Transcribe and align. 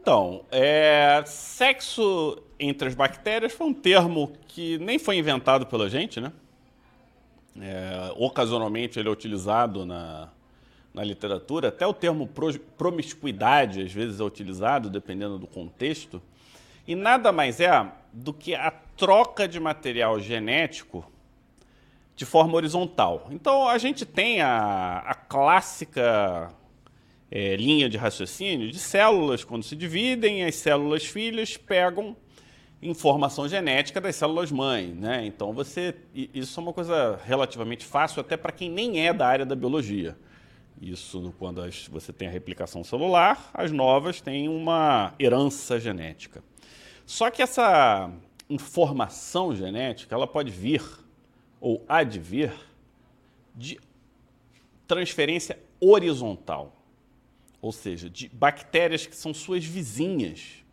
Então, 0.00 0.44
é, 0.52 1.24
sexo 1.26 2.40
entre 2.58 2.86
as 2.86 2.94
bactérias 2.94 3.52
foi 3.52 3.66
um 3.66 3.74
termo 3.74 4.32
que 4.46 4.78
nem 4.78 4.96
foi 4.96 5.16
inventado 5.16 5.66
pela 5.66 5.90
gente, 5.90 6.20
né? 6.20 6.32
É, 7.60 8.12
ocasionalmente 8.16 9.00
ele 9.00 9.08
é 9.08 9.10
utilizado 9.10 9.84
na, 9.84 10.28
na 10.94 11.02
literatura, 11.02 11.68
até 11.68 11.84
o 11.84 11.92
termo 11.92 12.30
promiscuidade 12.76 13.82
às 13.82 13.92
vezes 13.92 14.20
é 14.20 14.24
utilizado, 14.24 14.88
dependendo 14.88 15.36
do 15.36 15.48
contexto, 15.48 16.22
e 16.86 16.94
nada 16.94 17.32
mais 17.32 17.58
é 17.58 17.90
do 18.12 18.32
que 18.32 18.54
a 18.54 18.70
troca 18.96 19.48
de 19.48 19.58
material 19.58 20.20
genético 20.20 21.04
de 22.14 22.24
forma 22.24 22.54
horizontal. 22.54 23.26
Então 23.32 23.68
a 23.68 23.78
gente 23.78 24.06
tem 24.06 24.40
a, 24.40 24.98
a 24.98 25.14
clássica 25.14 26.54
é, 27.30 27.56
linha 27.56 27.88
de 27.88 27.96
raciocínio 27.96 28.70
de 28.70 28.78
células, 28.78 29.44
quando 29.44 29.62
se 29.62 29.76
dividem, 29.76 30.44
as 30.44 30.54
células 30.54 31.04
filhas 31.04 31.56
pegam 31.56 32.16
informação 32.80 33.48
genética 33.48 34.00
das 34.00 34.16
células 34.16 34.52
mãe, 34.52 34.86
né? 34.86 35.26
Então 35.26 35.52
você 35.52 35.94
isso 36.14 36.58
é 36.58 36.62
uma 36.62 36.72
coisa 36.72 37.18
relativamente 37.24 37.84
fácil 37.84 38.20
até 38.20 38.36
para 38.36 38.52
quem 38.52 38.70
nem 38.70 39.04
é 39.06 39.12
da 39.12 39.26
área 39.26 39.44
da 39.44 39.56
biologia. 39.56 40.16
Isso 40.80 41.34
quando 41.38 41.60
as, 41.60 41.88
você 41.88 42.12
tem 42.12 42.28
a 42.28 42.30
replicação 42.30 42.84
celular, 42.84 43.50
as 43.52 43.72
novas 43.72 44.20
têm 44.20 44.48
uma 44.48 45.12
herança 45.18 45.80
genética. 45.80 46.42
Só 47.04 47.30
que 47.30 47.42
essa 47.42 48.10
informação 48.48 49.54
genética 49.54 50.14
ela 50.14 50.26
pode 50.26 50.50
vir 50.50 50.82
ou 51.60 51.84
advir 51.88 52.52
de 53.54 53.80
transferência 54.86 55.58
horizontal, 55.80 56.77
ou 57.60 57.72
seja, 57.72 58.08
de 58.08 58.28
bactérias 58.28 59.06
que 59.06 59.16
são 59.16 59.34
suas 59.34 59.64
vizinhas, 59.64 60.64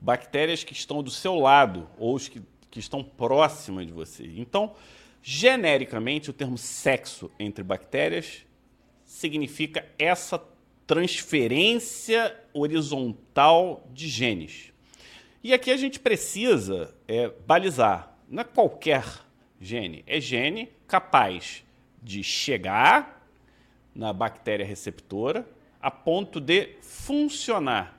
bactérias 0.00 0.64
que 0.64 0.72
estão 0.72 1.02
do 1.02 1.10
seu 1.10 1.36
lado 1.36 1.88
ou 1.98 2.18
que, 2.18 2.42
que 2.70 2.80
estão 2.80 3.02
próximas 3.02 3.86
de 3.86 3.92
você. 3.92 4.24
Então, 4.36 4.74
genericamente, 5.22 6.30
o 6.30 6.32
termo 6.32 6.58
sexo 6.58 7.30
entre 7.38 7.62
bactérias 7.62 8.44
significa 9.04 9.86
essa 9.98 10.42
transferência 10.86 12.36
horizontal 12.52 13.88
de 13.92 14.08
genes. 14.08 14.72
E 15.42 15.52
aqui 15.52 15.70
a 15.70 15.76
gente 15.76 16.00
precisa 16.00 16.94
é, 17.06 17.28
balizar. 17.46 18.16
Não 18.28 18.40
é 18.40 18.44
qualquer 18.44 19.04
gene, 19.60 20.02
é 20.06 20.20
gene 20.20 20.68
capaz 20.86 21.64
de 22.02 22.22
chegar 22.22 23.28
na 23.94 24.12
bactéria 24.12 24.66
receptora 24.66 25.48
a 25.86 25.90
ponto 25.90 26.40
de 26.40 26.76
funcionar 26.82 27.96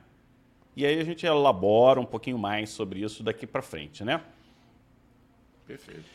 e 0.77 0.85
aí 0.85 0.99
a 0.99 1.03
gente 1.03 1.25
elabora 1.25 1.99
um 1.99 2.05
pouquinho 2.05 2.38
mais 2.38 2.69
sobre 2.69 2.99
isso 2.99 3.23
daqui 3.23 3.47
para 3.47 3.63
frente, 3.63 4.03
né? 4.03 4.21
Perfeito. 5.66 6.05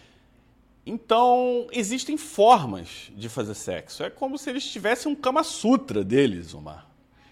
Então, 0.86 1.66
existem 1.72 2.16
formas 2.16 3.10
de 3.16 3.28
fazer 3.28 3.54
sexo. 3.54 4.04
É 4.04 4.10
como 4.10 4.38
se 4.38 4.48
eles 4.48 4.64
tivessem 4.64 5.10
um 5.10 5.16
Kama 5.16 5.42
Sutra 5.42 6.04
deles, 6.04 6.54
Omar. 6.54 6.86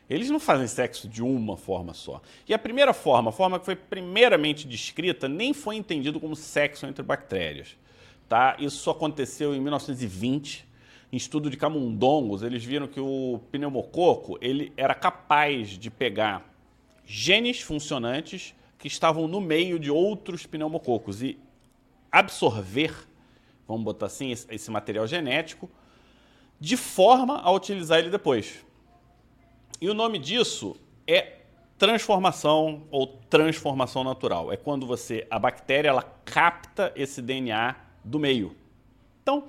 Eles 0.08 0.28
não 0.28 0.40
fazem 0.40 0.66
sexo 0.66 1.06
de 1.06 1.22
uma 1.22 1.56
forma 1.56 1.94
só. 1.94 2.20
E 2.48 2.52
a 2.52 2.58
primeira 2.58 2.92
forma, 2.92 3.30
a 3.30 3.32
forma 3.32 3.60
que 3.60 3.64
foi 3.64 3.76
primeiramente 3.76 4.66
descrita, 4.66 5.28
nem 5.28 5.54
foi 5.54 5.76
entendido 5.76 6.18
como 6.18 6.34
sexo 6.34 6.84
entre 6.84 7.04
bactérias. 7.04 7.76
Tá? 8.28 8.56
Isso 8.58 8.90
aconteceu 8.90 9.54
em 9.54 9.60
1920, 9.60 10.66
em 11.12 11.16
estudo 11.16 11.50
de 11.50 11.56
camundongos. 11.56 12.42
Eles 12.42 12.64
viram 12.64 12.86
que 12.86 13.00
o 13.00 13.40
pneumococo 13.50 14.38
ele 14.40 14.72
era 14.76 14.94
capaz 14.94 15.70
de 15.70 15.90
pegar 15.90 16.48
genes 17.04 17.60
funcionantes 17.60 18.54
que 18.78 18.86
estavam 18.86 19.28
no 19.28 19.40
meio 19.40 19.78
de 19.78 19.90
outros 19.90 20.46
pneumococos 20.46 21.22
e 21.22 21.38
absorver, 22.10 22.94
vamos 23.66 23.84
botar 23.84 24.06
assim, 24.06 24.30
esse 24.30 24.70
material 24.70 25.06
genético, 25.06 25.70
de 26.58 26.76
forma 26.76 27.38
a 27.40 27.50
utilizar 27.50 27.98
ele 27.98 28.10
depois. 28.10 28.64
E 29.80 29.88
o 29.88 29.94
nome 29.94 30.18
disso 30.18 30.76
é 31.06 31.38
transformação 31.78 32.82
ou 32.90 33.06
transformação 33.06 34.04
natural. 34.04 34.52
É 34.52 34.56
quando 34.56 34.86
você 34.86 35.26
a 35.30 35.38
bactéria 35.38 35.88
ela 35.88 36.02
capta 36.24 36.92
esse 36.94 37.22
DNA 37.22 37.74
do 38.04 38.18
meio. 38.18 38.54
Então, 39.22 39.44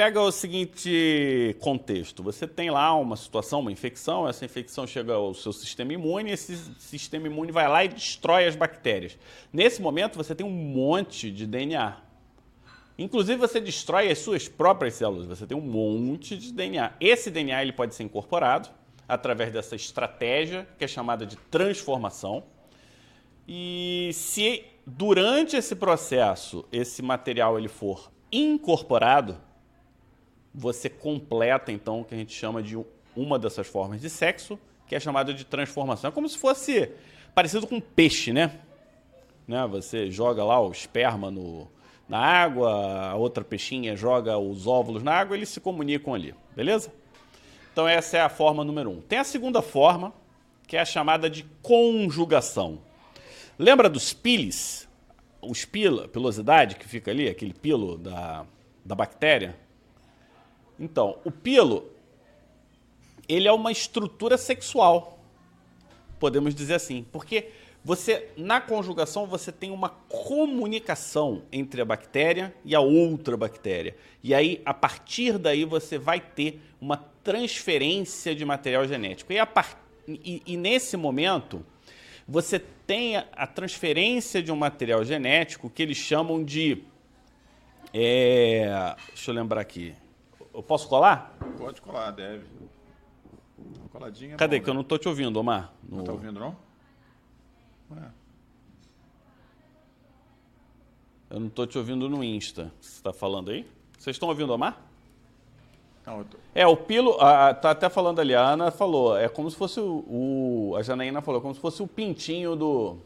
pega 0.00 0.18
o 0.18 0.32
seguinte 0.32 1.54
contexto: 1.60 2.22
você 2.22 2.48
tem 2.48 2.70
lá 2.70 2.94
uma 2.94 3.16
situação, 3.16 3.60
uma 3.60 3.70
infecção, 3.70 4.26
essa 4.26 4.46
infecção 4.46 4.86
chega 4.86 5.12
ao 5.12 5.34
seu 5.34 5.52
sistema 5.52 5.92
imune, 5.92 6.30
esse 6.30 6.56
sistema 6.78 7.26
imune 7.26 7.52
vai 7.52 7.68
lá 7.68 7.84
e 7.84 7.88
destrói 7.88 8.46
as 8.46 8.56
bactérias. 8.56 9.18
Nesse 9.52 9.82
momento, 9.82 10.16
você 10.16 10.34
tem 10.34 10.46
um 10.46 10.50
monte 10.50 11.30
de 11.30 11.46
DNA. 11.46 11.98
Inclusive, 12.98 13.38
você 13.38 13.60
destrói 13.60 14.10
as 14.10 14.18
suas 14.20 14.48
próprias 14.48 14.94
células, 14.94 15.26
você 15.26 15.46
tem 15.46 15.54
um 15.54 15.60
monte 15.60 16.34
de 16.34 16.50
DNA. 16.50 16.94
Esse 16.98 17.30
DNA 17.30 17.60
ele 17.60 17.72
pode 17.72 17.94
ser 17.94 18.02
incorporado 18.02 18.70
através 19.06 19.52
dessa 19.52 19.76
estratégia 19.76 20.66
que 20.78 20.84
é 20.86 20.88
chamada 20.88 21.26
de 21.26 21.36
transformação. 21.36 22.44
E 23.46 24.08
se 24.14 24.64
durante 24.86 25.56
esse 25.56 25.76
processo 25.76 26.64
esse 26.72 27.02
material 27.02 27.58
ele 27.58 27.68
for 27.68 28.10
incorporado, 28.32 29.36
você 30.54 30.88
completa 30.88 31.70
então 31.70 32.00
o 32.00 32.04
que 32.04 32.14
a 32.14 32.18
gente 32.18 32.32
chama 32.32 32.62
de 32.62 32.78
uma 33.16 33.38
dessas 33.38 33.66
formas 33.66 34.00
de 34.00 34.10
sexo, 34.10 34.58
que 34.86 34.94
é 34.94 35.00
chamada 35.00 35.32
de 35.32 35.44
transformação. 35.44 36.08
É 36.08 36.12
como 36.12 36.28
se 36.28 36.38
fosse 36.38 36.90
parecido 37.34 37.66
com 37.66 37.80
peixe, 37.80 38.32
né? 38.32 38.60
né? 39.46 39.66
Você 39.66 40.10
joga 40.10 40.44
lá 40.44 40.60
o 40.60 40.70
esperma 40.70 41.30
no, 41.30 41.68
na 42.08 42.18
água, 42.18 43.10
a 43.10 43.14
outra 43.16 43.44
peixinha 43.44 43.96
joga 43.96 44.38
os 44.38 44.66
óvulos 44.66 45.02
na 45.02 45.12
água, 45.12 45.36
eles 45.36 45.48
se 45.48 45.60
comunicam 45.60 46.14
ali, 46.14 46.34
beleza? 46.56 46.92
Então 47.72 47.86
essa 47.86 48.16
é 48.16 48.20
a 48.20 48.28
forma 48.28 48.64
número 48.64 48.90
um. 48.90 49.00
Tem 49.00 49.18
a 49.18 49.24
segunda 49.24 49.62
forma, 49.62 50.12
que 50.66 50.76
é 50.76 50.80
a 50.80 50.84
chamada 50.84 51.30
de 51.30 51.44
conjugação. 51.62 52.80
Lembra 53.58 53.88
dos 53.88 54.12
piles? 54.12 54.88
Os 55.40 55.64
pila, 55.64 56.06
pilosidade 56.08 56.76
que 56.76 56.86
fica 56.86 57.10
ali, 57.10 57.28
aquele 57.28 57.54
pilo 57.54 57.96
da, 57.96 58.44
da 58.84 58.94
bactéria? 58.94 59.56
Então, 60.80 61.18
o 61.24 61.30
pilo, 61.30 61.92
ele 63.28 63.46
é 63.46 63.52
uma 63.52 63.70
estrutura 63.70 64.38
sexual, 64.38 65.18
podemos 66.18 66.54
dizer 66.54 66.74
assim, 66.74 67.06
porque 67.12 67.50
você 67.84 68.28
na 68.36 68.60
conjugação 68.60 69.26
você 69.26 69.52
tem 69.52 69.70
uma 69.70 69.88
comunicação 69.88 71.42
entre 71.52 71.80
a 71.80 71.84
bactéria 71.84 72.54
e 72.64 72.74
a 72.74 72.80
outra 72.80 73.36
bactéria. 73.36 73.96
E 74.22 74.34
aí 74.34 74.60
a 74.64 74.74
partir 74.74 75.38
daí 75.38 75.64
você 75.64 75.98
vai 75.98 76.20
ter 76.20 76.60
uma 76.80 76.96
transferência 77.24 78.34
de 78.34 78.44
material 78.44 78.86
genético. 78.86 79.32
E, 79.32 79.46
par... 79.46 79.82
e, 80.06 80.42
e 80.46 80.56
nesse 80.56 80.96
momento 80.96 81.64
você 82.28 82.58
tem 82.58 83.16
a 83.16 83.46
transferência 83.46 84.42
de 84.42 84.52
um 84.52 84.56
material 84.56 85.02
genético 85.04 85.70
que 85.70 85.82
eles 85.82 85.96
chamam 85.96 86.44
de 86.44 86.84
é... 87.94 88.94
deixa 89.08 89.30
eu 89.30 89.34
lembrar 89.34 89.60
aqui. 89.60 89.94
Eu 90.60 90.62
posso 90.62 90.86
colar? 90.86 91.34
Pode 91.56 91.80
colar, 91.80 92.10
deve. 92.10 92.44
Coladinha. 93.90 94.34
É 94.34 94.36
Cadê? 94.36 94.58
Bom, 94.58 94.64
que 94.64 94.66
né? 94.66 94.72
eu 94.72 94.74
não 94.74 94.84
tô 94.84 94.98
te 94.98 95.08
ouvindo, 95.08 95.38
Omar. 95.38 95.72
No... 95.82 95.96
Não 95.96 96.04
tá 96.04 96.12
ouvindo, 96.12 96.38
não? 96.38 96.54
Ué. 97.90 98.10
Eu 101.30 101.40
não 101.40 101.48
tô 101.48 101.66
te 101.66 101.78
ouvindo 101.78 102.10
no 102.10 102.22
Insta. 102.22 102.70
Você 102.78 102.90
está 102.90 103.10
falando 103.10 103.50
aí? 103.50 103.66
Vocês 103.98 104.16
estão 104.16 104.28
ouvindo, 104.28 104.52
Omar? 104.52 104.82
Não, 106.06 106.24
tô... 106.24 106.36
É, 106.54 106.66
o 106.66 106.76
pilo, 106.76 107.18
a, 107.18 107.54
tá 107.54 107.70
até 107.70 107.88
falando 107.88 108.20
ali, 108.20 108.34
a 108.34 108.42
Ana 108.42 108.70
falou, 108.70 109.16
é 109.16 109.30
como 109.30 109.50
se 109.50 109.56
fosse 109.56 109.80
o, 109.80 110.04
o 110.06 110.76
a 110.76 110.82
Janaína 110.82 111.22
falou, 111.22 111.40
como 111.40 111.54
se 111.54 111.60
fosse 111.60 111.82
o 111.82 111.86
pintinho 111.86 112.54
do... 112.54 112.98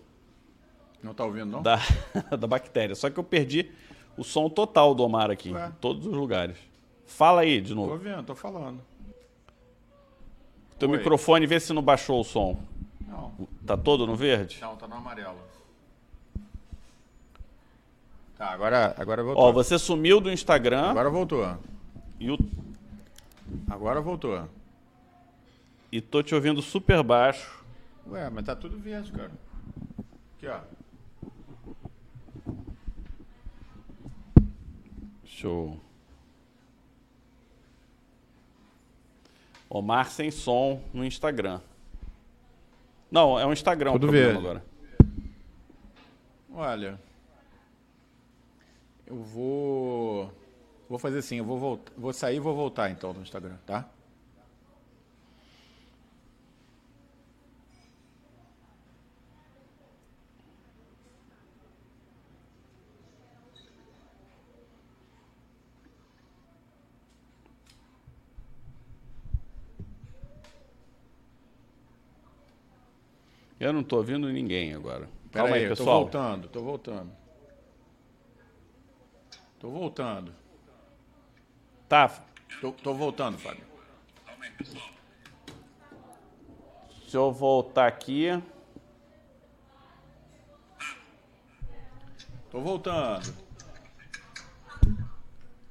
Não 1.00 1.14
tá 1.14 1.24
ouvindo, 1.24 1.46
não? 1.46 1.62
Da, 1.62 1.78
da 2.36 2.48
bactéria. 2.48 2.96
Só 2.96 3.08
que 3.10 3.18
eu 3.18 3.24
perdi 3.24 3.70
o 4.16 4.24
som 4.24 4.48
total 4.48 4.92
do 4.92 5.04
Omar 5.04 5.30
aqui, 5.30 5.52
Ué. 5.52 5.68
em 5.68 5.72
todos 5.80 6.04
os 6.04 6.12
lugares. 6.12 6.73
Fala 7.06 7.42
aí 7.42 7.60
de 7.60 7.74
novo. 7.74 7.92
Tô 7.92 7.98
vendo, 7.98 8.22
tô 8.24 8.34
falando. 8.34 8.80
Teu 10.78 10.90
Oi. 10.90 10.98
microfone, 10.98 11.46
vê 11.46 11.60
se 11.60 11.72
não 11.72 11.82
baixou 11.82 12.20
o 12.20 12.24
som. 12.24 12.60
Não. 13.06 13.32
Tá 13.66 13.76
todo 13.76 14.06
no 14.06 14.16
verde? 14.16 14.58
Não, 14.60 14.76
tá 14.76 14.88
no 14.88 14.96
amarelo. 14.96 15.38
Tá, 18.36 18.50
agora, 18.50 18.94
agora 18.98 19.22
voltou. 19.22 19.44
Ó, 19.44 19.52
você 19.52 19.78
sumiu 19.78 20.20
do 20.20 20.30
Instagram. 20.30 20.90
Agora 20.90 21.08
voltou. 21.08 21.56
E 22.18 22.30
o... 22.30 22.38
Agora 23.70 24.00
voltou. 24.00 24.48
E 25.92 26.00
tô 26.00 26.22
te 26.22 26.34
ouvindo 26.34 26.60
super 26.60 27.02
baixo. 27.02 27.64
Ué, 28.10 28.28
mas 28.28 28.44
tá 28.44 28.56
tudo 28.56 28.76
verde, 28.78 29.12
cara. 29.12 29.30
Aqui, 30.36 30.48
ó. 30.48 30.60
Show. 35.24 35.78
Omar 39.74 40.08
sem 40.08 40.30
som 40.30 40.80
no 40.92 41.04
Instagram. 41.04 41.60
Não, 43.10 43.36
é 43.36 43.44
um 43.44 43.52
Instagram 43.52 43.90
Tudo 43.94 44.06
o 44.06 44.10
problema 44.10 44.32
verde. 44.32 44.46
agora. 44.46 44.64
Olha, 46.54 47.00
eu 49.04 49.16
vou 49.16 50.32
vou 50.88 50.96
fazer 50.96 51.18
assim, 51.18 51.38
eu 51.38 51.44
vou 51.44 51.58
voltar, 51.58 51.92
vou 51.98 52.12
sair 52.12 52.36
e 52.36 52.40
vou 52.40 52.54
voltar 52.54 52.88
então 52.88 53.12
no 53.12 53.22
Instagram, 53.22 53.56
tá? 53.66 53.88
Eu 73.64 73.72
não 73.72 73.82
tô 73.82 73.96
ouvindo 73.96 74.28
ninguém 74.28 74.74
agora. 74.74 75.08
Pera 75.32 75.44
Calma 75.44 75.56
aí, 75.56 75.62
tô 75.62 75.68
pessoal. 75.70 76.00
voltando, 76.02 76.48
tô 76.48 76.60
voltando. 76.60 77.10
Tô 79.58 79.70
voltando. 79.70 80.34
Tá, 81.88 82.12
tô 82.82 82.92
voltando, 82.92 83.38
Fábio. 83.38 83.64
deixa 87.00 87.16
eu 87.16 87.32
voltar 87.32 87.86
aqui. 87.86 88.38
Tô 92.50 92.60
voltando. 92.60 93.34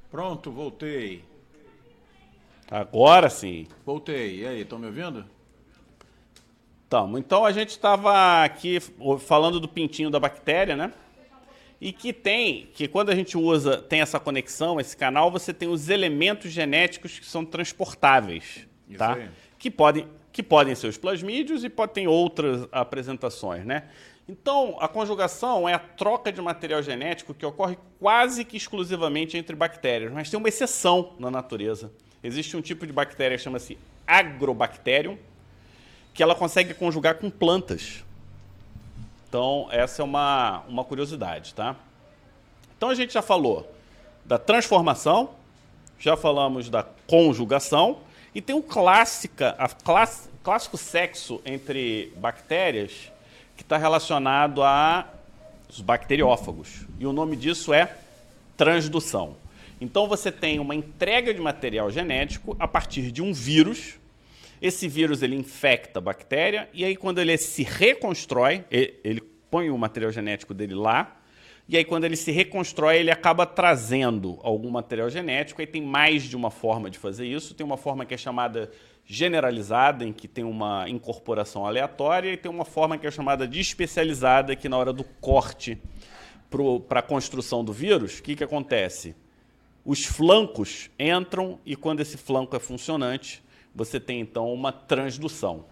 Pronto, 0.10 0.52
voltei. 0.52 1.24
Agora 2.72 3.30
sim. 3.30 3.68
Voltei. 3.86 4.40
E 4.40 4.48
aí, 4.48 4.62
estão 4.62 4.80
me 4.80 4.88
ouvindo? 4.88 5.33
Então, 6.94 7.18
então 7.18 7.46
a 7.46 7.52
gente 7.52 7.70
estava 7.70 8.44
aqui 8.44 8.80
falando 9.20 9.60
do 9.60 9.68
pintinho 9.68 10.12
da 10.12 10.20
bactéria, 10.20 10.76
né? 10.76 10.94
E 11.82 11.92
que 11.92 12.14
tem, 12.14 12.70
que 12.72 12.88
quando 12.88 13.10
a 13.10 13.16
gente 13.16 13.36
usa, 13.36 13.78
tem 13.78 14.00
essa 14.00 14.20
conexão, 14.20 14.80
esse 14.80 14.96
canal, 14.96 15.32
você 15.32 15.52
tem 15.52 15.68
os 15.68 15.90
elementos 15.90 16.52
genéticos 16.52 17.18
que 17.18 17.26
são 17.26 17.44
transportáveis, 17.44 18.68
Isso 18.88 19.00
tá? 19.00 19.16
aí. 19.16 19.28
Que 19.58 19.72
podem, 19.72 20.08
que 20.32 20.44
podem 20.44 20.76
ser 20.76 20.88
os 20.88 20.98
plasmídios 20.98 21.64
e 21.64 21.70
podem 21.70 22.06
ter 22.06 22.08
outras 22.08 22.68
apresentações, 22.72 23.66
né? 23.66 23.90
Então, 24.30 24.78
a 24.80 24.88
conjugação 24.88 25.68
é 25.68 25.74
a 25.74 25.80
troca 25.80 26.32
de 26.32 26.42
material 26.42 26.82
genético 26.84 27.34
que 27.34 27.46
ocorre 27.46 27.78
quase 28.00 28.46
que 28.46 28.56
exclusivamente 28.56 29.36
entre 29.36 29.56
bactérias, 29.56 30.14
mas 30.14 30.30
tem 30.30 30.38
uma 30.38 30.48
exceção 30.48 31.14
na 31.20 31.32
natureza. 31.32 31.92
Existe 32.24 32.56
um 32.56 32.62
tipo 32.62 32.86
de 32.86 32.94
bactéria 32.94 33.36
que 33.36 33.44
chama-se 33.44 33.78
agrobacterium, 34.08 35.18
que 36.14 36.22
ela 36.22 36.36
consegue 36.36 36.74
conjugar 36.74 37.16
com 37.16 37.30
plantas. 37.30 38.04
Então, 39.28 39.68
essa 39.72 40.02
é 40.02 40.06
uma, 40.06 40.64
uma 40.68 40.84
curiosidade, 40.84 41.54
tá? 41.54 41.76
Então, 42.78 42.90
a 42.90 42.96
gente 42.96 43.14
já 43.14 43.22
falou 43.22 43.72
da 44.24 44.38
transformação, 44.38 45.32
já 46.00 46.16
falamos 46.16 46.70
da 46.70 46.84
conjugação, 47.08 48.00
e 48.36 48.42
tem 48.42 48.56
o 48.56 48.62
clássica, 48.62 49.56
a 49.58 49.68
class, 49.68 50.30
clássico 50.44 50.78
sexo 50.78 51.42
entre 51.46 52.14
bactérias 52.18 53.12
que 53.56 53.64
está 53.64 53.78
relacionado 53.78 54.64
a 54.64 55.08
os 55.70 55.82
bacteriófagos. 55.82 56.86
E 57.00 57.08
o 57.08 57.12
nome 57.12 57.36
disso 57.36 57.74
é 57.74 57.98
transdução. 58.56 59.36
Então, 59.82 60.08
você 60.08 60.32
tem 60.32 60.60
uma 60.60 60.76
entrega 60.76 61.34
de 61.34 61.42
material 61.42 61.90
genético 61.90 62.56
a 62.60 62.68
partir 62.68 63.12
de 63.12 63.22
um 63.22 63.34
vírus, 63.34 63.96
esse 64.64 64.88
vírus 64.88 65.22
ele 65.22 65.36
infecta 65.36 66.00
a 66.00 66.02
bactéria 66.02 66.70
e 66.74 66.86
aí 66.86 66.96
quando 66.96 67.20
ele 67.20 67.38
se 67.38 67.64
reconstrói, 67.64 68.64
e- 68.72 68.94
ele 69.04 69.22
põe 69.52 69.70
o 69.70 69.78
material 69.78 70.10
genético 70.10 70.54
dele 70.54 70.74
lá, 70.74 71.20
e 71.68 71.76
aí 71.76 71.84
quando 71.84 72.06
ele 72.06 72.16
se 72.16 72.32
reconstrói, 72.32 72.98
ele 72.98 73.12
acaba 73.12 73.46
trazendo 73.46 74.40
algum 74.42 74.70
material 74.70 75.10
genético, 75.10 75.60
aí 75.60 75.68
tem 75.68 75.82
mais 75.82 76.24
de 76.24 76.38
uma 76.38 76.50
forma 76.50 76.90
de 76.90 76.98
fazer 76.98 77.26
isso, 77.28 77.54
tem 77.54 77.66
uma 77.66 77.76
forma 77.76 78.06
que 78.06 78.14
é 78.14 78.18
chamada 78.18 78.72
generalizada, 79.06 80.06
em 80.06 80.14
que 80.14 80.30
tem 80.30 80.46
uma 80.46 80.90
incorporação 80.90 81.66
aleatória, 81.66 82.32
e 82.32 82.38
tem 82.38 82.50
uma 82.50 82.64
forma 82.66 82.98
que 82.98 83.06
é 83.06 83.12
chamada 83.12 83.46
de 83.46 83.60
especializada, 83.60 84.56
que 84.56 84.70
na 84.70 84.78
hora 84.78 84.94
do 84.94 85.04
corte 85.04 85.78
para 86.88 87.00
a 87.00 87.04
construção 87.04 87.66
do 87.66 87.74
vírus, 87.74 88.20
o 88.20 88.24
que, 88.24 88.36
que 88.36 88.44
acontece? 88.44 89.14
Os 89.84 90.06
flancos 90.06 90.90
entram 90.98 91.60
e 91.66 91.76
quando 91.76 92.00
esse 92.00 92.18
flanco 92.18 92.56
é 92.56 92.60
funcionante, 92.60 93.44
você 93.74 94.00
tem 94.00 94.20
então 94.20 94.54
uma 94.54 94.72
transdução. 94.72 95.66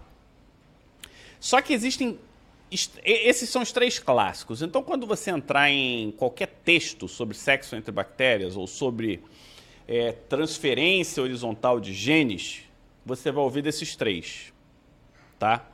Só 1.40 1.62
que 1.62 1.74
existem. 1.74 2.20
Esses 3.04 3.50
são 3.50 3.62
os 3.62 3.72
três 3.72 4.00
clássicos. 4.00 4.62
Então, 4.62 4.82
quando 4.82 5.06
você 5.06 5.30
entrar 5.30 5.70
em 5.70 6.12
qualquer 6.12 6.48
texto 6.64 7.08
sobre 7.08 7.36
sexo 7.36 7.76
entre 7.76 7.92
bactérias 7.92 8.56
ou 8.56 8.66
sobre 8.66 9.22
é, 9.86 10.14
transferência 10.14 11.22
horizontal 11.22 11.82
de 11.82 11.94
genes, 11.94 12.62
você 13.06 13.30
vai 13.30 13.44
ouvir 13.44 13.62
desses 13.62 13.94
três. 13.96 14.54
Tá? 15.38 15.66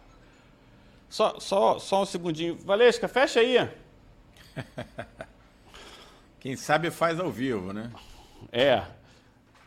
Só, 1.07 1.39
só, 1.39 1.77
só 1.77 2.01
um 2.01 2.05
segundinho. 2.05 2.55
Valesca, 2.55 3.07
fecha 3.07 3.41
aí. 3.41 3.69
Quem 6.39 6.55
sabe 6.55 6.89
faz 6.89 7.19
ao 7.19 7.31
vivo, 7.31 7.73
né? 7.73 7.91
É. 8.51 8.83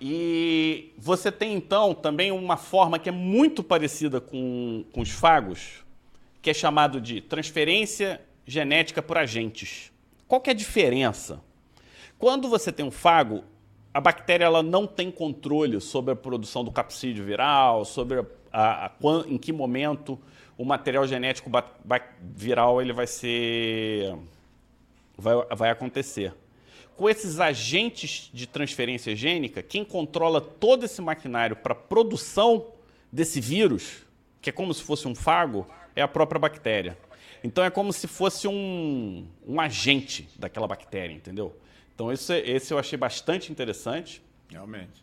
E 0.00 0.92
você 0.96 1.30
tem 1.30 1.54
então 1.54 1.92
também 1.94 2.32
uma 2.32 2.56
forma 2.56 2.98
que 2.98 3.08
é 3.08 3.12
muito 3.12 3.62
parecida 3.62 4.20
com, 4.20 4.84
com 4.92 5.00
os 5.02 5.10
fagos, 5.10 5.84
que 6.40 6.48
é 6.48 6.54
chamado 6.54 7.00
de 7.00 7.20
transferência 7.20 8.20
genética 8.46 9.02
por 9.02 9.18
agentes. 9.18 9.92
Qual 10.26 10.40
que 10.40 10.48
é 10.48 10.52
a 10.52 10.56
diferença? 10.56 11.42
Quando 12.18 12.48
você 12.48 12.72
tem 12.72 12.84
um 12.84 12.90
fago, 12.90 13.44
a 13.92 14.00
bactéria 14.00 14.44
ela 14.44 14.62
não 14.62 14.86
tem 14.86 15.10
controle 15.10 15.80
sobre 15.80 16.12
a 16.12 16.16
produção 16.16 16.64
do 16.64 16.70
capsídeo 16.70 17.24
viral, 17.24 17.84
sobre 17.84 18.20
a, 18.20 18.24
a- 18.52 18.86
a 18.86 18.92
em 19.28 19.36
que 19.36 19.52
momento 19.52 20.18
o 20.56 20.64
material 20.64 21.06
genético 21.06 21.50
viral 22.22 22.80
ele 22.80 22.92
vai 22.92 23.06
ser 23.06 24.14
vai, 25.16 25.34
vai 25.54 25.70
acontecer. 25.70 26.32
Com 27.00 27.08
esses 27.08 27.40
agentes 27.40 28.28
de 28.30 28.46
transferência 28.46 29.16
gênica, 29.16 29.62
quem 29.62 29.86
controla 29.86 30.38
todo 30.38 30.84
esse 30.84 31.00
maquinário 31.00 31.56
para 31.56 31.74
produção 31.74 32.74
desse 33.10 33.40
vírus, 33.40 34.02
que 34.42 34.50
é 34.50 34.52
como 34.52 34.74
se 34.74 34.82
fosse 34.82 35.08
um 35.08 35.14
fago, 35.14 35.66
é 35.96 36.02
a 36.02 36.06
própria 36.06 36.38
bactéria. 36.38 36.98
Então 37.42 37.64
é 37.64 37.70
como 37.70 37.90
se 37.90 38.06
fosse 38.06 38.46
um, 38.46 39.26
um 39.48 39.58
agente 39.58 40.28
daquela 40.38 40.66
bactéria, 40.66 41.14
entendeu? 41.14 41.56
Então 41.94 42.12
esse, 42.12 42.34
esse 42.40 42.70
eu 42.70 42.78
achei 42.78 42.98
bastante 42.98 43.50
interessante. 43.50 44.20
Realmente. 44.50 45.02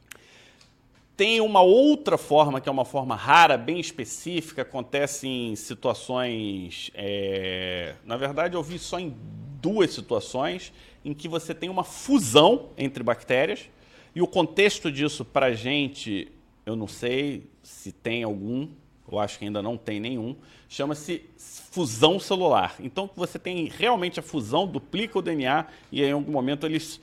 Tem 1.15 1.41
uma 1.41 1.63
outra 1.63 2.15
forma, 2.15 2.61
que 2.61 2.69
é 2.69 2.71
uma 2.71 2.85
forma 2.85 3.15
rara, 3.15 3.57
bem 3.57 3.79
específica, 3.79 4.61
acontece 4.61 5.27
em 5.27 5.55
situações. 5.55 6.91
é, 6.93 7.95
Na 8.05 8.17
verdade, 8.17 8.55
eu 8.55 8.61
vi 8.61 8.77
só 8.77 8.99
em 8.99 9.17
duas 9.59 9.95
situações 9.95 10.71
em 11.07 11.13
que 11.13 11.29
você 11.29 11.53
tem 11.53 11.69
uma 11.69 11.85
fusão 11.85 12.71
entre 12.77 13.01
bactérias. 13.01 13.69
E 14.13 14.21
o 14.21 14.27
contexto 14.27 14.91
disso 14.91 15.23
para 15.23 15.45
a 15.45 15.53
gente, 15.53 16.29
eu 16.65 16.75
não 16.75 16.85
sei 16.85 17.49
se 17.63 17.93
tem 17.93 18.23
algum, 18.23 18.67
eu 19.09 19.17
acho 19.17 19.39
que 19.39 19.45
ainda 19.45 19.61
não 19.61 19.77
tem 19.77 20.01
nenhum, 20.01 20.35
chama-se 20.67 21.23
fusão 21.71 22.19
celular. 22.19 22.75
Então 22.81 23.09
você 23.15 23.39
tem 23.39 23.69
realmente 23.69 24.19
a 24.19 24.23
fusão, 24.23 24.67
duplica 24.67 25.17
o 25.17 25.21
DNA 25.21 25.67
e 25.93 26.03
em 26.03 26.11
algum 26.11 26.33
momento 26.33 26.65
eles 26.65 26.99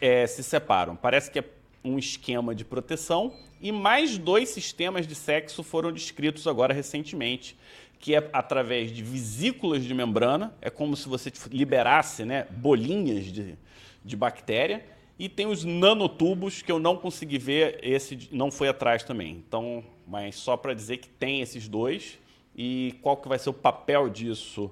é, 0.00 0.28
se 0.28 0.44
separam. 0.44 0.94
Parece 0.94 1.28
que 1.28 1.40
é 1.40 1.44
um 1.82 1.98
esquema 1.98 2.54
de 2.54 2.64
proteção 2.64 3.34
e 3.60 3.72
mais 3.72 4.16
dois 4.16 4.50
sistemas 4.50 5.08
de 5.08 5.14
sexo 5.16 5.64
foram 5.64 5.90
descritos 5.90 6.46
agora 6.46 6.72
recentemente, 6.72 7.56
que 8.04 8.14
é 8.14 8.28
através 8.34 8.92
de 8.92 9.02
vesículas 9.02 9.82
de 9.82 9.94
membrana, 9.94 10.54
é 10.60 10.68
como 10.68 10.94
se 10.94 11.08
você 11.08 11.32
liberasse 11.50 12.22
né, 12.22 12.46
bolinhas 12.50 13.24
de, 13.24 13.56
de 14.04 14.14
bactéria, 14.14 14.84
e 15.18 15.26
tem 15.26 15.46
os 15.46 15.64
nanotubos 15.64 16.60
que 16.60 16.70
eu 16.70 16.78
não 16.78 16.98
consegui 16.98 17.38
ver, 17.38 17.80
esse 17.82 18.28
não 18.30 18.50
foi 18.50 18.68
atrás 18.68 19.02
também. 19.02 19.42
Então, 19.48 19.82
mas 20.06 20.34
só 20.36 20.54
para 20.54 20.74
dizer 20.74 20.98
que 20.98 21.08
tem 21.08 21.40
esses 21.40 21.66
dois 21.66 22.18
e 22.54 22.94
qual 23.00 23.16
que 23.16 23.26
vai 23.26 23.38
ser 23.38 23.48
o 23.48 23.54
papel 23.54 24.10
disso 24.10 24.70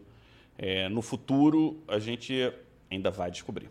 é, 0.58 0.90
no 0.90 1.00
futuro, 1.00 1.82
a 1.88 1.98
gente 1.98 2.52
ainda 2.90 3.10
vai 3.10 3.30
descobrir. 3.30 3.70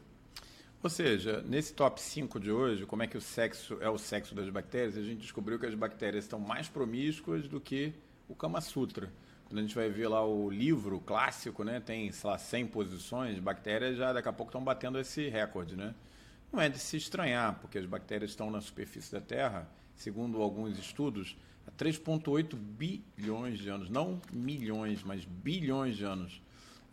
Ou 0.81 0.89
seja, 0.89 1.43
nesse 1.43 1.71
top 1.75 2.01
5 2.01 2.39
de 2.39 2.51
hoje, 2.51 2.87
como 2.87 3.03
é 3.03 3.07
que 3.07 3.15
o 3.15 3.21
sexo 3.21 3.77
é 3.79 3.87
o 3.91 3.99
sexo 3.99 4.33
das 4.33 4.49
bactérias, 4.49 4.97
a 4.97 5.03
gente 5.03 5.19
descobriu 5.19 5.59
que 5.59 5.67
as 5.67 5.75
bactérias 5.75 6.23
estão 6.23 6.39
mais 6.39 6.67
promíscuas 6.67 7.47
do 7.47 7.61
que 7.61 7.93
o 8.27 8.33
Kama 8.33 8.59
Sutra. 8.59 9.07
Quando 9.51 9.59
a 9.59 9.61
gente 9.63 9.75
vai 9.75 9.89
ver 9.89 10.07
lá 10.07 10.25
o 10.25 10.49
livro 10.49 10.97
clássico, 11.01 11.61
né, 11.61 11.81
tem, 11.81 12.09
sei 12.09 12.29
lá, 12.29 12.37
100 12.37 12.67
posições, 12.67 13.37
bactérias 13.37 13.97
já 13.97 14.13
daqui 14.13 14.29
a 14.29 14.31
pouco 14.31 14.49
estão 14.49 14.63
batendo 14.63 14.97
esse 14.97 15.27
recorde, 15.27 15.75
né? 15.75 15.93
Não 16.53 16.61
é 16.61 16.69
de 16.69 16.79
se 16.79 16.95
estranhar, 16.95 17.59
porque 17.59 17.77
as 17.77 17.85
bactérias 17.85 18.31
estão 18.31 18.49
na 18.49 18.61
superfície 18.61 19.11
da 19.11 19.19
Terra, 19.19 19.69
segundo 19.93 20.41
alguns 20.41 20.79
estudos, 20.79 21.35
há 21.67 21.71
3,8 21.71 22.55
bilhões 22.55 23.59
de 23.59 23.67
anos. 23.67 23.89
Não 23.89 24.21
milhões, 24.31 25.03
mas 25.03 25.25
bilhões 25.25 25.97
de 25.97 26.05
anos. 26.05 26.41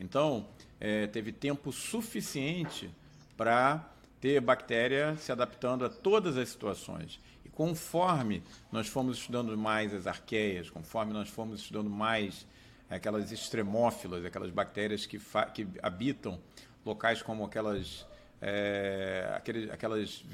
Então, 0.01 0.49
é, 0.81 1.07
teve 1.07 1.31
tempo 1.31 1.71
suficiente 1.71 2.91
para 3.37 3.89
ter 4.21 4.41
bactéria 4.41 5.17
se 5.17 5.31
adaptando 5.31 5.85
a 5.85 5.89
todas 5.89 6.37
as 6.37 6.49
situações. 6.49 7.21
Conforme 7.59 8.41
nós 8.71 8.87
fomos 8.87 9.19
estudando 9.19 9.59
mais 9.59 9.93
as 9.93 10.07
arqueias, 10.07 10.71
conforme 10.71 11.13
nós 11.13 11.29
fomos 11.29 11.59
estudando 11.59 11.91
mais 11.91 12.47
aquelas 12.89 13.33
extremófilas, 13.33 14.25
aquelas 14.25 14.53
bactérias 14.53 15.05
que, 15.07 15.21
que 15.53 15.67
habitam 15.83 16.39
locais 16.87 17.21
como 17.21 17.45
aquelas 17.45 18.07
é, 18.41 19.33
aqueles, 19.35 19.69
aquelas 19.73 20.25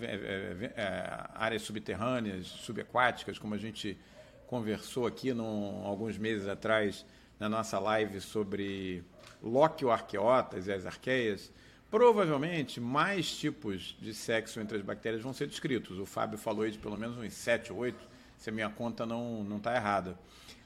é, 0.00 0.04
é, 0.04 0.72
é, 0.76 1.20
áreas 1.34 1.62
subterrâneas, 1.62 2.46
subaquáticas, 2.46 3.40
como 3.40 3.56
a 3.56 3.58
gente 3.58 3.98
conversou 4.46 5.04
aqui 5.04 5.34
no, 5.34 5.84
alguns 5.84 6.16
meses 6.16 6.46
atrás 6.46 7.04
na 7.40 7.48
nossa 7.48 7.80
live 7.80 8.20
sobre 8.20 9.02
Loquioarqueotas 9.42 10.68
e 10.68 10.72
as 10.72 10.86
arqueias, 10.86 11.52
provavelmente 11.90 12.80
mais 12.80 13.30
tipos 13.36 13.96
de 14.00 14.12
sexo 14.14 14.60
entre 14.60 14.76
as 14.76 14.82
bactérias 14.82 15.22
vão 15.22 15.32
ser 15.32 15.46
descritos. 15.46 15.98
O 15.98 16.06
Fábio 16.06 16.38
falou 16.38 16.62
aí 16.62 16.70
de 16.70 16.78
pelo 16.78 16.96
menos 16.96 17.16
uns 17.16 17.32
7, 17.32 17.72
8, 17.72 17.98
se 18.36 18.50
a 18.50 18.52
minha 18.52 18.68
conta 18.68 19.06
não 19.06 19.56
está 19.56 19.74
errada. 19.74 20.18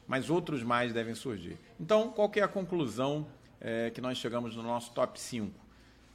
Mas 0.06 0.28
outros 0.28 0.62
mais 0.62 0.92
devem 0.92 1.14
surgir. 1.14 1.56
Então, 1.80 2.10
qual 2.10 2.30
é 2.34 2.40
a 2.40 2.48
conclusão 2.48 3.26
é, 3.60 3.90
que 3.90 4.00
nós 4.00 4.18
chegamos 4.18 4.56
no 4.56 4.62
nosso 4.62 4.92
top 4.92 5.18
5? 5.18 5.62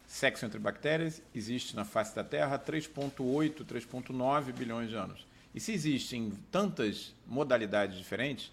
Sexo 0.05 0.45
entre 0.45 0.59
bactérias 0.59 1.21
existe 1.33 1.75
na 1.75 1.83
face 1.83 2.15
da 2.15 2.23
Terra 2.23 2.55
há 2.55 2.59
3,8, 2.59 3.65
3,9 3.65 4.53
bilhões 4.53 4.89
de 4.89 4.95
anos. 4.95 5.25
E 5.53 5.59
se 5.59 5.71
existem 5.71 6.31
tantas 6.51 7.13
modalidades 7.25 7.97
diferentes, 7.97 8.51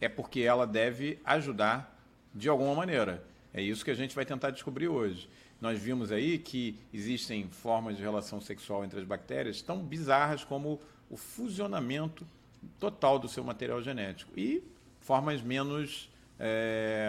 é 0.00 0.08
porque 0.08 0.40
ela 0.40 0.66
deve 0.66 1.18
ajudar 1.24 1.98
de 2.34 2.48
alguma 2.48 2.74
maneira. 2.74 3.22
É 3.52 3.62
isso 3.62 3.84
que 3.84 3.90
a 3.90 3.94
gente 3.94 4.14
vai 4.14 4.24
tentar 4.24 4.50
descobrir 4.50 4.88
hoje. 4.88 5.28
Nós 5.60 5.78
vimos 5.78 6.10
aí 6.10 6.38
que 6.38 6.78
existem 6.92 7.48
formas 7.48 7.96
de 7.96 8.02
relação 8.02 8.40
sexual 8.40 8.84
entre 8.84 8.98
as 8.98 9.04
bactérias 9.04 9.60
tão 9.60 9.78
bizarras 9.78 10.42
como 10.42 10.80
o 11.10 11.16
fusionamento 11.16 12.26
total 12.78 13.18
do 13.18 13.28
seu 13.28 13.44
material 13.44 13.82
genético 13.82 14.32
e 14.36 14.62
formas 15.00 15.42
menos 15.42 16.10
é, 16.38 17.08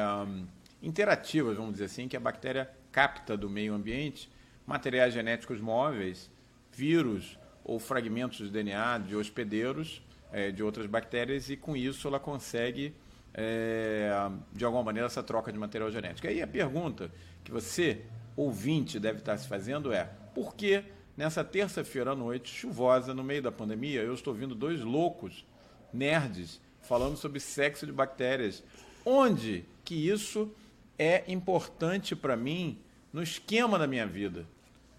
interativas, 0.82 1.56
vamos 1.56 1.74
dizer 1.74 1.86
assim, 1.86 2.08
que 2.08 2.18
a 2.18 2.20
bactéria 2.20 2.70
capta 2.92 3.38
do 3.38 3.50
meio 3.50 3.74
ambiente 3.74 4.30
materiais 4.66 5.14
genéticos 5.14 5.60
móveis, 5.60 6.30
vírus 6.72 7.38
ou 7.64 7.80
fragmentos 7.80 8.38
de 8.38 8.50
DNA 8.50 9.00
de 9.00 9.16
hospedeiros 9.16 10.02
é, 10.32 10.52
de 10.52 10.64
outras 10.64 10.86
bactérias 10.88 11.50
e 11.50 11.56
com 11.56 11.76
isso 11.76 12.08
ela 12.08 12.20
consegue 12.20 12.94
é, 13.34 14.12
de 14.52 14.66
alguma 14.66 14.84
maneira 14.84 15.08
essa 15.08 15.24
troca 15.24 15.52
de 15.52 15.60
material 15.60 15.92
genético. 15.92 16.28
Aí 16.28 16.42
a 16.42 16.48
pergunta 16.48 17.12
que 17.44 17.52
você 17.52 18.02
ouvinte 18.36 19.00
deve 19.00 19.20
estar 19.20 19.38
se 19.38 19.48
fazendo 19.48 19.92
é: 19.92 20.10
por 20.34 20.56
que 20.56 20.84
nessa 21.16 21.44
terça-feira 21.44 22.12
à 22.12 22.16
noite, 22.16 22.54
chuvosa, 22.54 23.14
no 23.14 23.24
meio 23.24 23.42
da 23.42 23.52
pandemia, 23.52 24.02
eu 24.02 24.14
estou 24.14 24.34
vendo 24.34 24.56
dois 24.56 24.82
loucos, 24.82 25.46
nerds, 25.94 26.60
falando 26.82 27.18
sobre 27.18 27.40
sexo 27.40 27.86
de 27.86 27.92
bactérias? 27.92 28.64
Onde 29.06 29.66
que 29.84 29.96
isso 30.10 30.52
é 30.98 31.24
importante 31.28 32.16
para 32.16 32.36
mim 32.36 32.80
no 33.12 33.22
esquema 33.22 33.78
da 33.78 33.88
minha 33.88 34.06
vida? 34.06 34.46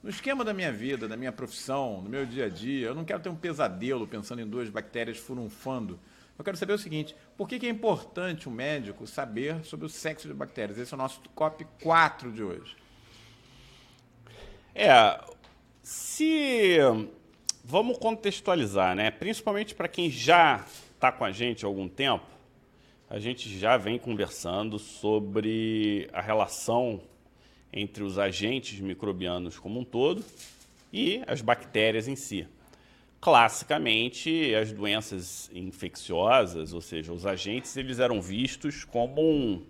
No 0.02 0.10
esquema 0.10 0.44
da 0.44 0.52
minha 0.52 0.72
vida, 0.72 1.06
da 1.06 1.16
minha 1.16 1.30
profissão, 1.30 2.02
no 2.02 2.10
meu 2.10 2.26
dia 2.26 2.46
a 2.46 2.48
dia, 2.48 2.88
eu 2.88 2.94
não 2.94 3.04
quero 3.04 3.22
ter 3.22 3.28
um 3.28 3.36
pesadelo 3.36 4.06
pensando 4.06 4.42
em 4.42 4.46
duas 4.46 4.68
bactérias 4.68 5.16
furunfando. 5.16 5.98
Eu 6.36 6.44
quero 6.44 6.56
saber 6.56 6.72
o 6.72 6.78
seguinte: 6.78 7.14
por 7.36 7.48
que, 7.48 7.58
que 7.58 7.66
é 7.66 7.70
importante 7.70 8.48
o 8.48 8.50
médico 8.50 9.06
saber 9.06 9.64
sobre 9.64 9.86
o 9.86 9.88
sexo 9.88 10.26
de 10.26 10.34
bactérias? 10.34 10.76
Esse 10.76 10.92
é 10.92 10.96
o 10.96 10.98
nosso 10.98 11.20
COP 11.36 11.64
4 11.80 12.32
de 12.32 12.42
hoje. 12.42 12.81
É, 14.75 15.21
se. 15.83 16.79
Vamos 17.64 17.99
contextualizar, 17.99 18.95
né? 18.95 19.11
Principalmente 19.11 19.75
para 19.75 19.87
quem 19.87 20.11
já 20.11 20.64
está 20.95 21.12
com 21.12 21.25
a 21.25 21.31
gente 21.31 21.64
há 21.64 21.69
algum 21.69 21.88
tempo, 21.88 22.26
a 23.09 23.19
gente 23.19 23.49
já 23.59 23.76
vem 23.76 23.99
conversando 23.99 24.79
sobre 24.79 26.09
a 26.12 26.21
relação 26.21 27.00
entre 27.73 28.02
os 28.02 28.19
agentes 28.19 28.81
microbianos 28.81 29.59
como 29.59 29.81
um 29.81 29.85
todo 29.85 30.25
e 30.93 31.23
as 31.26 31.41
bactérias 31.41 32.09
em 32.09 32.17
si. 32.17 32.47
Classicamente, 33.21 34.55
as 34.55 34.73
doenças 34.73 35.50
infecciosas, 35.55 36.73
ou 36.73 36.81
seja, 36.81 37.12
os 37.12 37.25
agentes, 37.25 37.76
eles 37.76 38.00
eram 38.00 38.21
vistos 38.21 38.85
como 38.85 39.23
um, 39.23 39.62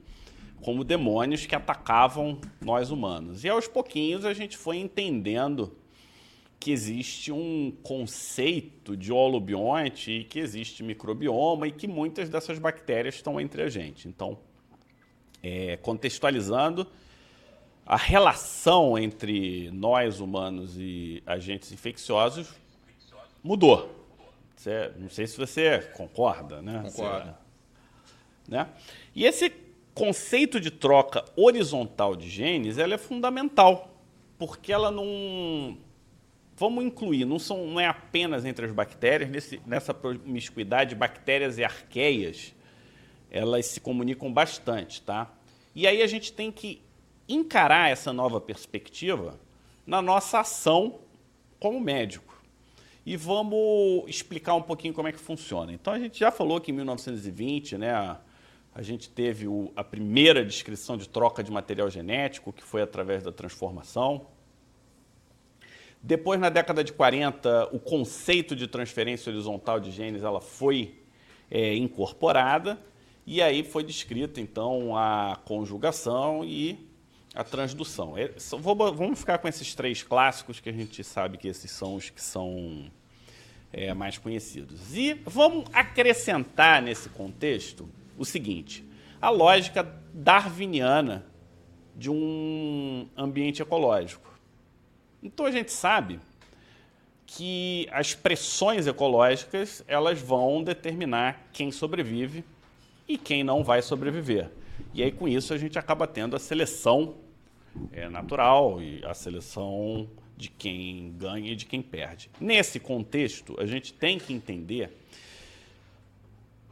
como 0.62 0.84
demônios 0.84 1.44
que 1.44 1.54
atacavam 1.54 2.40
nós 2.60 2.90
humanos. 2.90 3.44
E 3.44 3.48
aos 3.48 3.66
pouquinhos 3.66 4.24
a 4.24 4.32
gente 4.32 4.56
foi 4.56 4.78
entendendo 4.78 5.76
que 6.58 6.70
existe 6.70 7.32
um 7.32 7.72
conceito 7.82 8.96
de 8.96 9.12
holobionte 9.12 10.12
e 10.12 10.24
que 10.24 10.38
existe 10.38 10.82
microbioma 10.84 11.66
e 11.66 11.72
que 11.72 11.88
muitas 11.88 12.28
dessas 12.28 12.58
bactérias 12.60 13.16
estão 13.16 13.40
entre 13.40 13.62
a 13.62 13.68
gente. 13.68 14.06
Então, 14.06 14.38
é, 15.42 15.76
contextualizando, 15.78 16.86
a 17.84 17.96
relação 17.96 18.96
entre 18.96 19.72
nós 19.72 20.20
humanos 20.20 20.76
e 20.78 21.20
agentes 21.26 21.72
infecciosos 21.72 22.48
mudou. 23.42 23.90
Você, 24.54 24.92
não 24.96 25.10
sei 25.10 25.26
se 25.26 25.36
você 25.36 25.80
concorda, 25.96 26.62
né? 26.62 26.80
Concordo. 26.84 27.34
né? 28.46 28.68
E 29.12 29.24
esse 29.24 29.52
conceito 29.94 30.58
de 30.58 30.70
troca 30.70 31.24
horizontal 31.36 32.16
de 32.16 32.28
genes 32.28 32.78
ela 32.78 32.94
é 32.94 32.98
fundamental, 32.98 33.90
porque 34.38 34.72
ela 34.72 34.90
não. 34.90 35.78
Vamos 36.56 36.84
incluir, 36.84 37.24
não, 37.24 37.38
são, 37.38 37.66
não 37.66 37.80
é 37.80 37.86
apenas 37.86 38.44
entre 38.44 38.66
as 38.66 38.72
bactérias, 38.72 39.28
nesse, 39.30 39.60
nessa 39.66 39.92
promiscuidade, 39.92 40.94
bactérias 40.94 41.58
e 41.58 41.64
arqueias, 41.64 42.54
elas 43.30 43.66
se 43.66 43.80
comunicam 43.80 44.32
bastante, 44.32 45.02
tá? 45.02 45.32
E 45.74 45.86
aí 45.86 46.02
a 46.02 46.06
gente 46.06 46.32
tem 46.32 46.52
que 46.52 46.82
encarar 47.28 47.90
essa 47.90 48.12
nova 48.12 48.40
perspectiva 48.40 49.40
na 49.86 50.02
nossa 50.02 50.40
ação 50.40 51.00
como 51.58 51.80
médico. 51.80 52.32
E 53.04 53.16
vamos 53.16 54.04
explicar 54.06 54.54
um 54.54 54.62
pouquinho 54.62 54.94
como 54.94 55.08
é 55.08 55.12
que 55.12 55.18
funciona. 55.18 55.72
Então 55.72 55.92
a 55.92 55.98
gente 55.98 56.20
já 56.20 56.30
falou 56.30 56.60
que 56.60 56.70
em 56.70 56.74
1920, 56.74 57.78
né, 57.78 58.18
a 58.74 58.80
gente 58.80 59.10
teve 59.10 59.46
o, 59.46 59.70
a 59.76 59.84
primeira 59.84 60.44
descrição 60.44 60.96
de 60.96 61.08
troca 61.08 61.42
de 61.42 61.50
material 61.50 61.90
genético, 61.90 62.52
que 62.52 62.62
foi 62.62 62.80
através 62.80 63.22
da 63.22 63.30
transformação. 63.30 64.26
Depois, 66.02 66.40
na 66.40 66.48
década 66.48 66.82
de 66.82 66.92
40, 66.92 67.68
o 67.72 67.78
conceito 67.78 68.56
de 68.56 68.66
transferência 68.66 69.30
horizontal 69.30 69.78
de 69.78 69.90
genes 69.90 70.22
ela 70.22 70.40
foi 70.40 70.98
é, 71.50 71.76
incorporada 71.76 72.78
e 73.26 73.40
aí 73.42 73.62
foi 73.62 73.84
descrita 73.84 74.40
então 74.40 74.96
a 74.96 75.38
conjugação 75.44 76.42
e 76.44 76.90
a 77.34 77.44
transdução. 77.44 78.16
É, 78.16 78.32
vou, 78.58 78.74
vamos 78.92 79.20
ficar 79.20 79.38
com 79.38 79.46
esses 79.46 79.74
três 79.74 80.02
clássicos 80.02 80.60
que 80.60 80.70
a 80.70 80.72
gente 80.72 81.04
sabe 81.04 81.36
que 81.36 81.46
esses 81.46 81.70
são 81.70 81.94
os 81.94 82.10
que 82.10 82.22
são 82.22 82.90
é, 83.70 83.92
mais 83.94 84.18
conhecidos. 84.18 84.96
E 84.96 85.14
vamos 85.24 85.66
acrescentar 85.72 86.82
nesse 86.82 87.10
contexto 87.10 87.88
o 88.22 88.24
seguinte: 88.24 88.84
a 89.20 89.28
lógica 89.28 89.82
darwiniana 90.14 91.26
de 91.94 92.10
um 92.10 93.08
ambiente 93.16 93.60
ecológico. 93.60 94.30
Então 95.22 95.44
a 95.44 95.50
gente 95.50 95.70
sabe 95.70 96.18
que 97.26 97.88
as 97.90 98.14
pressões 98.14 98.86
ecológicas 98.86 99.84
elas 99.86 100.20
vão 100.20 100.62
determinar 100.62 101.48
quem 101.52 101.70
sobrevive 101.70 102.44
e 103.06 103.18
quem 103.18 103.44
não 103.44 103.62
vai 103.62 103.82
sobreviver. 103.82 104.50
E 104.94 105.02
aí 105.02 105.12
com 105.12 105.28
isso 105.28 105.52
a 105.52 105.58
gente 105.58 105.78
acaba 105.78 106.06
tendo 106.06 106.34
a 106.36 106.38
seleção 106.38 107.14
é, 107.92 108.08
natural 108.08 108.82
e 108.82 109.04
a 109.04 109.14
seleção 109.14 110.08
de 110.36 110.48
quem 110.48 111.14
ganha 111.16 111.52
e 111.52 111.56
de 111.56 111.66
quem 111.66 111.82
perde. 111.82 112.30
Nesse 112.40 112.80
contexto, 112.80 113.54
a 113.60 113.66
gente 113.66 113.92
tem 113.92 114.18
que 114.18 114.32
entender 114.32 114.90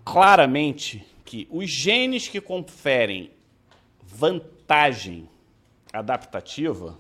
claramente 0.05 1.07
que 1.31 1.47
os 1.49 1.71
genes 1.71 2.27
que 2.27 2.41
conferem 2.41 3.31
vantagem 4.03 5.29
adaptativa, 5.93 6.99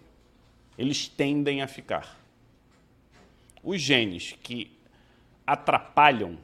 eles 0.78 1.08
tendem 1.08 1.62
a 1.62 1.66
ficar. 1.66 2.16
Os 3.60 3.80
genes 3.80 4.38
que 4.40 4.70
atrapalham, 5.44 6.38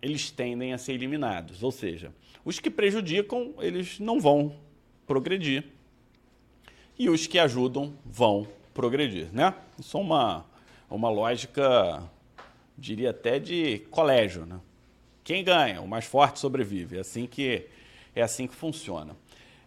eles 0.00 0.30
tendem 0.30 0.72
a 0.72 0.78
ser 0.78 0.94
eliminados. 0.94 1.62
Ou 1.62 1.70
seja, 1.70 2.14
os 2.46 2.58
que 2.58 2.70
prejudicam, 2.70 3.52
eles 3.58 4.00
não 4.00 4.18
vão 4.18 4.56
progredir. 5.06 5.66
E 6.98 7.10
os 7.10 7.26
que 7.26 7.38
ajudam 7.38 7.92
vão 8.06 8.48
progredir, 8.72 9.28
né? 9.34 9.54
Isso 9.78 9.98
é 9.98 10.00
uma, 10.00 10.46
uma 10.88 11.10
lógica, 11.10 12.10
diria 12.78 13.10
até 13.10 13.38
de 13.38 13.80
colégio, 13.90 14.46
né? 14.46 14.58
Quem 15.24 15.44
ganha? 15.44 15.80
O 15.80 15.88
mais 15.88 16.04
forte 16.04 16.40
sobrevive. 16.40 16.96
É 16.96 17.00
assim 17.00 17.26
que, 17.26 17.66
é 18.14 18.22
assim 18.22 18.46
que 18.46 18.54
funciona. 18.54 19.16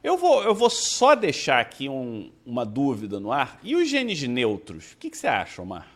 Eu 0.03 0.17
vou, 0.17 0.43
eu 0.43 0.53
vou 0.53 0.69
só 0.69 1.15
deixar 1.15 1.59
aqui 1.59 1.89
um, 1.89 2.31
uma 2.45 2.65
dúvida 2.65 3.19
no 3.19 3.31
ar. 3.31 3.59
E 3.63 3.75
os 3.75 3.89
genes 3.89 4.21
neutros? 4.24 4.93
O 4.93 4.97
que, 4.97 5.09
que 5.09 5.17
você 5.17 5.27
acha, 5.27 5.62
Omar? 5.62 5.88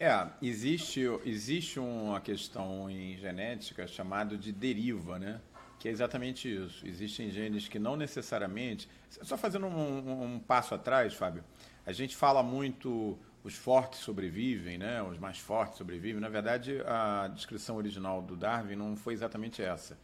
É, 0.00 0.26
existe, 0.42 1.02
existe 1.24 1.78
uma 1.78 2.20
questão 2.20 2.90
em 2.90 3.16
genética 3.16 3.86
chamada 3.86 4.36
de 4.36 4.50
deriva, 4.50 5.18
né? 5.18 5.40
Que 5.78 5.88
é 5.88 5.92
exatamente 5.92 6.52
isso. 6.52 6.84
Existem 6.84 7.30
genes 7.30 7.68
que 7.68 7.78
não 7.78 7.96
necessariamente. 7.96 8.88
Só 9.22 9.36
fazendo 9.36 9.66
um, 9.66 9.70
um, 9.70 10.34
um 10.34 10.38
passo 10.40 10.74
atrás, 10.74 11.14
Fábio, 11.14 11.44
a 11.86 11.92
gente 11.92 12.16
fala 12.16 12.42
muito 12.42 13.16
os 13.44 13.54
fortes 13.54 14.00
sobrevivem, 14.00 14.78
né? 14.78 15.02
Os 15.02 15.18
mais 15.18 15.38
fortes 15.38 15.78
sobrevivem. 15.78 16.20
Na 16.20 16.28
verdade, 16.28 16.80
a 16.86 17.28
descrição 17.28 17.76
original 17.76 18.20
do 18.20 18.34
Darwin 18.34 18.74
não 18.74 18.96
foi 18.96 19.12
exatamente 19.12 19.62
essa. 19.62 19.96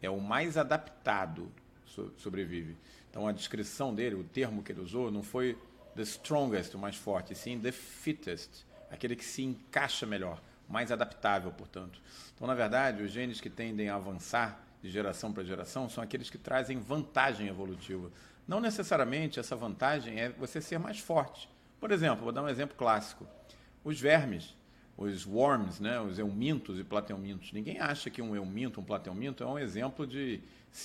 É 0.00 0.08
o 0.08 0.20
mais 0.20 0.56
adaptado 0.56 1.50
sobrevive. 2.16 2.76
Então 3.10 3.26
a 3.26 3.32
descrição 3.32 3.94
dele, 3.94 4.14
o 4.14 4.24
termo 4.24 4.62
que 4.62 4.72
ele 4.72 4.80
usou, 4.80 5.10
não 5.10 5.22
foi 5.22 5.58
the 5.96 6.02
strongest, 6.02 6.74
o 6.74 6.78
mais 6.78 6.96
forte, 6.96 7.34
sim 7.34 7.58
the 7.58 7.72
fittest 7.72 8.64
aquele 8.92 9.16
que 9.16 9.24
se 9.24 9.42
encaixa 9.42 10.06
melhor, 10.06 10.40
mais 10.68 10.92
adaptável, 10.92 11.50
portanto. 11.50 11.98
Então, 12.34 12.46
na 12.46 12.54
verdade, 12.54 13.02
os 13.02 13.10
genes 13.10 13.40
que 13.40 13.48
tendem 13.48 13.88
a 13.88 13.96
avançar 13.96 14.62
de 14.82 14.90
geração 14.90 15.32
para 15.32 15.42
geração 15.42 15.88
são 15.88 16.04
aqueles 16.04 16.28
que 16.28 16.36
trazem 16.36 16.78
vantagem 16.78 17.48
evolutiva. 17.48 18.10
Não 18.46 18.60
necessariamente 18.60 19.40
essa 19.40 19.56
vantagem 19.56 20.20
é 20.20 20.28
você 20.28 20.60
ser 20.60 20.78
mais 20.78 20.98
forte. 20.98 21.48
Por 21.82 21.90
exemplo, 21.90 22.22
vou 22.22 22.32
dar 22.32 22.42
um 22.42 22.48
exemplo 22.48 22.76
clássico. 22.76 23.26
Os 23.84 24.00
vermes, 24.00 24.56
os 24.96 25.26
worms, 25.26 25.80
né, 25.80 26.00
os 26.00 26.18
eumintos 26.18 26.78
e 26.78 26.84
plateumintos. 26.84 27.52
Ninguém 27.52 27.78
acha 27.78 28.08
que 28.08 28.22
um 28.22 28.34
euminto, 28.34 28.80
um 28.80 28.84
plateuminto 28.84 29.42
é 29.42 29.46
um 29.46 29.58
exemplo 29.58 30.06
de, 30.06 30.40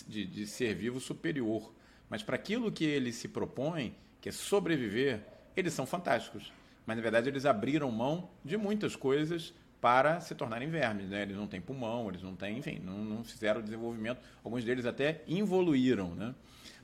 de, 0.07 0.25
de 0.25 0.45
ser 0.45 0.73
vivo 0.75 0.99
superior. 0.99 1.71
Mas 2.09 2.21
para 2.21 2.35
aquilo 2.35 2.71
que 2.71 2.83
ele 2.83 3.13
se 3.13 3.29
propõe, 3.29 3.95
que 4.19 4.27
é 4.27 4.31
sobreviver, 4.31 5.23
eles 5.55 5.73
são 5.73 5.85
fantásticos 5.85 6.51
mas 6.87 6.95
na 6.95 7.03
verdade 7.03 7.27
eles 7.27 7.45
abriram 7.45 7.91
mão 7.91 8.29
de 8.45 8.55
muitas 8.55 8.95
coisas 8.95 9.53
para 9.81 10.21
se 10.21 10.33
tornarem 10.33 10.69
vermes. 10.69 11.09
Né? 11.09 11.21
Eles 11.21 11.35
não 11.35 11.45
têm 11.45 11.59
pulmão, 11.59 12.07
eles 12.07 12.23
não 12.23 12.33
têm, 12.33 12.57
enfim, 12.57 12.79
não, 12.83 13.03
não 13.03 13.23
fizeram 13.25 13.61
desenvolvimento. 13.61 14.21
Alguns 14.41 14.63
deles 14.63 14.85
até 14.85 15.21
evoluíram. 15.27 16.15
Né? 16.15 16.33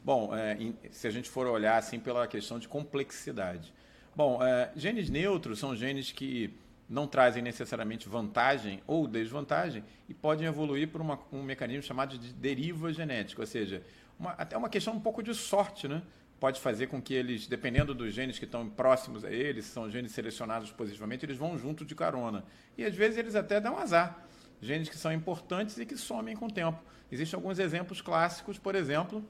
Bom, 0.03 0.35
é, 0.35 0.57
se 0.91 1.07
a 1.07 1.09
gente 1.09 1.29
for 1.29 1.47
olhar 1.47 1.77
assim 1.77 1.99
pela 1.99 2.27
questão 2.27 2.59
de 2.59 2.67
complexidade. 2.67 3.73
Bom, 4.15 4.43
é, 4.43 4.71
genes 4.75 5.09
neutros 5.09 5.59
são 5.59 5.75
genes 5.75 6.11
que 6.11 6.53
não 6.87 7.07
trazem 7.07 7.41
necessariamente 7.41 8.07
vantagem 8.07 8.81
ou 8.85 9.07
desvantagem 9.07 9.83
e 10.07 10.13
podem 10.13 10.45
evoluir 10.45 10.87
por 10.89 11.01
uma, 11.01 11.19
um 11.31 11.41
mecanismo 11.41 11.81
chamado 11.81 12.17
de 12.17 12.31
deriva 12.33 12.93
genética, 12.93 13.41
ou 13.41 13.47
seja, 13.47 13.83
uma, 14.19 14.31
até 14.31 14.55
uma 14.55 14.69
questão 14.69 14.93
um 14.93 14.99
pouco 14.99 15.23
de 15.23 15.33
sorte, 15.33 15.87
né? 15.87 16.03
pode 16.43 16.59
fazer 16.59 16.87
com 16.87 17.01
que 17.01 17.13
eles, 17.13 17.47
dependendo 17.47 17.93
dos 17.93 18.13
genes 18.13 18.37
que 18.37 18.43
estão 18.43 18.67
próximos 18.67 19.23
a 19.23 19.31
eles, 19.31 19.63
são 19.63 19.89
genes 19.89 20.11
selecionados 20.11 20.71
positivamente, 20.71 21.25
eles 21.25 21.37
vão 21.37 21.57
junto 21.57 21.85
de 21.85 21.95
carona. 21.95 22.43
E 22.77 22.83
às 22.83 22.93
vezes 22.93 23.17
eles 23.17 23.33
até 23.33 23.61
dão 23.61 23.77
azar. 23.77 24.27
Genes 24.61 24.89
que 24.89 24.97
são 24.97 25.13
importantes 25.13 25.77
e 25.77 25.85
que 25.85 25.95
somem 25.95 26.35
com 26.35 26.47
o 26.47 26.51
tempo. 26.51 26.83
Existem 27.09 27.37
alguns 27.37 27.59
exemplos 27.59 28.01
clássicos, 28.01 28.59
por 28.59 28.75
exemplo, 28.75 29.23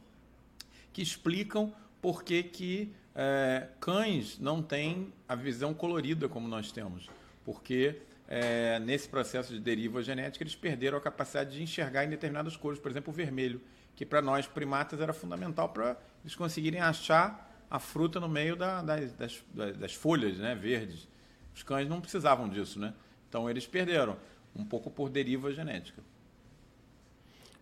que 0.91 1.03
explicam 1.03 1.71
por 2.01 2.23
que, 2.23 2.41
que 2.41 2.91
é, 3.15 3.67
cães 3.79 4.39
não 4.39 4.61
têm 4.61 5.13
a 5.27 5.35
visão 5.35 5.73
colorida 5.73 6.27
como 6.27 6.47
nós 6.47 6.71
temos. 6.71 7.09
Porque 7.45 8.01
é, 8.27 8.79
nesse 8.79 9.07
processo 9.07 9.53
de 9.53 9.59
deriva 9.59 10.01
genética 10.01 10.43
eles 10.43 10.55
perderam 10.55 10.97
a 10.97 11.01
capacidade 11.01 11.51
de 11.51 11.61
enxergar 11.61 12.05
em 12.05 12.09
determinadas 12.09 12.55
cores, 12.55 12.79
por 12.79 12.89
exemplo, 12.89 13.11
o 13.11 13.15
vermelho 13.15 13.61
que 13.95 14.05
para 14.05 14.21
nós 14.21 14.47
primatas 14.47 14.99
era 14.99 15.13
fundamental 15.13 15.69
para 15.69 15.97
eles 16.23 16.35
conseguirem 16.35 16.79
achar 16.79 17.51
a 17.69 17.79
fruta 17.79 18.19
no 18.19 18.27
meio 18.27 18.55
da, 18.55 18.81
das, 18.81 19.13
das, 19.13 19.43
das, 19.77 19.93
folhas 19.93 20.37
né, 20.37 20.55
verdes. 20.55 21.07
Os 21.55 21.63
cães 21.63 21.87
não 21.87 22.01
precisavam 22.01 22.49
disso, 22.49 22.79
né? 22.79 22.93
Então 23.29 23.49
eles 23.49 23.67
perderam, 23.67 24.17
um 24.55 24.65
pouco 24.65 24.89
por 24.89 25.09
deriva 25.09 25.51
genética. 25.51 26.01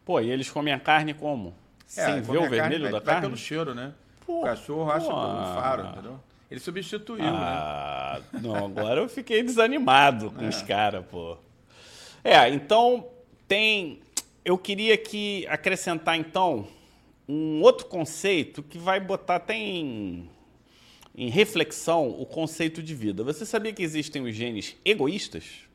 Pô, 0.05 0.19
e 0.19 0.29
eles 0.29 0.49
comem 0.49 0.73
a 0.73 0.79
carne 0.79 1.13
como? 1.13 1.55
É, 1.95 2.05
Sem 2.05 2.21
ver 2.21 2.37
o 2.37 2.49
vermelho 2.49 2.83
vai, 2.83 2.91
da 2.91 3.01
carne? 3.01 3.21
Vai 3.21 3.29
pelo 3.29 3.37
cheiro, 3.37 3.75
né? 3.75 3.93
Pô, 4.25 4.41
o 4.41 4.43
cachorro 4.43 4.91
acha 4.91 5.07
pelo 5.07 5.15
faro, 5.15 5.87
entendeu? 5.87 6.19
Ele 6.49 6.59
substituiu, 6.59 7.23
né? 7.23 7.31
ah, 7.33 8.21
né? 8.33 8.39
Não, 8.41 8.65
agora 8.65 8.99
eu 8.99 9.07
fiquei 9.07 9.41
desanimado 9.41 10.31
com 10.31 10.43
é. 10.43 10.49
os 10.49 10.61
caras, 10.61 11.05
pô. 11.05 11.37
É, 12.23 12.49
então 12.49 13.07
tem 13.47 14.01
eu 14.43 14.57
queria 14.57 14.97
que 14.97 15.45
acrescentar 15.47 16.17
então 16.17 16.67
um 17.27 17.61
outro 17.61 17.85
conceito 17.85 18.61
que 18.63 18.77
vai 18.77 18.99
botar 18.99 19.35
até 19.35 19.55
em, 19.55 20.29
em 21.15 21.29
reflexão 21.29 22.09
o 22.09 22.25
conceito 22.25 22.81
de 22.81 22.93
vida. 22.93 23.23
Você 23.23 23.45
sabia 23.45 23.71
que 23.71 23.83
existem 23.83 24.21
os 24.23 24.35
genes 24.35 24.75
egoístas? 24.83 25.67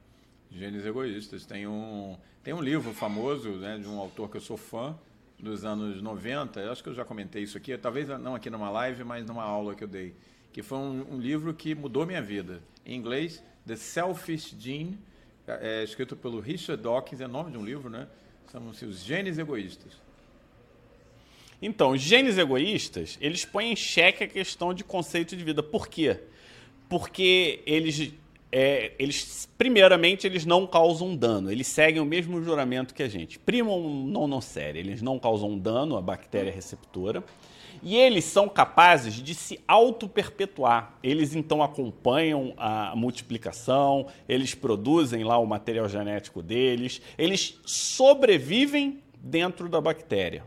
Genes 0.50 0.85
egoístas. 0.85 1.46
Tem 1.46 1.66
um, 1.66 2.16
tem 2.42 2.52
um 2.52 2.61
livro 2.61 2.92
famoso 2.92 3.50
né, 3.52 3.78
de 3.78 3.88
um 3.88 3.98
autor 3.98 4.28
que 4.30 4.37
eu 4.37 4.40
sou 4.40 4.56
fã, 4.56 4.96
dos 5.38 5.64
anos 5.64 6.01
90, 6.01 6.61
eu 6.61 6.72
acho 6.72 6.83
que 6.83 6.88
eu 6.88 6.94
já 6.94 7.05
comentei 7.05 7.42
isso 7.42 7.59
aqui, 7.59 7.77
talvez 7.77 8.09
não 8.09 8.35
aqui 8.35 8.49
numa 8.49 8.70
live, 8.70 9.05
mas 9.05 9.27
numa 9.27 9.42
aula 9.42 9.75
que 9.75 9.85
eu 9.85 9.88
dei, 9.88 10.14
que 10.53 10.62
foi 10.62 10.79
um, 10.79 11.14
um 11.14 11.20
livro 11.20 11.53
que 11.53 11.75
mudou 11.75 12.07
minha 12.07 12.22
vida. 12.22 12.62
Em 12.85 12.96
inglês, 12.96 13.42
The 13.66 13.77
Selfish 13.77 14.57
Gene, 14.59 14.99
é, 15.46 15.81
é 15.81 15.85
escrito 15.85 16.16
pelo 16.16 16.40
Richard 16.40 16.83
Dawkins, 16.83 17.20
é 17.20 17.27
nome 17.27 17.51
de 17.51 17.59
um 17.59 17.64
livro, 17.64 17.90
né? 17.90 18.09
Chamam-se 18.51 18.85
os 18.85 19.03
genes 19.03 19.38
egoístas. 19.38 19.92
Então, 21.61 21.90
os 21.90 22.01
genes 22.01 22.38
egoístas, 22.38 23.18
eles 23.20 23.44
põem 23.44 23.72
em 23.72 23.77
xeque 23.77 24.25
a 24.25 24.29
questão 24.29 24.75
de 24.75 24.85
conceito 24.85 25.37
de 25.37 25.44
vida. 25.44 25.62
Por 25.62 25.88
quê? 25.88 26.20
Porque 26.88 27.62
eles, 27.66 28.12
é, 28.59 28.95
eles 28.99 29.47
primeiramente, 29.59 30.27
eles 30.27 30.47
não 30.47 30.66
causam 30.66 31.14
dano. 31.14 31.53
Eles 31.53 31.66
seguem 31.66 32.01
o 32.01 32.07
mesmo 32.07 32.42
juramento 32.42 32.95
que 32.95 33.03
a 33.03 33.09
gente. 33.09 33.38
Primum 33.38 34.07
non 34.07 34.27
nocere. 34.27 34.79
Eles 34.79 35.03
não 35.03 35.19
causam 35.19 35.59
dano 35.59 35.95
à 35.95 36.01
bactéria 36.01 36.51
receptora. 36.51 37.23
E 37.83 37.95
eles 37.95 38.25
são 38.25 38.49
capazes 38.49 39.12
de 39.12 39.35
se 39.35 39.61
auto-perpetuar. 39.69 40.97
Eles 41.03 41.35
então 41.35 41.62
acompanham 41.62 42.55
a 42.57 42.97
multiplicação, 42.97 44.07
eles 44.27 44.55
produzem 44.55 45.23
lá 45.23 45.37
o 45.37 45.45
material 45.45 45.87
genético 45.87 46.42
deles, 46.42 47.03
eles 47.19 47.61
sobrevivem 47.66 49.03
dentro 49.21 49.69
da 49.69 49.83
bactéria. 49.83 50.42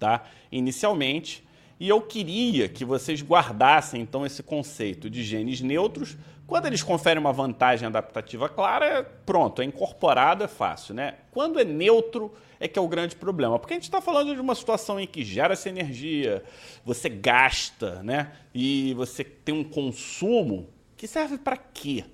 Tá? 0.00 0.24
Inicialmente, 0.50 1.44
e 1.78 1.88
eu 1.88 2.00
queria 2.00 2.68
que 2.68 2.84
vocês 2.84 3.22
guardassem 3.22 4.00
então 4.00 4.24
esse 4.24 4.42
conceito 4.42 5.10
de 5.10 5.22
genes 5.22 5.60
neutros. 5.60 6.16
Quando 6.46 6.66
eles 6.66 6.82
conferem 6.82 7.20
uma 7.20 7.32
vantagem 7.32 7.86
adaptativa 7.86 8.48
clara, 8.48 9.02
pronto, 9.24 9.62
é 9.62 9.64
incorporado, 9.64 10.44
é 10.44 10.48
fácil, 10.48 10.94
né? 10.94 11.14
Quando 11.30 11.58
é 11.58 11.64
neutro, 11.64 12.32
é 12.60 12.68
que 12.68 12.78
é 12.78 12.82
o 12.82 12.88
grande 12.88 13.16
problema. 13.16 13.58
Porque 13.58 13.72
a 13.72 13.76
gente 13.76 13.84
está 13.84 14.00
falando 14.00 14.34
de 14.34 14.40
uma 14.40 14.54
situação 14.54 15.00
em 15.00 15.06
que 15.06 15.24
gera 15.24 15.54
essa 15.54 15.70
energia, 15.70 16.44
você 16.84 17.08
gasta, 17.08 18.02
né? 18.02 18.32
E 18.54 18.92
você 18.94 19.24
tem 19.24 19.54
um 19.54 19.64
consumo 19.64 20.68
que 20.96 21.06
serve 21.06 21.38
para 21.38 21.56
quê? 21.56 22.04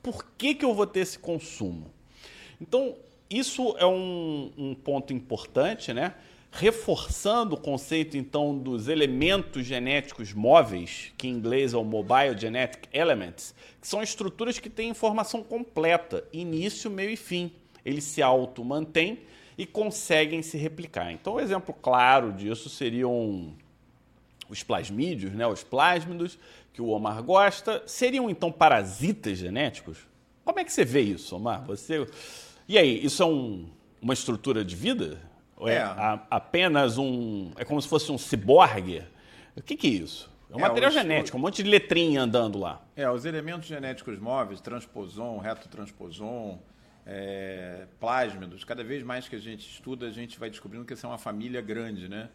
Por 0.00 0.24
que, 0.38 0.54
que 0.54 0.64
eu 0.64 0.72
vou 0.72 0.86
ter 0.86 1.00
esse 1.00 1.18
consumo? 1.18 1.92
Então, 2.60 2.94
isso 3.28 3.74
é 3.78 3.86
um, 3.86 4.52
um 4.56 4.74
ponto 4.74 5.12
importante, 5.12 5.92
né? 5.92 6.14
Reforçando 6.50 7.54
o 7.54 7.60
conceito 7.60 8.16
então 8.16 8.56
dos 8.56 8.88
elementos 8.88 9.66
genéticos 9.66 10.32
móveis, 10.32 11.12
que 11.16 11.28
em 11.28 11.32
inglês 11.32 11.74
é 11.74 11.76
o 11.76 11.84
Mobile 11.84 12.36
Genetic 12.36 12.88
Elements, 12.92 13.54
que 13.80 13.86
são 13.86 14.02
estruturas 14.02 14.58
que 14.58 14.70
têm 14.70 14.88
informação 14.88 15.42
completa, 15.42 16.24
início, 16.32 16.90
meio 16.90 17.10
e 17.10 17.16
fim. 17.16 17.52
Eles 17.84 18.04
se 18.04 18.22
auto-mantêm 18.22 19.20
e 19.56 19.66
conseguem 19.66 20.42
se 20.42 20.56
replicar. 20.56 21.12
Então, 21.12 21.34
um 21.34 21.40
exemplo 21.40 21.74
claro 21.74 22.32
disso 22.32 22.68
seriam 22.68 23.54
os 24.48 24.62
plasmídeos, 24.62 25.32
né? 25.32 25.46
os 25.46 25.62
plásmidos, 25.62 26.38
que 26.72 26.80
o 26.80 26.88
Omar 26.88 27.22
gosta. 27.22 27.82
Seriam 27.86 28.30
então 28.30 28.50
parasitas 28.50 29.38
genéticos? 29.38 29.98
Como 30.44 30.58
é 30.58 30.64
que 30.64 30.72
você 30.72 30.84
vê 30.84 31.02
isso, 31.02 31.36
Omar? 31.36 31.64
Você... 31.66 32.06
E 32.66 32.78
aí, 32.78 33.04
isso 33.04 33.22
é 33.22 33.26
um, 33.26 33.66
uma 34.00 34.14
estrutura 34.14 34.64
de 34.64 34.76
vida? 34.76 35.27
É, 35.62 35.74
é 35.74 35.82
a, 35.82 36.20
apenas 36.30 36.98
um. 36.98 37.52
É 37.56 37.64
como 37.64 37.80
se 37.80 37.88
fosse 37.88 38.10
um 38.12 38.18
ciborgue? 38.18 39.02
O 39.56 39.62
que, 39.62 39.76
que 39.76 39.86
é 39.86 39.90
isso? 39.90 40.30
É 40.50 40.56
um 40.56 40.60
é, 40.60 40.62
material 40.62 40.88
os, 40.88 40.94
genético, 40.94 41.36
um 41.36 41.40
monte 41.40 41.62
de 41.62 41.70
letrinha 41.70 42.22
andando 42.22 42.58
lá. 42.58 42.80
É, 42.96 43.10
os 43.10 43.24
elementos 43.24 43.66
genéticos 43.66 44.18
móveis, 44.18 44.60
transposon, 44.60 45.38
retotransposon, 45.38 46.58
é, 47.06 47.86
plásmidos, 47.98 48.64
cada 48.64 48.82
vez 48.82 49.02
mais 49.02 49.28
que 49.28 49.36
a 49.36 49.38
gente 49.38 49.68
estuda, 49.68 50.06
a 50.06 50.10
gente 50.10 50.38
vai 50.38 50.48
descobrindo 50.48 50.84
que 50.84 50.94
isso 50.94 51.04
é 51.04 51.08
uma 51.08 51.18
família 51.18 51.60
grande, 51.60 52.08
né? 52.08 52.28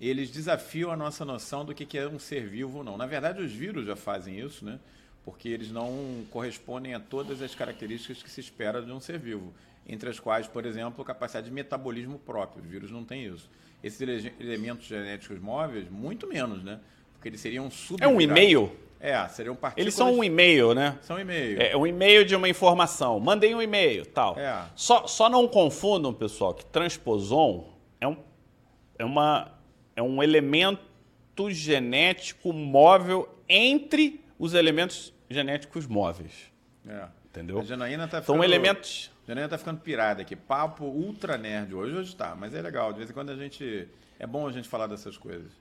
Eles 0.00 0.30
desafiam 0.30 0.90
a 0.90 0.96
nossa 0.96 1.24
noção 1.24 1.64
do 1.64 1.74
que 1.74 1.96
é 1.96 2.06
um 2.08 2.18
ser 2.18 2.46
vivo 2.46 2.78
ou 2.78 2.84
não. 2.84 2.96
Na 2.96 3.06
verdade, 3.06 3.40
os 3.40 3.52
vírus 3.52 3.86
já 3.86 3.96
fazem 3.96 4.38
isso, 4.38 4.64
né? 4.64 4.78
Porque 5.24 5.48
eles 5.48 5.70
não 5.70 6.24
correspondem 6.30 6.94
a 6.94 7.00
todas 7.00 7.40
as 7.40 7.54
características 7.54 8.22
que 8.22 8.30
se 8.30 8.40
espera 8.40 8.82
de 8.82 8.92
um 8.92 9.00
ser 9.00 9.18
vivo, 9.18 9.52
entre 9.88 10.10
as 10.10 10.20
quais, 10.20 10.46
por 10.46 10.66
exemplo, 10.66 11.04
capacidade 11.04 11.46
de 11.46 11.52
metabolismo 11.52 12.18
próprio. 12.18 12.62
O 12.62 12.66
vírus 12.66 12.90
não 12.90 13.04
tem 13.04 13.24
isso. 13.24 13.50
Esses 13.82 14.00
elementos 14.38 14.86
genéticos 14.86 15.38
móveis, 15.38 15.88
muito 15.90 16.26
menos, 16.26 16.62
né? 16.62 16.80
Porque 17.14 17.28
eles 17.28 17.40
seriam 17.40 17.70
sub 17.70 18.02
É 18.02 18.08
um 18.08 18.20
e-mail? 18.20 18.70
É, 19.00 19.26
seriam 19.28 19.54
partículas... 19.54 19.84
Eles 19.84 19.94
são 19.94 20.14
um 20.14 20.24
e-mail, 20.24 20.74
né? 20.74 20.98
São 21.02 21.18
e-mail. 21.18 21.60
É 21.60 21.76
um 21.76 21.86
e-mail 21.86 22.24
de 22.24 22.34
uma 22.34 22.48
informação. 22.48 23.20
Mandei 23.20 23.54
um 23.54 23.60
e-mail, 23.60 24.06
tal. 24.06 24.38
É. 24.38 24.64
Só, 24.74 25.06
só 25.06 25.28
não 25.28 25.46
confundam, 25.46 26.12
pessoal, 26.12 26.54
que 26.54 26.64
transposon 26.64 27.68
é 28.00 28.08
um, 28.08 28.16
é 28.98 29.04
uma, 29.04 29.52
é 29.94 30.02
um 30.02 30.22
elemento 30.22 30.80
genético 31.50 32.52
móvel 32.52 33.28
entre 33.48 34.24
os 34.38 34.54
elementos 34.54 35.13
genéticos 35.28 35.86
móveis. 35.86 36.52
É. 36.86 37.06
Entendeu? 37.26 37.60
A 37.60 37.64
Janaína 37.64 38.06
tá 38.06 38.22
São 38.22 38.36
ficando... 38.36 38.44
elementos... 38.44 39.10
Janaína 39.26 39.48
tá 39.48 39.58
ficando 39.58 39.80
pirada 39.80 40.22
aqui. 40.22 40.36
Papo 40.36 40.84
ultra 40.84 41.36
nerd. 41.38 41.74
Hoje, 41.74 41.96
hoje 41.96 42.16
tá, 42.16 42.34
mas 42.34 42.54
é 42.54 42.60
legal. 42.60 42.92
De 42.92 42.98
vez 42.98 43.10
em 43.10 43.12
quando 43.12 43.30
a 43.30 43.36
gente... 43.36 43.88
É 44.18 44.26
bom 44.26 44.46
a 44.46 44.52
gente 44.52 44.68
falar 44.68 44.86
dessas 44.86 45.16
coisas. 45.16 45.52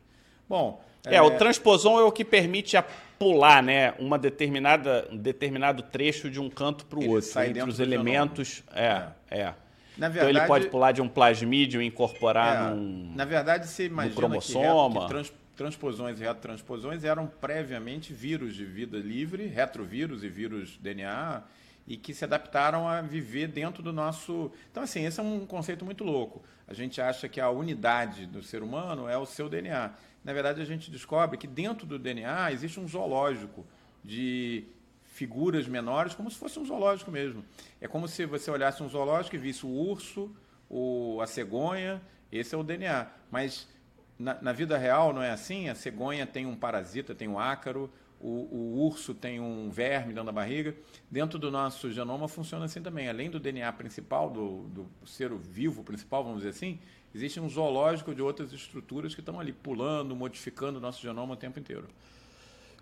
Bom... 0.47 0.83
É, 1.05 1.21
o 1.21 1.31
transposon 1.31 1.99
é 1.99 2.03
o 2.03 2.13
que 2.13 2.23
permite 2.23 2.77
a 2.77 2.81
pular, 3.19 3.61
né, 3.61 3.93
uma 3.99 4.17
determinada, 4.17 5.05
um 5.11 5.17
determinado 5.17 5.83
trecho 5.83 6.29
de 6.29 6.39
um 6.39 6.49
canto 6.49 6.85
para 6.85 6.97
o 6.97 7.09
outro, 7.09 7.29
sai 7.29 7.49
entre 7.49 7.69
os 7.69 7.81
elementos. 7.81 8.63
É, 8.73 9.07
é. 9.29 9.53
Na 9.97 10.07
então 10.07 10.11
verdade, 10.11 10.37
ele 10.37 10.47
pode 10.47 10.69
pular 10.69 10.93
de 10.93 11.01
um 11.01 11.09
plasmídio 11.09 11.81
e 11.81 11.85
incorporar 11.85 12.71
É, 12.71 12.73
num. 12.73 13.11
Na 13.13 13.25
verdade, 13.25 13.67
você 13.67 13.87
imagina 13.87 14.15
cromossoma. 14.15 15.01
que, 15.01 15.05
que 15.05 15.07
trans, 15.11 15.33
transposões 15.55 16.19
e 16.19 16.23
retrotransposões 16.23 17.03
eram 17.03 17.27
previamente 17.27 18.13
vírus 18.13 18.55
de 18.55 18.65
vida 18.65 18.97
livre, 18.97 19.45
retrovírus 19.47 20.23
e 20.23 20.29
vírus 20.29 20.77
DNA, 20.77 21.43
e 21.85 21.97
que 21.97 22.13
se 22.13 22.23
adaptaram 22.23 22.87
a 22.87 23.01
viver 23.01 23.47
dentro 23.47 23.83
do 23.83 23.91
nosso. 23.91 24.51
Então, 24.71 24.83
assim, 24.83 25.05
esse 25.05 25.19
é 25.19 25.23
um 25.23 25.45
conceito 25.45 25.83
muito 25.83 26.03
louco. 26.03 26.43
A 26.67 26.73
gente 26.73 27.01
acha 27.01 27.27
que 27.27 27.41
a 27.41 27.49
unidade 27.49 28.25
do 28.25 28.41
ser 28.41 28.63
humano 28.63 29.07
é 29.07 29.17
o 29.17 29.25
seu 29.25 29.49
DNA. 29.49 29.91
Na 30.23 30.33
verdade, 30.33 30.61
a 30.61 30.65
gente 30.65 30.89
descobre 30.89 31.37
que 31.37 31.47
dentro 31.47 31.85
do 31.85 31.99
DNA 31.99 32.51
existe 32.51 32.79
um 32.79 32.87
zoológico 32.87 33.65
de 34.03 34.65
figuras 35.03 35.67
menores, 35.67 36.15
como 36.15 36.31
se 36.31 36.37
fosse 36.37 36.57
um 36.57 36.65
zoológico 36.65 37.11
mesmo. 37.11 37.43
É 37.79 37.87
como 37.87 38.07
se 38.07 38.25
você 38.25 38.49
olhasse 38.49 38.81
um 38.81 38.89
zoológico 38.89 39.35
e 39.35 39.39
visse 39.39 39.65
o 39.65 39.69
urso, 39.69 40.35
o, 40.69 41.19
a 41.21 41.27
cegonha, 41.27 42.01
esse 42.31 42.55
é 42.55 42.57
o 42.57 42.63
DNA. 42.63 43.07
Mas 43.29 43.67
na, 44.17 44.41
na, 44.41 44.51
vida 44.51 44.77
real 44.77 45.13
não 45.13 45.21
é 45.21 45.31
assim? 45.31 45.69
A 45.69 45.75
cegonha 45.75 46.25
tem 46.25 46.45
um 46.45 46.55
parasita, 46.55 47.15
tem 47.15 47.27
um 47.27 47.39
ácaro, 47.39 47.91
o, 48.19 48.47
o, 48.51 48.85
urso 48.85 49.13
tem 49.13 49.39
um 49.39 49.69
verme 49.69 50.13
dentro 50.13 50.25
da 50.25 50.31
barriga. 50.31 50.75
Dentro 51.11 51.37
do 51.37 51.51
nosso 51.51 51.91
genoma 51.91 52.27
funciona 52.27 52.65
assim 52.65 52.81
também. 52.81 53.09
Além 53.09 53.29
do 53.29 53.39
DNA 53.39 53.71
principal, 53.73 54.29
do, 54.29 54.63
do 54.69 54.87
ser 55.05 55.33
vivo 55.33 55.83
principal, 55.83 56.23
vamos 56.23 56.39
dizer 56.39 56.51
assim, 56.51 56.79
existe 57.13 57.39
um 57.39 57.49
zoológico 57.49 58.15
de 58.15 58.21
outras 58.21 58.53
estruturas 58.53 59.13
que 59.13 59.21
estão 59.21 59.39
ali 59.39 59.51
pulando, 59.51 60.15
modificando 60.15 60.79
o 60.79 60.81
nosso 60.81 61.01
genoma 61.01 61.33
o 61.33 61.37
tempo 61.37 61.59
inteiro. 61.59 61.87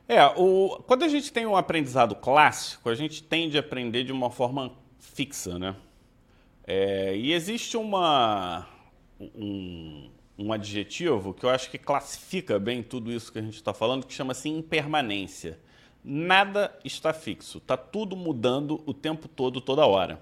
É, 0.08 0.26
o, 0.26 0.84
quando 0.86 1.04
a 1.04 1.08
gente 1.08 1.32
tem 1.32 1.46
um 1.46 1.56
aprendizado 1.56 2.15
clássico, 2.15 2.89
a 2.89 2.96
gente 2.96 3.24
tende 3.24 3.58
a 3.58 3.62
aprender 3.62 4.04
de 4.04 4.12
uma 4.12 4.30
forma 4.30 4.74
fixa, 5.00 5.58
né? 5.58 5.76
É, 6.65 7.15
e 7.15 7.34
existe 7.34 7.76
uma, 7.78 8.67
um, 9.20 10.10
um 10.41 10.51
adjetivo 10.51 11.34
que 11.34 11.45
eu 11.45 11.49
acho 11.49 11.69
que 11.69 11.77
classifica 11.77 12.58
bem 12.58 12.82
tudo 12.82 13.12
isso 13.12 13.32
que 13.32 13.39
a 13.39 13.41
gente 13.41 13.56
está 13.56 13.73
falando, 13.73 14.06
que 14.06 14.13
chama-se 14.13 14.49
impermanência. 14.49 15.60
Nada 16.04 16.75
está 16.84 17.13
fixo, 17.13 17.60
está 17.60 17.77
tudo 17.77 18.15
mudando 18.15 18.82
o 18.86 18.93
tempo 18.93 19.27
todo, 19.27 19.62
toda 19.62 19.86
hora. 19.86 20.21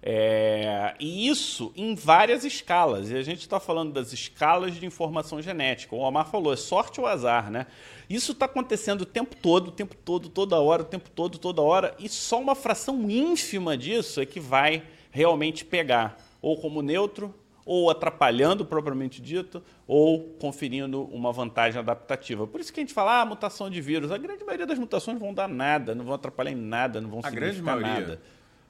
É, 0.00 0.94
e 1.00 1.28
isso 1.28 1.72
em 1.74 1.94
várias 1.96 2.44
escalas. 2.44 3.10
E 3.10 3.16
a 3.16 3.22
gente 3.22 3.40
está 3.40 3.58
falando 3.58 3.92
das 3.92 4.12
escalas 4.12 4.76
de 4.76 4.86
informação 4.86 5.42
genética. 5.42 5.96
O 5.96 5.98
Omar 5.98 6.30
falou, 6.30 6.52
é 6.52 6.56
sorte 6.56 7.00
ou 7.00 7.06
azar, 7.06 7.50
né? 7.50 7.66
Isso 8.08 8.30
está 8.30 8.46
acontecendo 8.46 9.02
o 9.02 9.06
tempo 9.06 9.34
todo, 9.34 9.68
o 9.68 9.72
tempo 9.72 9.96
todo, 9.96 10.28
toda 10.28 10.60
hora, 10.60 10.82
o 10.82 10.86
tempo 10.86 11.10
todo, 11.10 11.36
toda 11.36 11.60
hora. 11.60 11.96
E 11.98 12.08
só 12.08 12.40
uma 12.40 12.54
fração 12.54 13.10
ínfima 13.10 13.76
disso 13.76 14.20
é 14.20 14.26
que 14.26 14.38
vai 14.38 14.84
realmente 15.10 15.64
pegar, 15.64 16.16
ou 16.40 16.56
como 16.60 16.80
neutro, 16.80 17.34
ou 17.68 17.90
atrapalhando 17.90 18.64
propriamente 18.64 19.20
dito, 19.20 19.62
ou 19.86 20.20
conferindo 20.40 21.02
uma 21.12 21.30
vantagem 21.30 21.78
adaptativa. 21.78 22.46
Por 22.46 22.60
isso 22.62 22.72
que 22.72 22.80
a 22.80 22.82
gente 22.82 22.94
fala, 22.94 23.20
ah, 23.20 23.26
mutação 23.26 23.68
de 23.68 23.78
vírus. 23.82 24.10
A 24.10 24.16
grande 24.16 24.42
maioria 24.42 24.66
das 24.66 24.78
mutações 24.78 25.18
vão 25.18 25.34
dar 25.34 25.46
nada, 25.46 25.94
não 25.94 26.02
vão 26.02 26.14
atrapalhar 26.14 26.50
em 26.50 26.56
nada, 26.56 26.98
não 26.98 27.10
vão 27.10 27.20
a 27.22 27.28
grande 27.28 27.60
maioria. 27.60 27.92
nada. 27.92 28.22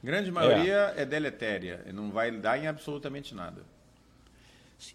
Grande 0.02 0.32
maioria 0.32 0.94
é. 0.96 1.02
é 1.02 1.06
deletéria, 1.06 1.86
não 1.94 2.10
vai 2.10 2.32
dar 2.32 2.58
em 2.58 2.66
absolutamente 2.66 3.36
nada. 3.36 3.62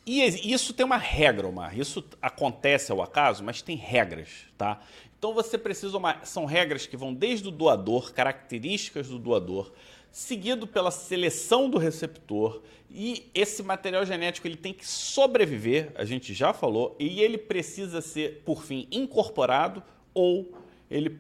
E 0.06 0.22
isso 0.52 0.74
tem 0.74 0.86
uma 0.86 0.98
regra, 0.98 1.48
Omar. 1.48 1.80
Isso 1.80 2.04
acontece 2.22 2.92
ao 2.92 3.02
acaso, 3.02 3.42
mas 3.42 3.62
tem 3.62 3.78
regras, 3.78 4.48
tá? 4.58 4.82
Então 5.18 5.34
você 5.34 5.58
precisa 5.58 5.98
uma, 5.98 6.26
são 6.26 6.44
regras 6.44 6.86
que 6.86 6.98
vão 6.98 7.14
desde 7.14 7.48
o 7.48 7.52
doador, 7.52 8.12
características 8.12 9.08
do 9.08 9.18
doador, 9.18 9.72
seguido 10.14 10.68
pela 10.68 10.92
seleção 10.92 11.68
do 11.68 11.80
receptor 11.80 12.62
e 12.90 13.32
esse 13.34 13.64
material 13.64 14.06
genético 14.06 14.48
ele 14.48 14.56
tem 14.56 14.72
que 14.72 14.88
sobreviver, 14.88 15.92
a 15.96 16.06
gente 16.06 16.36
já 16.36 16.54
falou, 16.54 16.96
e 17.00 17.20
ele 17.20 17.40
precisa 17.40 18.00
ser 18.00 18.44
por 18.46 18.64
fim 18.64 18.88
incorporado 18.92 19.82
ou 20.14 20.54
ele 20.88 21.20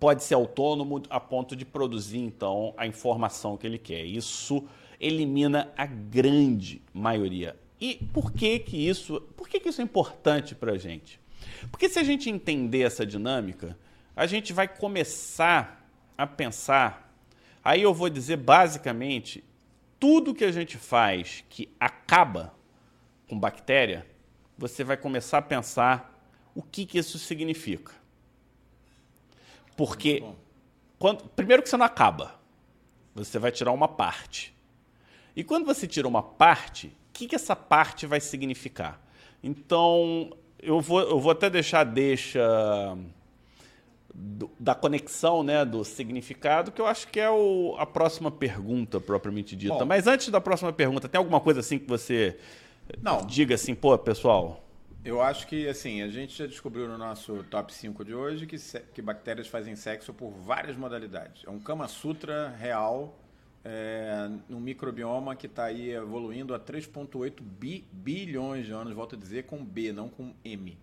pode 0.00 0.24
ser 0.24 0.34
autônomo 0.34 1.00
a 1.08 1.20
ponto 1.20 1.54
de 1.54 1.64
produzir 1.64 2.18
então 2.18 2.74
a 2.76 2.84
informação 2.84 3.56
que 3.56 3.64
ele 3.64 3.78
quer. 3.78 4.04
Isso 4.04 4.64
elimina 4.98 5.72
a 5.76 5.86
grande 5.86 6.82
maioria. 6.92 7.56
E 7.80 7.94
por 8.12 8.32
que 8.32 8.58
que 8.58 8.76
isso, 8.76 9.20
por 9.36 9.48
que 9.48 9.60
que 9.60 9.68
isso 9.68 9.80
é 9.80 9.84
importante 9.84 10.52
para 10.52 10.72
a 10.72 10.78
gente? 10.78 11.20
Porque 11.70 11.88
se 11.88 12.00
a 12.00 12.02
gente 12.02 12.28
entender 12.28 12.82
essa 12.82 13.06
dinâmica, 13.06 13.78
a 14.16 14.26
gente 14.26 14.52
vai 14.52 14.66
começar 14.66 15.88
a 16.18 16.26
pensar. 16.26 17.05
Aí 17.66 17.82
eu 17.82 17.92
vou 17.92 18.08
dizer 18.08 18.36
basicamente 18.36 19.42
tudo 19.98 20.32
que 20.32 20.44
a 20.44 20.52
gente 20.52 20.78
faz 20.78 21.42
que 21.48 21.68
acaba 21.80 22.54
com 23.28 23.36
bactéria, 23.36 24.06
você 24.56 24.84
vai 24.84 24.96
começar 24.96 25.38
a 25.38 25.42
pensar 25.42 26.16
o 26.54 26.62
que, 26.62 26.86
que 26.86 26.96
isso 26.96 27.18
significa. 27.18 27.92
Porque, 29.76 30.22
quando, 30.96 31.28
primeiro 31.30 31.60
que 31.60 31.68
você 31.68 31.76
não 31.76 31.84
acaba, 31.84 32.38
você 33.12 33.36
vai 33.36 33.50
tirar 33.50 33.72
uma 33.72 33.88
parte. 33.88 34.54
E 35.34 35.42
quando 35.42 35.66
você 35.66 35.88
tira 35.88 36.06
uma 36.06 36.22
parte, 36.22 36.86
o 36.86 37.12
que, 37.12 37.26
que 37.26 37.34
essa 37.34 37.56
parte 37.56 38.06
vai 38.06 38.20
significar? 38.20 39.04
Então, 39.42 40.30
eu 40.62 40.80
vou, 40.80 41.00
eu 41.00 41.18
vou 41.18 41.32
até 41.32 41.50
deixar 41.50 41.82
deixa 41.82 42.96
do, 44.18 44.50
da 44.58 44.74
conexão, 44.74 45.42
né, 45.42 45.64
do 45.64 45.84
significado, 45.84 46.72
que 46.72 46.80
eu 46.80 46.86
acho 46.86 47.08
que 47.08 47.20
é 47.20 47.28
o, 47.30 47.76
a 47.78 47.84
próxima 47.86 48.30
pergunta 48.30 49.00
propriamente 49.00 49.54
dita. 49.54 49.84
Bom. 49.84 49.84
Mas 49.84 50.06
antes 50.06 50.28
da 50.30 50.40
próxima 50.40 50.72
pergunta, 50.72 51.08
tem 51.08 51.18
alguma 51.18 51.40
coisa 51.40 51.60
assim 51.60 51.78
que 51.78 51.86
você 51.88 52.38
Não. 53.02 53.26
diga 53.26 53.54
assim, 53.54 53.74
pô, 53.74 53.96
pessoal, 53.98 54.62
Eu 55.04 55.22
acho 55.22 55.46
que, 55.46 55.68
assim, 55.68 56.02
a 56.02 56.08
gente 56.08 56.36
já 56.36 56.46
descobriu 56.46 56.88
no 56.88 56.98
nosso 56.98 57.44
top 57.44 57.72
5 57.72 58.04
de 58.04 58.14
hoje 58.14 58.46
que, 58.46 58.56
que 58.92 59.00
bactérias 59.02 59.46
fazem 59.46 59.76
sexo 59.76 60.12
por 60.12 60.30
várias 60.30 60.76
modalidades. 60.76 61.44
É 61.46 61.50
um 61.50 61.60
Kama 61.60 61.86
Sutra 61.86 62.48
real, 62.58 63.16
é, 63.64 64.28
um 64.50 64.58
microbioma 64.60 65.36
que 65.36 65.46
está 65.46 65.64
aí 65.66 65.90
evoluindo 65.92 66.54
há 66.54 66.58
3,8 66.58 67.40
bi- 67.42 67.84
bilhões 67.92 68.66
de 68.66 68.72
anos, 68.72 68.92
volto 68.94 69.14
a 69.14 69.18
dizer, 69.18 69.44
com 69.44 69.64
B, 69.64 69.92
não 69.92 70.08
com 70.08 70.34
M. 70.44 70.76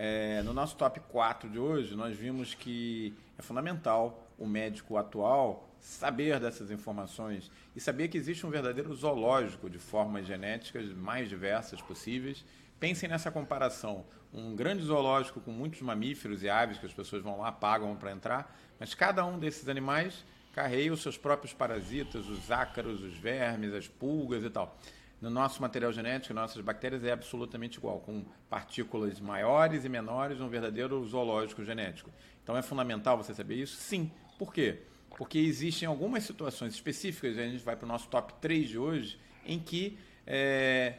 É, 0.00 0.42
no 0.44 0.52
nosso 0.52 0.76
top 0.76 1.00
4 1.08 1.50
de 1.50 1.58
hoje, 1.58 1.96
nós 1.96 2.16
vimos 2.16 2.54
que 2.54 3.12
é 3.36 3.42
fundamental 3.42 4.24
o 4.38 4.46
médico 4.46 4.96
atual 4.96 5.68
saber 5.80 6.38
dessas 6.38 6.70
informações 6.70 7.50
e 7.74 7.80
saber 7.80 8.06
que 8.06 8.16
existe 8.16 8.46
um 8.46 8.50
verdadeiro 8.50 8.94
zoológico 8.94 9.68
de 9.68 9.76
formas 9.76 10.24
genéticas 10.24 10.92
mais 10.92 11.28
diversas 11.28 11.82
possíveis. 11.82 12.44
Pensem 12.78 13.08
nessa 13.08 13.28
comparação. 13.32 14.04
Um 14.32 14.54
grande 14.54 14.84
zoológico 14.84 15.40
com 15.40 15.50
muitos 15.50 15.82
mamíferos 15.82 16.44
e 16.44 16.48
aves 16.48 16.78
que 16.78 16.86
as 16.86 16.92
pessoas 16.92 17.20
vão 17.20 17.36
lá, 17.36 17.50
pagam 17.50 17.96
para 17.96 18.12
entrar, 18.12 18.56
mas 18.78 18.94
cada 18.94 19.26
um 19.26 19.36
desses 19.36 19.68
animais 19.68 20.24
carrega 20.52 20.92
os 20.92 21.02
seus 21.02 21.18
próprios 21.18 21.52
parasitas, 21.52 22.28
os 22.28 22.52
ácaros, 22.52 23.02
os 23.02 23.16
vermes, 23.16 23.74
as 23.74 23.88
pulgas 23.88 24.44
e 24.44 24.50
tal. 24.50 24.78
No 25.20 25.30
nosso 25.30 25.60
material 25.60 25.92
genético, 25.92 26.32
nossas 26.32 26.62
bactérias 26.62 27.02
é 27.02 27.10
absolutamente 27.10 27.78
igual, 27.78 27.98
com 28.00 28.24
partículas 28.48 29.18
maiores 29.20 29.84
e 29.84 29.88
menores, 29.88 30.40
um 30.40 30.48
verdadeiro 30.48 31.04
zoológico 31.04 31.64
genético. 31.64 32.10
Então 32.42 32.56
é 32.56 32.62
fundamental 32.62 33.16
você 33.16 33.34
saber 33.34 33.56
isso? 33.56 33.76
Sim. 33.76 34.10
Por 34.38 34.52
quê? 34.52 34.82
Porque 35.16 35.38
existem 35.38 35.88
algumas 35.88 36.22
situações 36.22 36.74
específicas, 36.74 37.36
a 37.36 37.42
gente 37.42 37.64
vai 37.64 37.74
para 37.74 37.84
o 37.84 37.88
nosso 37.88 38.08
top 38.08 38.32
3 38.40 38.68
de 38.68 38.78
hoje, 38.78 39.18
em 39.44 39.58
que 39.58 39.98
é, 40.24 40.94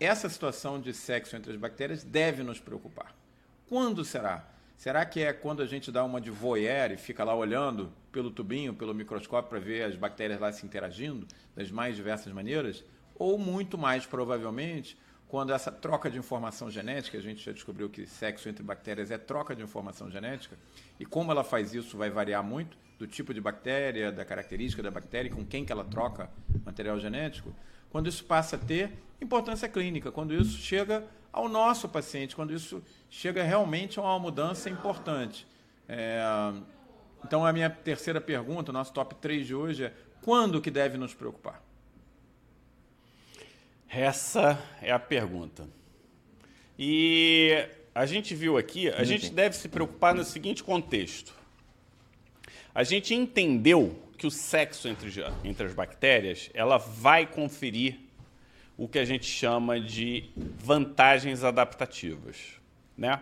essa 0.00 0.28
situação 0.28 0.80
de 0.80 0.92
sexo 0.92 1.36
entre 1.36 1.52
as 1.52 1.58
bactérias 1.58 2.02
deve 2.02 2.42
nos 2.42 2.58
preocupar. 2.58 3.14
Quando 3.68 4.04
será? 4.04 4.48
Será 4.76 5.06
que 5.06 5.20
é 5.20 5.32
quando 5.32 5.62
a 5.62 5.66
gente 5.66 5.92
dá 5.92 6.02
uma 6.02 6.20
de 6.20 6.28
voyeur 6.28 6.90
e 6.90 6.96
fica 6.96 7.22
lá 7.22 7.32
olhando 7.32 7.92
pelo 8.10 8.32
tubinho, 8.32 8.74
pelo 8.74 8.92
microscópio 8.92 9.48
para 9.48 9.60
ver 9.60 9.84
as 9.84 9.94
bactérias 9.94 10.40
lá 10.40 10.50
se 10.50 10.66
interagindo 10.66 11.24
das 11.54 11.70
mais 11.70 11.94
diversas 11.94 12.32
maneiras? 12.32 12.84
Ou 13.22 13.38
muito 13.38 13.78
mais 13.78 14.04
provavelmente 14.04 14.98
quando 15.28 15.52
essa 15.52 15.70
troca 15.70 16.10
de 16.10 16.18
informação 16.18 16.68
genética, 16.68 17.16
a 17.16 17.20
gente 17.20 17.40
já 17.40 17.52
descobriu 17.52 17.88
que 17.88 18.04
sexo 18.04 18.48
entre 18.48 18.64
bactérias 18.64 19.12
é 19.12 19.16
troca 19.16 19.54
de 19.54 19.62
informação 19.62 20.10
genética, 20.10 20.58
e 20.98 21.06
como 21.06 21.30
ela 21.30 21.44
faz 21.44 21.72
isso 21.72 21.96
vai 21.96 22.10
variar 22.10 22.42
muito 22.42 22.76
do 22.98 23.06
tipo 23.06 23.32
de 23.32 23.40
bactéria, 23.40 24.10
da 24.10 24.24
característica 24.24 24.82
da 24.82 24.90
bactéria, 24.90 25.30
com 25.30 25.46
quem 25.46 25.64
que 25.64 25.70
ela 25.70 25.84
troca 25.84 26.28
material 26.66 26.98
genético, 26.98 27.54
quando 27.90 28.08
isso 28.08 28.24
passa 28.24 28.56
a 28.56 28.58
ter 28.58 28.92
importância 29.20 29.68
clínica, 29.68 30.10
quando 30.10 30.34
isso 30.34 30.58
chega 30.58 31.04
ao 31.32 31.48
nosso 31.48 31.88
paciente, 31.88 32.34
quando 32.34 32.52
isso 32.52 32.82
chega 33.08 33.44
realmente 33.44 34.00
a 34.00 34.02
uma 34.02 34.18
mudança 34.18 34.68
importante. 34.68 35.46
É, 35.88 36.20
então, 37.24 37.46
a 37.46 37.52
minha 37.52 37.70
terceira 37.70 38.20
pergunta, 38.20 38.72
o 38.72 38.74
nosso 38.74 38.92
top 38.92 39.14
3 39.14 39.46
de 39.46 39.54
hoje 39.54 39.84
é: 39.84 39.94
quando 40.22 40.60
que 40.60 40.72
deve 40.72 40.98
nos 40.98 41.14
preocupar? 41.14 41.62
Essa 43.94 44.58
é 44.80 44.90
a 44.90 44.98
pergunta. 44.98 45.68
E 46.78 47.68
a 47.94 48.06
gente 48.06 48.34
viu 48.34 48.56
aqui, 48.56 48.88
a 48.88 49.04
gente 49.04 49.30
deve 49.30 49.54
se 49.54 49.68
preocupar 49.68 50.14
no 50.14 50.24
seguinte 50.24 50.64
contexto. 50.64 51.34
A 52.74 52.82
gente 52.84 53.14
entendeu 53.14 53.94
que 54.16 54.26
o 54.26 54.30
sexo 54.30 54.88
entre, 54.88 55.12
entre 55.44 55.66
as 55.66 55.74
bactérias, 55.74 56.48
ela 56.54 56.78
vai 56.78 57.26
conferir 57.26 58.00
o 58.78 58.88
que 58.88 58.98
a 58.98 59.04
gente 59.04 59.26
chama 59.26 59.78
de 59.78 60.30
vantagens 60.36 61.44
adaptativas, 61.44 62.54
né? 62.96 63.20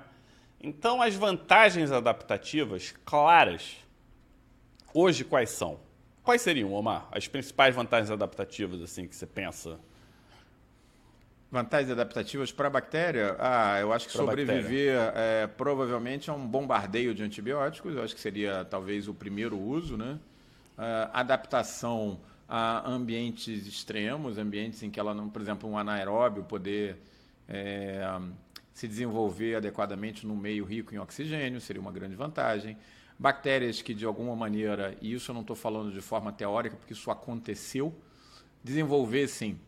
Então, 0.62 1.02
as 1.02 1.16
vantagens 1.16 1.90
adaptativas 1.90 2.94
claras, 3.04 3.78
hoje 4.94 5.24
quais 5.24 5.50
são? 5.50 5.80
Quais 6.22 6.42
seriam, 6.42 6.72
Omar, 6.72 7.08
as 7.10 7.26
principais 7.26 7.74
vantagens 7.74 8.10
adaptativas 8.10 8.80
assim 8.80 9.08
que 9.08 9.16
você 9.16 9.26
pensa? 9.26 9.80
Vantagens 11.50 11.90
adaptativas 11.90 12.52
para 12.52 12.68
a 12.68 12.70
bactéria? 12.70 13.34
Ah, 13.38 13.80
eu 13.80 13.92
acho 13.92 14.06
que 14.06 14.12
pra 14.12 14.24
sobreviver 14.24 14.94
é, 15.16 15.48
provavelmente 15.48 16.30
a 16.30 16.32
um 16.32 16.46
bombardeio 16.46 17.12
de 17.12 17.24
antibióticos, 17.24 17.96
eu 17.96 18.04
acho 18.04 18.14
que 18.14 18.20
seria 18.20 18.64
talvez 18.64 19.08
o 19.08 19.14
primeiro 19.14 19.58
uso, 19.58 19.96
né? 19.96 20.18
Uh, 20.78 21.10
adaptação 21.12 22.20
a 22.48 22.88
ambientes 22.88 23.66
extremos, 23.66 24.38
ambientes 24.38 24.82
em 24.82 24.90
que 24.90 24.98
ela 24.98 25.12
não, 25.12 25.28
por 25.28 25.42
exemplo, 25.42 25.68
um 25.68 25.76
anaeróbio 25.76 26.44
poder 26.44 26.96
é, 27.48 28.00
se 28.72 28.86
desenvolver 28.88 29.56
adequadamente 29.56 30.26
num 30.26 30.36
meio 30.36 30.64
rico 30.64 30.94
em 30.94 30.98
oxigênio, 30.98 31.60
seria 31.60 31.82
uma 31.82 31.92
grande 31.92 32.14
vantagem. 32.14 32.76
Bactérias 33.18 33.82
que, 33.82 33.92
de 33.92 34.06
alguma 34.06 34.34
maneira, 34.34 34.96
e 35.02 35.12
isso 35.12 35.30
eu 35.30 35.34
não 35.34 35.42
estou 35.42 35.54
falando 35.54 35.92
de 35.92 36.00
forma 36.00 36.32
teórica, 36.32 36.76
porque 36.76 36.92
isso 36.92 37.10
aconteceu, 37.10 37.94
desenvolvessem 38.64 39.60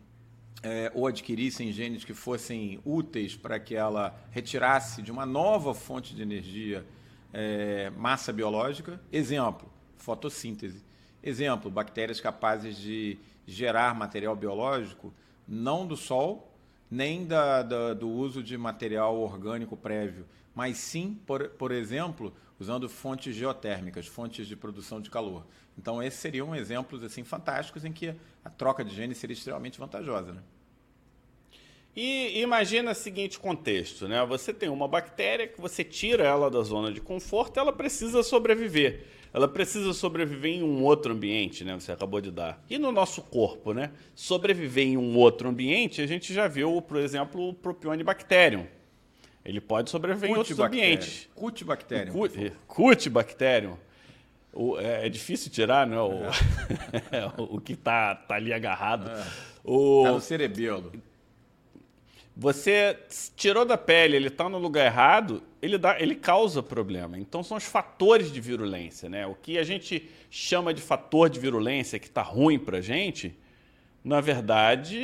é, 0.63 0.89
ou 0.95 1.05
adquirissem 1.05 1.71
genes 1.73 2.05
que 2.05 2.13
fossem 2.13 2.79
úteis 2.85 3.35
para 3.35 3.59
que 3.59 3.75
ela 3.75 4.17
retirasse 4.31 5.01
de 5.01 5.11
uma 5.11 5.25
nova 5.25 5.73
fonte 5.73 6.15
de 6.15 6.21
energia 6.21 6.85
é, 7.33 7.89
massa 7.91 8.31
biológica. 8.31 8.99
Exemplo, 9.11 9.69
fotossíntese. 9.97 10.83
Exemplo, 11.21 11.69
bactérias 11.69 12.21
capazes 12.21 12.77
de 12.77 13.19
gerar 13.45 13.93
material 13.93 14.35
biológico 14.35 15.13
não 15.45 15.85
do 15.85 15.97
sol, 15.97 16.49
nem 16.89 17.25
da, 17.25 17.61
da, 17.61 17.93
do 17.93 18.07
uso 18.07 18.41
de 18.41 18.57
material 18.57 19.19
orgânico 19.19 19.75
prévio, 19.75 20.25
mas 20.55 20.77
sim, 20.77 21.19
por, 21.25 21.49
por 21.49 21.71
exemplo, 21.71 22.33
usando 22.59 22.87
fontes 22.87 23.35
geotérmicas, 23.35 24.07
fontes 24.07 24.47
de 24.47 24.55
produção 24.55 25.01
de 25.01 25.09
calor. 25.09 25.45
Então, 25.77 26.01
esses 26.01 26.19
seriam 26.19 26.55
exemplos 26.55 27.03
assim 27.03 27.23
fantásticos 27.23 27.83
em 27.83 27.91
que 27.91 28.15
a 28.45 28.49
troca 28.49 28.85
de 28.85 28.95
genes 28.95 29.17
seria 29.17 29.33
extremamente 29.33 29.79
vantajosa. 29.79 30.33
Né? 30.33 30.41
E 31.95 32.41
imagina 32.41 32.91
o 32.91 32.95
seguinte 32.95 33.39
contexto, 33.39 34.07
né? 34.07 34.25
Você 34.25 34.53
tem 34.53 34.69
uma 34.69 34.87
bactéria 34.87 35.47
que 35.47 35.61
você 35.61 35.83
tira 35.83 36.23
ela 36.23 36.49
da 36.49 36.61
zona 36.63 36.91
de 36.91 36.99
conforto, 36.99 37.59
ela 37.59 37.71
precisa 37.71 38.23
sobreviver 38.23 39.05
ela 39.33 39.47
precisa 39.47 39.91
sobreviver 39.93 40.51
em 40.51 40.63
um 40.63 40.83
outro 40.83 41.11
ambiente, 41.11 41.63
né? 41.63 41.73
Você 41.73 41.91
acabou 41.91 42.21
de 42.21 42.29
dar. 42.29 42.63
E 42.69 42.77
no 42.77 42.91
nosso 42.91 43.23
corpo, 43.23 43.73
né? 43.73 43.89
Sobreviver 44.13 44.85
em 44.85 44.95
um 44.95 45.17
outro 45.17 45.49
ambiente, 45.49 46.01
a 46.01 46.05
gente 46.05 46.31
já 46.31 46.47
viu, 46.47 46.79
por 46.83 46.97
exemplo, 46.97 47.49
o 47.49 47.53
Propionibacterium. 47.53 48.67
Ele 49.43 49.59
pode 49.59 49.89
sobreviver 49.89 50.29
em 50.29 50.37
outros 50.37 50.59
ambientes. 50.59 51.27
Cutibacterium. 51.33 52.13
Cutibacterium. 52.67 53.77
O, 54.53 54.77
é, 54.79 55.07
é, 55.07 55.09
difícil 55.09 55.51
tirar, 55.51 55.87
né? 55.87 55.99
O, 55.99 56.25
é. 57.11 57.25
o 57.41 57.59
que 57.59 57.73
está 57.73 58.13
tá 58.13 58.35
ali 58.35 58.53
agarrado. 58.53 59.09
É. 59.09 59.25
O, 59.63 60.03
tá 60.03 60.11
no 60.11 60.21
cerebelo. 60.21 60.91
Você 62.35 62.97
tirou 63.35 63.63
da 63.63 63.77
pele, 63.77 64.15
ele 64.15 64.27
está 64.27 64.49
no 64.49 64.57
lugar 64.57 64.85
errado, 64.85 65.43
ele, 65.61 65.77
dá, 65.77 65.99
ele 65.99 66.15
causa 66.15 66.63
problema. 66.63 67.17
Então 67.19 67.43
são 67.43 67.57
os 67.57 67.63
fatores 67.63 68.31
de 68.31 68.41
virulência. 68.41 69.07
Né? 69.07 69.27
O 69.27 69.35
que 69.35 69.57
a 69.59 69.63
gente 69.63 70.09
chama 70.31 70.73
de 70.73 70.81
fator 70.81 71.29
de 71.29 71.39
virulência 71.39 71.99
que 71.99 72.07
está 72.07 72.23
ruim 72.23 72.57
para 72.57 72.81
gente, 72.81 73.37
na 74.03 74.19
verdade, 74.19 74.97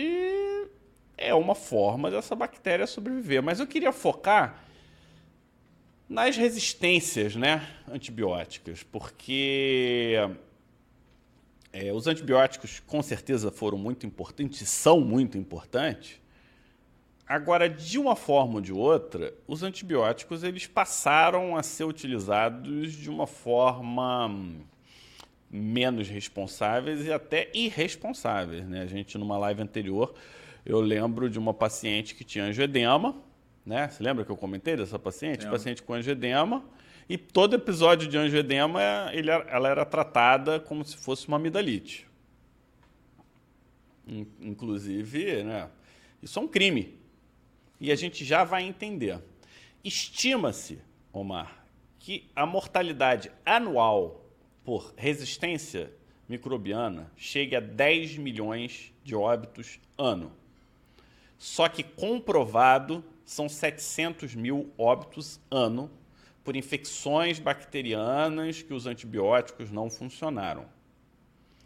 é 1.15 1.33
uma 1.35 1.53
forma 1.53 2.09
dessa 2.09 2.35
bactéria 2.35 2.87
sobreviver. 2.87 3.43
Mas 3.43 3.59
eu 3.59 3.67
queria 3.67 3.91
focar 3.91 4.63
nas 6.09 6.35
resistências 6.35 7.35
né, 7.35 7.69
antibióticas, 7.87 8.81
porque 8.81 10.15
é, 11.71 11.93
os 11.93 12.07
antibióticos 12.07 12.79
com 12.79 13.03
certeza 13.03 13.51
foram 13.51 13.77
muito 13.77 14.07
importantes, 14.07 14.67
são 14.67 14.99
muito 14.99 15.37
importantes, 15.37 16.19
Agora, 17.29 17.69
de 17.69 17.99
uma 17.99 18.15
forma 18.15 18.55
ou 18.55 18.61
de 18.61 18.73
outra, 18.73 19.35
os 19.47 19.61
antibióticos 19.61 20.43
eles 20.43 20.65
passaram 20.65 21.55
a 21.55 21.61
ser 21.61 21.83
utilizados 21.83 22.91
de 22.91 23.07
uma 23.07 23.27
forma 23.27 24.35
menos 25.47 26.09
responsáveis 26.09 27.05
e 27.05 27.13
até 27.13 27.51
irresponsáveis. 27.53 28.67
Né? 28.67 28.81
A 28.81 28.87
gente, 28.87 29.15
numa 29.15 29.37
live 29.37 29.61
anterior, 29.61 30.15
eu 30.65 30.81
lembro 30.81 31.29
de 31.29 31.37
uma 31.37 31.53
paciente 31.53 32.15
que 32.15 32.23
tinha 32.23 32.45
angioedema. 32.45 33.15
Né? 33.63 33.87
Você 33.87 34.01
lembra 34.01 34.25
que 34.25 34.31
eu 34.31 34.37
comentei 34.37 34.75
dessa 34.75 34.97
paciente? 34.97 35.45
É. 35.45 35.51
Paciente 35.51 35.83
com 35.83 35.93
angioedema. 35.93 36.65
E 37.07 37.15
todo 37.15 37.55
episódio 37.55 38.07
de 38.07 38.17
angioedema, 38.17 38.81
ela 38.81 39.69
era 39.69 39.85
tratada 39.85 40.59
como 40.59 40.83
se 40.83 40.97
fosse 40.97 41.27
uma 41.27 41.37
amidalite. 41.37 42.07
Inclusive, 44.41 45.43
né? 45.43 45.69
isso 46.23 46.39
é 46.39 46.41
um 46.41 46.47
crime 46.47 46.97
e 47.79 47.91
a 47.91 47.95
gente 47.95 48.25
já 48.25 48.43
vai 48.43 48.63
entender. 48.63 49.19
Estima-se, 49.83 50.79
Omar, 51.13 51.65
que 51.97 52.29
a 52.35 52.45
mortalidade 52.45 53.31
anual 53.45 54.25
por 54.63 54.93
resistência 54.97 55.91
microbiana 56.27 57.11
chegue 57.15 57.55
a 57.55 57.59
10 57.59 58.17
milhões 58.17 58.93
de 59.03 59.15
óbitos 59.15 59.79
ano. 59.97 60.31
Só 61.37 61.67
que 61.69 61.83
comprovado 61.83 63.03
são 63.25 63.47
700 63.47 64.35
mil 64.35 64.71
óbitos 64.77 65.39
ano 65.49 65.89
por 66.43 66.55
infecções 66.55 67.39
bacterianas 67.39 68.61
que 68.61 68.73
os 68.73 68.85
antibióticos 68.85 69.71
não 69.71 69.89
funcionaram. 69.89 70.65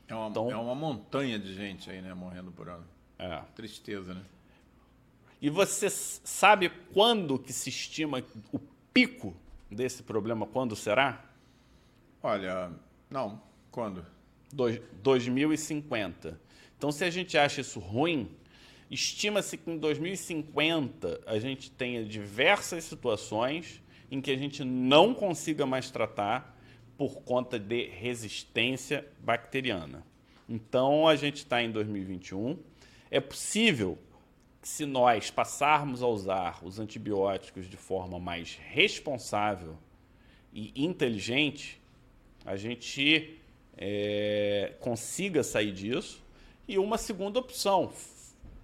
É 0.08 0.16
uma, 0.16 0.30
então, 0.30 0.52
é 0.52 0.56
uma 0.56 0.76
montanha 0.76 1.40
de 1.40 1.54
gente 1.54 1.90
aí, 1.90 2.02
né, 2.02 2.14
morrendo 2.14 2.52
por 2.52 2.70
ano. 2.70 2.86
É. 3.18 3.42
Tristeza, 3.56 4.14
né? 4.14 4.22
E 5.44 5.50
você 5.50 5.90
sabe 5.90 6.70
quando 6.94 7.38
que 7.38 7.52
se 7.52 7.68
estima 7.68 8.24
o 8.50 8.60
pico 8.94 9.36
desse 9.70 10.02
problema? 10.02 10.48
Quando 10.48 10.74
será? 10.74 11.22
Olha, 12.24 12.72
não. 13.10 13.42
Quando? 13.70 14.06
Dois, 14.54 14.80
2050. 15.02 16.40
Então, 16.78 16.94
se 16.94 17.04
a 17.04 17.10
gente 17.10 17.38
acha 17.38 17.60
isso 17.60 17.78
ruim, 17.82 18.32
estima-se 18.90 19.58
que 19.58 19.70
em 19.70 19.78
2050 19.78 21.20
a 21.26 21.38
gente 21.40 21.70
tenha 21.70 22.06
diversas 22.06 22.86
situações 22.86 23.84
em 24.10 24.22
que 24.22 24.32
a 24.32 24.38
gente 24.38 24.64
não 24.64 25.14
consiga 25.14 25.66
mais 25.66 25.92
tratar 25.92 26.58
por 26.98 27.22
conta 27.24 27.60
de 27.60 27.88
resistência 27.88 29.06
bacteriana. 29.20 30.08
Então, 30.48 31.06
a 31.06 31.18
gente 31.18 31.40
está 31.40 31.62
em 31.62 31.70
2021. 31.70 32.58
É 33.12 33.20
possível 33.20 34.00
se 34.64 34.86
nós 34.86 35.30
passarmos 35.30 36.02
a 36.02 36.08
usar 36.08 36.60
os 36.64 36.80
antibióticos 36.80 37.70
de 37.70 37.76
forma 37.76 38.20
mais 38.20 38.58
responsável 38.70 39.78
e 40.54 40.72
inteligente, 40.76 41.82
a 42.46 42.56
gente 42.56 43.40
é, 43.78 44.74
consiga 44.80 45.44
sair 45.44 45.72
disso. 45.74 46.24
E 46.66 46.78
uma 46.78 46.98
segunda 46.98 47.40
opção, 47.40 47.92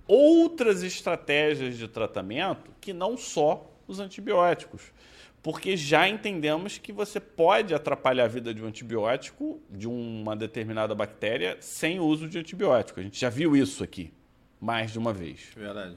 outras 0.07 0.83
estratégias 0.83 1.77
de 1.77 1.87
tratamento 1.87 2.71
que 2.79 2.93
não 2.93 3.17
só 3.17 3.69
os 3.87 3.99
antibióticos. 3.99 4.93
porque 5.41 5.77
já 5.77 6.07
entendemos 6.07 6.77
que 6.77 6.91
você 6.91 7.17
pode 7.17 7.73
atrapalhar 7.73 8.25
a 8.25 8.27
vida 8.27 8.53
de 8.53 8.61
um 8.61 8.67
antibiótico, 8.67 9.61
de 9.69 9.87
uma 9.87 10.35
determinada 10.35 10.93
bactéria, 10.93 11.57
sem 11.61 11.97
o 11.97 12.03
uso 12.03 12.27
de 12.27 12.37
antibiótico. 12.37 12.99
A 12.99 13.03
gente 13.03 13.17
já 13.17 13.29
viu 13.29 13.55
isso 13.55 13.81
aqui 13.81 14.11
mais 14.59 14.91
de 14.91 14.99
uma 14.99 15.13
vez. 15.13 15.51
Verdade. 15.55 15.95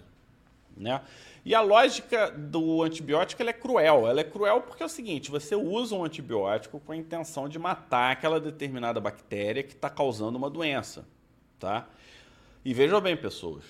Né? 0.76 1.00
E 1.44 1.54
a 1.54 1.60
lógica 1.60 2.30
do 2.30 2.82
antibiótico 2.82 3.42
é 3.42 3.52
cruel. 3.52 4.06
Ela 4.06 4.20
é 4.20 4.24
cruel 4.24 4.62
porque 4.62 4.82
é 4.82 4.86
o 4.86 4.88
seguinte: 4.88 5.30
você 5.30 5.54
usa 5.54 5.94
um 5.94 6.04
antibiótico 6.04 6.80
com 6.80 6.92
a 6.92 6.96
intenção 6.96 7.48
de 7.48 7.58
matar 7.58 8.12
aquela 8.12 8.40
determinada 8.40 9.00
bactéria 9.00 9.62
que 9.62 9.74
está 9.74 9.90
causando 9.90 10.38
uma 10.38 10.48
doença. 10.48 11.06
Tá? 11.58 11.86
E 12.64 12.72
vejam 12.72 13.00
bem, 13.00 13.16
pessoas, 13.16 13.64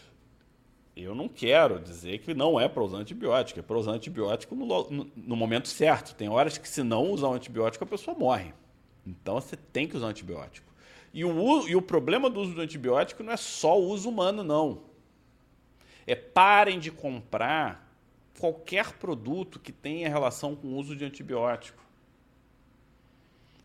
eu 0.95 1.15
não 1.15 1.29
quero 1.29 1.81
dizer 1.81 2.19
que 2.19 2.35
não 2.35 2.61
é 2.61 2.69
para 2.69 2.83
usar 2.83 2.99
antibiótico, 2.99 3.61
é 3.61 3.63
para 3.63 3.79
usar 3.79 3.93
antibiótico 3.93 4.55
no, 4.55 4.91
no, 4.91 5.11
no, 5.17 5.37
momento 5.37 5.69
certo. 5.69 6.15
Tem 6.15 6.29
horas 6.29 6.59
que, 6.59 6.69
se 6.69 6.83
não 6.83 7.11
usar 7.11 7.29
um 7.29 7.35
antibiótico, 7.35 7.85
a 7.85 7.87
pessoa 7.87 8.17
morre. 8.17 8.53
Então, 9.07 9.41
você 9.41 9.57
tem 9.57 9.89
que 9.89 9.97
usar 9.97 10.09
antibiótico. 10.09 10.72
E 11.13 11.25
o, 11.25 11.69
e 11.69 11.77
o 11.77 11.83
problema 11.83 12.31
do 12.31 12.41
uso 12.41 12.55
do 12.55 12.61
antibiótico 12.61 13.23
não 13.23 13.33
é 13.33 13.37
só 13.37 13.79
o 13.79 13.89
uso 13.89 14.09
humano, 14.09 14.43
não. 14.43 14.83
É 16.07 16.15
parem 16.15 16.79
de 16.79 16.91
comprar 16.91 17.89
qualquer 18.39 18.93
produto 18.95 19.61
que 19.61 19.71
tenha 19.71 20.09
relação 20.09 20.57
com 20.57 20.69
o 20.69 20.77
uso 20.77 20.97
de 20.97 21.05
antibiótico. 21.05 21.83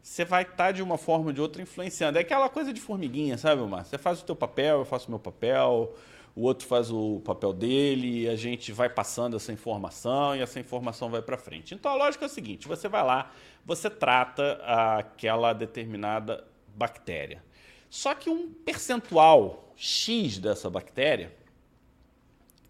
Você 0.04 0.24
vai 0.24 0.44
estar, 0.44 0.56
tá, 0.56 0.72
de 0.72 0.82
uma 0.82 0.98
forma 0.98 1.28
ou 1.28 1.34
de 1.34 1.42
outra, 1.42 1.62
influenciando. 1.62 2.18
É 2.18 2.22
aquela 2.22 2.50
coisa 2.50 2.72
de 2.72 2.80
formiguinha, 2.80 3.38
sabe, 3.38 3.62
Omar? 3.62 3.86
Você 3.86 3.98
faz 3.98 4.22
o 4.22 4.26
teu 4.26 4.36
papel, 4.36 4.80
eu 4.80 4.86
faço 4.86 5.08
o 5.08 5.12
meu 5.12 5.20
papel 5.20 5.94
o 6.38 6.44
outro 6.44 6.68
faz 6.68 6.92
o 6.92 7.20
papel 7.26 7.52
dele, 7.52 8.30
a 8.30 8.36
gente 8.36 8.72
vai 8.72 8.88
passando 8.88 9.36
essa 9.36 9.52
informação 9.52 10.36
e 10.36 10.40
essa 10.40 10.60
informação 10.60 11.10
vai 11.10 11.20
para 11.20 11.36
frente. 11.36 11.74
Então 11.74 11.92
a 11.92 11.96
lógica 11.96 12.26
é 12.26 12.28
a 12.28 12.30
seguinte: 12.30 12.68
você 12.68 12.88
vai 12.88 13.04
lá, 13.04 13.32
você 13.66 13.90
trata 13.90 14.62
aquela 14.64 15.52
determinada 15.52 16.46
bactéria. 16.78 17.44
Só 17.90 18.14
que 18.14 18.30
um 18.30 18.54
percentual 18.54 19.74
X 19.76 20.38
dessa 20.38 20.70
bactéria 20.70 21.36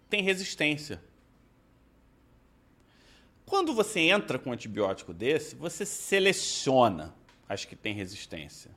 tem 0.08 0.22
resistência. 0.22 1.02
Quando 3.44 3.74
você 3.74 4.00
entra 4.00 4.38
com 4.38 4.50
um 4.50 4.52
antibiótico 4.52 5.12
desse, 5.12 5.54
você 5.54 5.84
seleciona 5.84 7.14
as 7.48 7.64
que 7.64 7.76
têm 7.76 7.94
resistência. 7.94 8.70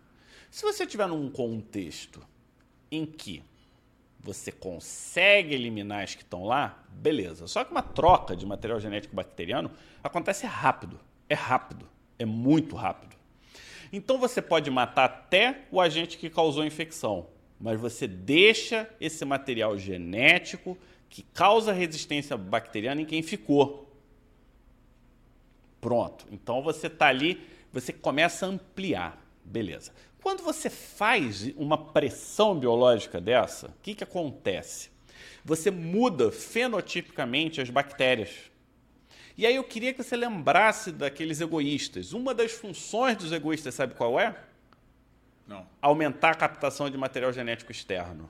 Se 0.50 0.64
você 0.64 0.86
tiver 0.86 1.08
num 1.08 1.30
contexto 1.30 2.26
em 2.90 3.06
que 3.06 3.44
você 4.20 4.52
consegue 4.52 5.54
eliminar 5.54 6.04
as 6.04 6.16
que 6.16 6.24
estão 6.24 6.46
lá, 6.46 6.84
beleza. 6.90 7.48
Só 7.48 7.64
que 7.64 7.72
uma 7.72 7.82
troca 7.82 8.36
de 8.36 8.46
material 8.46 8.80
genético 8.80 9.16
bacteriano 9.16 9.72
acontece 10.04 10.46
rápido. 10.46 11.00
É 11.28 11.34
rápido. 11.34 11.90
É 12.20 12.26
muito 12.26 12.76
rápido. 12.76 13.16
Então 13.92 14.18
você 14.18 14.42
pode 14.42 14.70
matar 14.70 15.06
até 15.06 15.64
o 15.72 15.82
agente 15.82 16.18
que 16.18 16.30
causou 16.30 16.64
a 16.64 16.68
infecção, 16.68 17.28
mas 17.60 17.80
você 17.80 18.08
deixa 18.08 18.90
esse 19.00 19.26
material 19.26 19.78
genético 19.78 20.78
que 21.10 21.24
causa 21.34 21.74
resistência 21.74 22.38
bacteriana 22.38 23.02
em 23.02 23.06
quem 23.06 23.22
ficou. 23.22 23.92
Pronto. 25.82 26.26
Então 26.32 26.62
você 26.62 26.88
está 26.88 27.08
ali, 27.08 27.42
você 27.74 27.92
começa 27.92 28.46
a 28.46 28.50
ampliar. 28.50 29.22
Beleza. 29.44 29.92
Quando 30.22 30.44
você 30.44 30.70
faz 30.70 31.52
uma 31.58 31.78
pressão 31.78 32.58
biológica 32.58 33.20
dessa, 33.20 33.68
o 33.68 33.74
que, 33.82 33.96
que 33.96 34.04
acontece? 34.04 34.90
Você 35.44 35.72
muda 35.72 36.32
fenotipicamente 36.32 37.60
as 37.60 37.70
bactérias. 37.70 38.51
E 39.38 39.46
aí 39.46 39.56
eu 39.56 39.64
queria 39.64 39.94
que 39.94 40.04
você 40.04 40.16
lembrasse 40.16 40.92
daqueles 40.92 41.42
egoístas. 41.42 42.14
Uma 42.14 42.34
das 42.34 42.52
funções 42.52 43.18
dos 43.18 43.32
egoístas, 43.32 43.76
sabe 43.76 43.96
qual 43.96 44.20
é? 44.20 44.36
Não. 45.48 45.66
Aumentar 45.82 46.32
a 46.32 46.36
captação 46.36 46.90
de 46.90 46.98
material 46.98 47.32
genético 47.32 47.72
externo. 47.72 48.30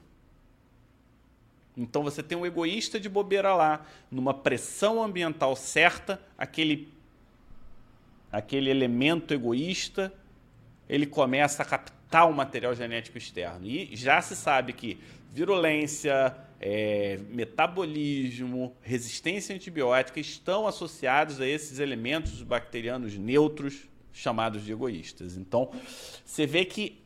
Então 1.75 2.03
você 2.03 2.21
tem 2.21 2.37
um 2.37 2.45
egoísta 2.45 2.99
de 2.99 3.07
bobeira 3.07 3.55
lá, 3.55 3.85
numa 4.09 4.33
pressão 4.33 5.01
ambiental 5.01 5.55
certa, 5.55 6.21
aquele, 6.37 6.91
aquele 8.31 8.69
elemento 8.69 9.33
egoísta 9.33 10.13
ele 10.91 11.05
começa 11.05 11.63
a 11.63 11.65
captar 11.65 12.29
o 12.29 12.33
material 12.33 12.75
genético 12.75 13.17
externo. 13.17 13.65
E 13.65 13.95
já 13.95 14.21
se 14.21 14.35
sabe 14.35 14.73
que 14.73 14.99
virulência, 15.31 16.35
é, 16.61 17.19
metabolismo, 17.29 18.75
resistência 18.81 19.55
antibiótica 19.55 20.19
estão 20.19 20.67
associados 20.67 21.41
a 21.41 21.47
esses 21.47 21.79
elementos 21.79 22.43
bacterianos 22.43 23.17
neutros 23.17 23.89
chamados 24.13 24.63
de 24.63 24.71
egoístas. 24.71 25.35
Então, 25.37 25.71
você 26.23 26.45
vê 26.45 26.63
que 26.63 27.01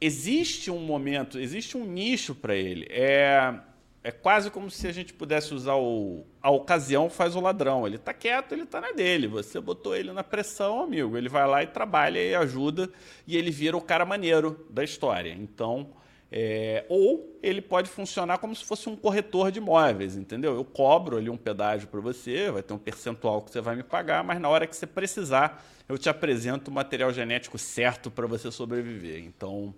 existe 0.00 0.68
um 0.68 0.80
momento, 0.80 1.38
existe 1.38 1.76
um 1.76 1.84
nicho 1.84 2.34
para 2.34 2.56
ele. 2.56 2.88
É, 2.90 3.54
é 4.02 4.10
quase 4.10 4.50
como 4.50 4.68
se 4.68 4.88
a 4.88 4.92
gente 4.92 5.14
pudesse 5.14 5.54
usar 5.54 5.76
o 5.76 6.26
a 6.42 6.50
ocasião 6.50 7.08
faz 7.08 7.36
o 7.36 7.40
ladrão. 7.40 7.86
Ele 7.86 7.96
está 7.96 8.12
quieto, 8.12 8.52
ele 8.52 8.62
está 8.62 8.80
na 8.80 8.90
dele. 8.90 9.28
Você 9.28 9.60
botou 9.60 9.94
ele 9.94 10.12
na 10.12 10.24
pressão, 10.24 10.82
amigo. 10.82 11.16
Ele 11.16 11.28
vai 11.28 11.46
lá 11.46 11.62
e 11.62 11.66
trabalha 11.66 12.18
e 12.18 12.34
ajuda 12.34 12.90
e 13.26 13.36
ele 13.36 13.50
vira 13.50 13.76
o 13.76 13.80
cara 13.80 14.04
maneiro 14.04 14.66
da 14.70 14.82
história. 14.82 15.32
Então, 15.32 15.90
é, 16.30 16.84
ou 16.88 17.38
ele 17.42 17.62
pode 17.62 17.88
funcionar 17.88 18.38
como 18.38 18.54
se 18.54 18.64
fosse 18.64 18.88
um 18.88 18.96
corretor 18.96 19.50
de 19.50 19.58
imóveis, 19.58 20.14
entendeu? 20.14 20.54
Eu 20.54 20.64
cobro 20.64 21.16
ali 21.16 21.30
um 21.30 21.36
pedágio 21.36 21.88
para 21.88 22.00
você, 22.00 22.50
vai 22.50 22.62
ter 22.62 22.74
um 22.74 22.78
percentual 22.78 23.40
que 23.40 23.50
você 23.50 23.60
vai 23.60 23.74
me 23.76 23.82
pagar, 23.82 24.22
mas 24.22 24.38
na 24.40 24.48
hora 24.48 24.66
que 24.66 24.76
você 24.76 24.86
precisar, 24.86 25.64
eu 25.88 25.96
te 25.96 26.08
apresento 26.08 26.70
o 26.70 26.74
material 26.74 27.12
genético 27.12 27.56
certo 27.56 28.10
para 28.10 28.26
você 28.26 28.50
sobreviver. 28.50 29.24
Então, 29.24 29.74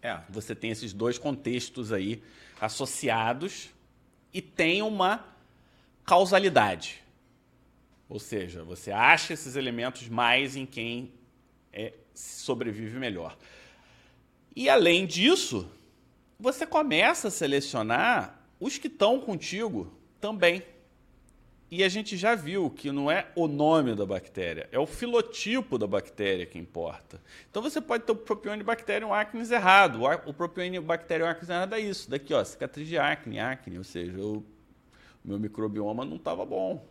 é, 0.00 0.18
você 0.28 0.54
tem 0.54 0.70
esses 0.70 0.92
dois 0.92 1.18
contextos 1.18 1.92
aí 1.92 2.22
associados 2.60 3.70
e 4.32 4.40
tem 4.40 4.82
uma 4.82 5.24
causalidade. 6.04 7.02
Ou 8.08 8.20
seja, 8.20 8.62
você 8.62 8.92
acha 8.92 9.32
esses 9.32 9.56
elementos 9.56 10.08
mais 10.08 10.54
em 10.54 10.64
quem 10.64 11.12
é, 11.72 11.92
sobrevive 12.14 12.98
melhor. 12.98 13.36
E 14.54 14.68
além 14.68 15.06
disso, 15.06 15.68
você 16.38 16.64
começa 16.64 17.28
a 17.28 17.30
selecionar 17.30 18.38
os 18.60 18.78
que 18.78 18.86
estão 18.86 19.20
contigo 19.20 19.92
também. 20.20 20.62
E 21.70 21.84
a 21.84 21.88
gente 21.88 22.16
já 22.16 22.34
viu 22.34 22.70
que 22.70 22.90
não 22.90 23.10
é 23.10 23.26
o 23.36 23.46
nome 23.46 23.94
da 23.94 24.06
bactéria, 24.06 24.68
é 24.72 24.78
o 24.78 24.86
filotipo 24.86 25.76
da 25.76 25.86
bactéria 25.86 26.46
que 26.46 26.58
importa. 26.58 27.20
Então 27.50 27.60
você 27.60 27.78
pode 27.78 28.04
ter 28.04 28.12
o 28.12 28.16
Propionibacterium 28.16 29.12
acnes 29.12 29.50
errado. 29.50 30.00
O 30.24 30.32
Propionibacterium 30.32 31.26
acnes 31.26 31.50
errado 31.50 31.74
é 31.74 31.80
isso, 31.80 32.08
daqui 32.08 32.32
ó, 32.32 32.42
cicatriz 32.42 32.88
de 32.88 32.96
acne, 32.96 33.38
acne, 33.38 33.76
ou 33.76 33.84
seja, 33.84 34.18
o 34.18 34.42
meu 35.22 35.38
microbioma 35.38 36.06
não 36.06 36.16
estava 36.16 36.46
bom. 36.46 36.86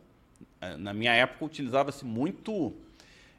É, 0.62 0.78
na 0.78 0.94
minha 0.94 1.14
época 1.14 1.46
utilizava-se 1.46 2.06
muito 2.06 2.76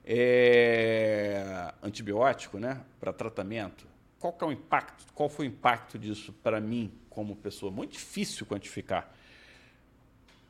é, 0.04 1.72
antibiótico, 1.80 2.58
né, 2.58 2.80
para 2.98 3.12
tratamento. 3.12 3.87
Qual 4.18 4.32
que 4.32 4.42
é 4.42 4.46
o 4.46 4.52
impacto? 4.52 5.04
Qual 5.14 5.28
foi 5.28 5.46
o 5.46 5.48
impacto 5.48 5.98
disso 5.98 6.32
para 6.42 6.60
mim 6.60 6.92
como 7.08 7.36
pessoa? 7.36 7.70
Muito 7.70 7.92
difícil 7.92 8.44
quantificar. 8.46 9.14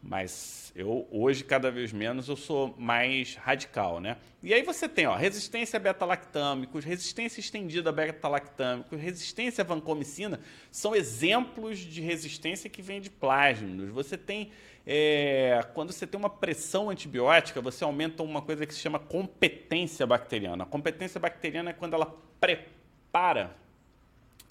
Mas 0.02 0.72
eu 0.76 1.07
hoje 1.11 1.42
cada 1.42 1.70
vez 1.70 1.92
menos 1.92 2.28
eu 2.28 2.37
sou 2.37 2.74
mais 2.78 3.35
radical, 3.35 4.00
né? 4.00 4.16
E 4.42 4.54
aí 4.54 4.62
você 4.62 4.88
tem, 4.88 5.07
ó, 5.07 5.16
resistência 5.16 5.76
a 5.76 5.81
beta-lactâmicos, 5.81 6.85
resistência 6.85 7.40
estendida 7.40 7.90
a 7.90 7.92
beta-lactâmicos, 7.92 8.98
resistência 8.98 9.62
a 9.62 9.66
vancomicina, 9.66 10.40
são 10.70 10.94
exemplos 10.94 11.78
de 11.81 12.00
resistência 12.00 12.70
que 12.70 12.81
vem 12.81 13.00
de 13.00 13.11
plásmidos. 13.11 13.90
Você 13.90 14.16
tem 14.16 14.52
é, 14.87 15.61
quando 15.74 15.92
você 15.92 16.07
tem 16.07 16.18
uma 16.18 16.31
pressão 16.31 16.88
antibiótica, 16.88 17.61
você 17.61 17.85
aumenta 17.85 18.22
uma 18.22 18.40
coisa 18.40 18.64
que 18.64 18.72
se 18.72 18.81
chama 18.81 18.98
competência 18.98 20.07
bacteriana. 20.07 20.62
A 20.62 20.66
competência 20.66 21.20
bacteriana 21.20 21.70
é 21.70 21.72
quando 21.74 21.92
ela 21.92 22.07
prepara 22.40 22.78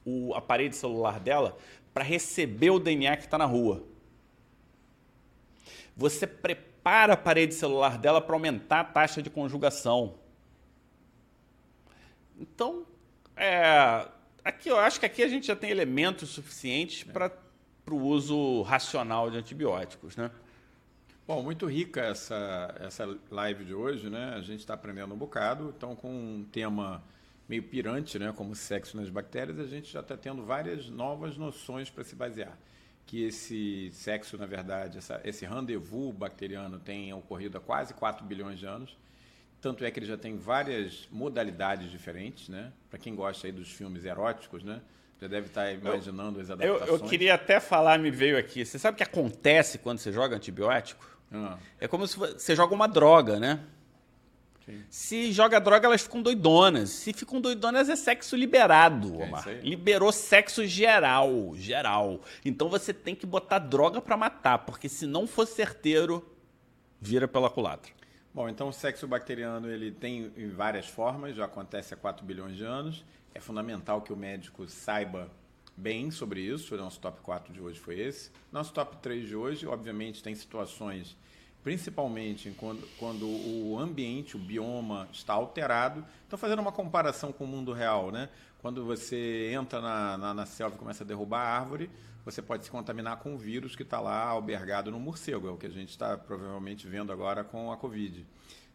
o, 0.05 0.33
a 0.33 0.41
parede 0.41 0.75
celular 0.75 1.19
dela 1.19 1.57
para 1.93 2.03
receber 2.03 2.69
o 2.69 2.79
DNA 2.79 3.17
que 3.17 3.23
está 3.23 3.37
na 3.37 3.45
rua 3.45 3.83
você 5.97 6.27
prepara 6.27 7.13
a 7.13 7.17
parede 7.17 7.55
celular 7.55 7.97
dela 7.97 8.21
para 8.21 8.35
aumentar 8.35 8.81
a 8.81 8.83
taxa 8.83 9.21
de 9.21 9.31
conjugação. 9.31 10.13
Então, 12.39 12.85
é, 13.35 14.07
aqui 14.43 14.69
eu 14.69 14.77
acho 14.77 14.99
que 14.99 15.07
aqui 15.07 15.23
a 15.23 15.27
gente 15.27 15.47
já 15.47 15.55
tem 15.55 15.71
elementos 15.71 16.29
suficientes 16.29 17.03
para 17.03 17.31
o 17.89 17.95
uso 17.95 18.61
racional 18.61 19.31
de 19.31 19.37
antibióticos, 19.37 20.15
né? 20.15 20.29
Bom, 21.27 21.41
muito 21.41 21.65
rica 21.65 21.99
essa, 22.01 22.75
essa 22.79 23.17
live 23.31 23.65
de 23.65 23.73
hoje, 23.73 24.07
né? 24.07 24.35
A 24.35 24.41
gente 24.41 24.59
está 24.59 24.75
aprendendo 24.75 25.13
um 25.13 25.17
bocado, 25.17 25.73
então 25.75 25.95
com 25.95 26.09
um 26.09 26.45
tema 26.51 27.03
meio 27.47 27.63
pirante, 27.63 28.17
né? 28.19 28.33
Como 28.35 28.53
sexo 28.55 28.97
nas 28.97 29.09
bactérias, 29.09 29.59
a 29.59 29.65
gente 29.65 29.91
já 29.91 30.01
está 30.01 30.17
tendo 30.17 30.43
várias 30.43 30.89
novas 30.89 31.37
noções 31.37 31.89
para 31.89 32.03
se 32.03 32.15
basear. 32.15 32.57
que 33.05 33.23
esse 33.23 33.89
sexo, 33.93 34.37
na 34.37 34.45
verdade, 34.45 34.97
essa, 34.97 35.21
esse 35.23 35.45
rendezvous 35.45 36.13
bacteriano 36.13 36.77
tem 36.77 37.13
ocorrido 37.13 37.57
há 37.57 37.61
quase 37.61 37.93
4 37.93 38.25
bilhões 38.25 38.59
de 38.59 38.65
anos. 38.65 38.97
Tanto 39.61 39.85
é 39.85 39.89
que 39.89 39.97
ele 39.99 40.05
já 40.05 40.17
tem 40.17 40.35
várias 40.37 41.07
modalidades 41.09 41.89
diferentes, 41.89 42.49
né? 42.49 42.71
Para 42.89 42.99
quem 42.99 43.15
gosta 43.15 43.47
aí 43.47 43.53
dos 43.53 43.71
filmes 43.71 44.03
eróticos, 44.03 44.61
né? 44.63 44.81
Já 45.21 45.27
deve 45.27 45.47
estar 45.47 45.71
imaginando 45.71 46.39
as 46.41 46.49
adaptações. 46.49 46.89
Eu, 46.89 46.97
eu 46.97 47.09
queria 47.09 47.33
até 47.35 47.59
falar, 47.61 47.97
me 47.97 48.11
veio 48.11 48.37
aqui. 48.37 48.65
Você 48.65 48.77
sabe 48.77 48.95
o 48.95 48.97
que 48.97 49.03
acontece 49.03 49.77
quando 49.79 49.97
você 49.99 50.11
joga 50.11 50.35
antibiótico? 50.35 51.03
Ah, 51.31 51.57
É 51.79 51.87
como 51.87 52.05
se 52.05 52.17
você 52.17 52.55
joga 52.55 52.75
uma 52.75 52.87
droga, 52.87 53.39
né? 53.39 53.61
Sim. 54.67 54.83
Se 54.89 55.31
joga 55.31 55.59
droga, 55.59 55.87
elas 55.87 56.01
ficam 56.01 56.21
doidonas. 56.21 56.89
Se 56.89 57.13
ficam 57.13 57.39
doidonas, 57.41 57.89
é 57.89 57.95
sexo 57.95 58.35
liberado, 58.35 59.21
É 59.21 59.25
Omar. 59.25 59.47
aí. 59.47 59.61
Liberou 59.61 60.11
sexo 60.11 60.65
geral, 60.65 61.53
geral. 61.55 62.21
Então 62.45 62.69
você 62.69 62.93
tem 62.93 63.15
que 63.15 63.25
botar 63.25 63.59
droga 63.59 64.01
pra 64.01 64.15
matar, 64.17 64.59
porque 64.59 64.87
se 64.89 65.05
não 65.07 65.25
for 65.25 65.47
certeiro, 65.47 66.23
vira 67.01 67.27
pela 67.27 67.49
culatra. 67.49 67.91
Bom, 68.33 68.47
então 68.47 68.67
o 68.69 68.73
sexo 68.73 69.07
bacteriano 69.07 69.67
ele 69.69 69.89
tem 69.91 70.31
em 70.37 70.49
várias 70.49 70.85
formas, 70.85 71.35
já 71.35 71.45
acontece 71.45 71.93
há 71.93 71.97
4 71.97 72.23
bilhões 72.25 72.55
de 72.55 72.63
anos. 72.63 73.03
É 73.33 73.39
fundamental 73.39 74.01
que 74.01 74.13
o 74.13 74.15
médico 74.17 74.67
saiba 74.67 75.31
bem 75.75 76.11
sobre 76.11 76.41
isso. 76.41 76.73
O 76.75 76.77
nosso 76.77 76.99
top 76.99 77.21
4 77.21 77.53
de 77.53 77.61
hoje 77.61 77.79
foi 77.79 77.99
esse. 77.99 78.31
Nosso 78.51 78.73
top 78.73 78.97
3 78.97 79.27
de 79.27 79.35
hoje, 79.35 79.65
obviamente, 79.67 80.21
tem 80.23 80.35
situações, 80.35 81.15
principalmente 81.63 82.53
quando, 82.57 82.87
quando 82.97 83.27
o 83.27 83.77
ambiente, 83.77 84.35
o 84.35 84.39
bioma 84.39 85.07
está 85.11 85.33
alterado. 85.33 86.05
Então, 86.25 86.37
fazendo 86.37 86.59
uma 86.59 86.71
comparação 86.71 87.31
com 87.31 87.43
o 87.43 87.47
mundo 87.47 87.73
real, 87.73 88.11
né? 88.11 88.29
Quando 88.59 88.85
você 88.85 89.51
entra 89.53 89.79
na, 89.79 90.17
na, 90.17 90.33
na 90.33 90.45
selva 90.45 90.75
e 90.75 90.79
começa 90.79 91.03
a 91.03 91.07
derrubar 91.07 91.41
a 91.41 91.59
árvore, 91.59 91.89
você 92.25 92.41
pode 92.41 92.65
se 92.65 92.71
contaminar 92.71 93.17
com 93.17 93.35
o 93.35 93.37
vírus 93.37 93.75
que 93.75 93.83
está 93.83 93.99
lá 93.99 94.25
albergado 94.25 94.91
no 94.91 94.99
morcego, 94.99 95.47
é 95.47 95.51
o 95.51 95.57
que 95.57 95.65
a 95.65 95.69
gente 95.69 95.89
está 95.89 96.17
provavelmente 96.17 96.87
vendo 96.87 97.11
agora 97.11 97.43
com 97.43 97.71
a 97.71 97.77
Covid. 97.77 98.25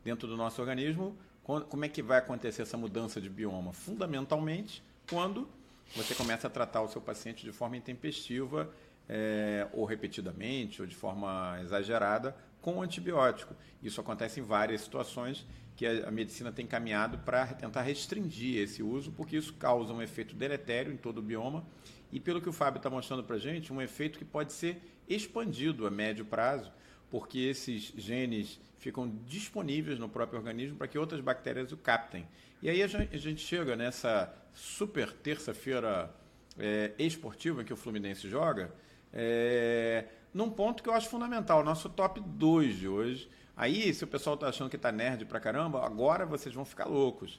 Dentro 0.03 0.27
do 0.27 0.37
nosso 0.37 0.61
organismo, 0.61 1.17
como 1.43 1.85
é 1.85 1.89
que 1.89 2.03
vai 2.03 2.19
acontecer 2.19 2.63
essa 2.63 2.77
mudança 2.77 3.21
de 3.21 3.29
bioma? 3.29 3.73
Fundamentalmente, 3.73 4.83
quando 5.09 5.49
você 5.95 6.15
começa 6.15 6.47
a 6.47 6.51
tratar 6.51 6.83
o 6.83 6.89
seu 6.89 7.01
paciente 7.01 7.45
de 7.45 7.53
forma 7.53 7.77
intempestiva, 7.77 8.71
eh, 9.09 9.67
ou 9.73 9.85
repetidamente, 9.85 10.81
ou 10.81 10.87
de 10.87 10.95
forma 10.95 11.59
exagerada, 11.61 12.35
com 12.63 12.81
antibiótico. 12.81 13.55
Isso 13.83 14.01
acontece 14.01 14.41
em 14.41 14.43
várias 14.43 14.81
situações 14.81 15.47
que 15.77 15.87
a, 15.87 16.11
medicina 16.11 16.51
tem 16.53 16.67
caminhado 16.67 17.19
para 17.19 17.47
tentar 17.49 17.83
restringir 17.83 18.63
esse 18.63 18.83
uso, 18.83 19.11
porque 19.13 19.37
isso 19.37 19.53
causa 19.55 19.93
um 19.93 20.01
efeito 20.01 20.35
deletério 20.35 20.93
em 20.93 20.97
todo 20.97 21.19
o 21.19 21.23
bioma 21.23 21.65
e, 22.11 22.21
pelo 22.21 22.41
que 22.41 22.49
o 22.49 22.53
Fábio 22.53 22.79
está 22.79 22.89
mostrando 22.89 23.25
para 23.25 23.37
a 23.37 23.39
gente, 23.39 23.73
um 23.73 23.83
efeito 23.83 24.19
que 24.19 24.25
pode 24.25 24.53
ser 24.53 24.81
expandido 25.09 25.87
a 25.87 25.91
médio 25.91 26.25
prazo, 26.25 26.71
porque 27.11 27.39
esses 27.39 27.93
genes 27.97 28.61
ficam 28.79 29.09
disponíveis 29.27 29.99
no 29.99 30.09
próprio 30.09 30.39
organismo 30.39 30.77
para 30.77 30.89
que 30.89 30.99
outras 30.99 31.21
bactérias 31.21 31.73
o 31.73 31.77
captem. 31.77 32.27
E 32.63 32.71
aí 32.71 32.83
a 32.83 32.87
gen- 32.87 33.09
a 33.13 33.17
gente 33.17 33.41
chega 33.41 33.77
nessa 33.77 34.33
super 34.53 35.13
terça-feira 35.13 36.15
é, 36.59 36.93
esportiva 36.99 37.63
em 37.63 37.65
que 37.65 37.73
o 37.73 37.77
Fluminense 37.77 38.29
joga, 38.29 38.73
é, 39.13 40.05
num 40.33 40.51
ponto 40.51 40.83
que 40.83 40.89
eu 40.89 40.95
acho 40.95 41.09
fundamental, 41.09 41.63
nosso 41.65 41.89
top 41.89 42.21
2 42.21 42.77
de 42.79 42.89
hoje. 42.89 43.29
Aí, 43.57 43.93
se 43.93 44.03
o 44.05 44.07
pessoal 44.07 44.35
está 44.35 44.49
achando 44.49 44.71
que 44.71 44.77
está 44.77 44.91
nerd 44.91 45.25
pra 45.27 45.39
caramba, 45.39 45.85
agora 45.85 46.25
vocês 46.25 46.55
vão 46.55 46.65
ficar 46.65 46.87
loucos. 46.87 47.39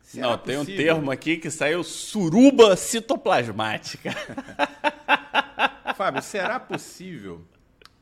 Será 0.00 0.28
Não, 0.28 0.38
tem 0.38 0.56
um 0.58 0.60
possível? 0.60 0.84
termo 0.94 1.10
aqui 1.10 1.38
que 1.38 1.50
saiu 1.50 1.82
suruba 1.82 2.76
citoplasmática. 2.76 4.10
Fábio, 5.96 6.22
será 6.22 6.60
possível 6.60 7.42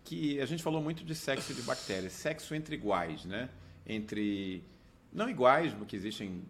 que 0.04 0.40
a 0.40 0.46
gente 0.46 0.62
falou 0.62 0.82
muito 0.82 1.04
de 1.04 1.14
sexo 1.14 1.54
de 1.54 1.62
bactérias, 1.62 2.12
sexo 2.12 2.54
entre 2.54 2.74
iguais, 2.74 3.24
né? 3.24 3.48
Entre 3.86 4.64
não 5.12 5.28
iguais, 5.30 5.72
porque 5.74 5.94
existem 5.94 6.42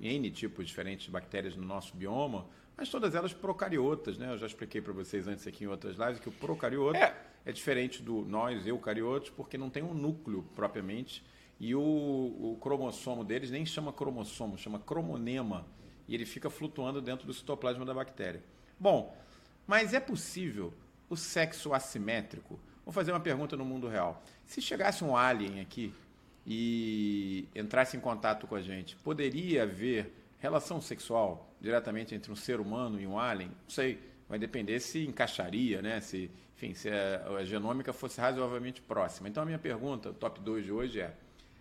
N 0.00 0.30
tipos 0.30 0.66
diferentes 0.66 1.06
de 1.06 1.10
bactérias 1.10 1.54
no 1.56 1.64
nosso 1.64 1.94
bioma, 1.96 2.46
mas 2.76 2.88
todas 2.88 3.14
elas 3.14 3.32
procariotas, 3.32 4.18
né? 4.18 4.32
Eu 4.32 4.38
já 4.38 4.46
expliquei 4.46 4.80
para 4.80 4.92
vocês 4.92 5.28
antes 5.28 5.46
aqui 5.46 5.64
em 5.64 5.66
outras 5.68 5.96
lives 5.96 6.18
que 6.18 6.28
o 6.28 6.32
procariota 6.32 6.98
É. 6.98 7.14
é, 7.48 7.52
diferente 7.52 8.02
do 8.02 8.26
nós 8.26 8.66
eucariotos 8.66 9.30
porque 9.30 9.56
não 9.56 9.70
tem 9.70 9.82
um 9.82 9.94
núcleo 9.94 10.44
propriamente 10.54 11.24
e 11.58 11.74
o, 11.74 11.80
o 11.80 12.58
cromossomo 12.60 13.24
deles 13.24 13.50
nem 13.50 13.64
chama 13.64 13.92
cromossomo, 13.92 14.58
chama 14.58 14.78
cromonema 14.78 15.66
e 16.06 16.14
ele 16.14 16.26
fica 16.26 16.50
flutuando 16.50 17.00
dentro 17.00 17.26
do 17.26 17.32
citoplasma 17.32 17.84
da 17.84 17.94
bactéria. 17.94 18.42
Bom, 18.78 19.16
mas 19.66 19.94
é 19.94 20.00
possível 20.00 20.72
o 21.08 21.16
sexo 21.16 21.72
assimétrico? 21.72 22.60
Vou 22.84 22.92
fazer 22.92 23.12
uma 23.12 23.20
pergunta 23.20 23.56
no 23.56 23.64
mundo 23.64 23.88
real. 23.88 24.22
Se 24.44 24.60
chegasse 24.60 25.02
um 25.02 25.16
alien 25.16 25.60
aqui 25.60 25.92
e 26.46 27.48
entrasse 27.54 27.96
em 27.96 28.00
contato 28.00 28.46
com 28.46 28.54
a 28.54 28.62
gente, 28.62 28.94
poderia 28.96 29.64
haver 29.64 30.12
relação 30.38 30.80
sexual 30.80 31.50
diretamente 31.60 32.14
entre 32.14 32.30
um 32.30 32.36
ser 32.36 32.60
humano 32.60 33.00
e 33.00 33.06
um 33.06 33.18
alien? 33.18 33.48
Não 33.48 33.70
sei, 33.70 33.98
vai 34.28 34.38
depender 34.38 34.78
se 34.80 35.06
encaixaria, 35.06 35.80
né? 35.80 36.00
Se, 36.00 36.30
enfim, 36.56 36.74
se 36.74 36.88
a, 36.90 37.44
genômica 37.44 37.92
fosse 37.92 38.20
razoavelmente 38.20 38.80
próxima. 38.82 39.28
Então 39.28 39.42
a 39.42 39.46
minha 39.46 39.58
pergunta, 39.58 40.12
top 40.12 40.40
2 40.40 40.64
de 40.64 40.72
hoje 40.72 41.00
é: 41.00 41.14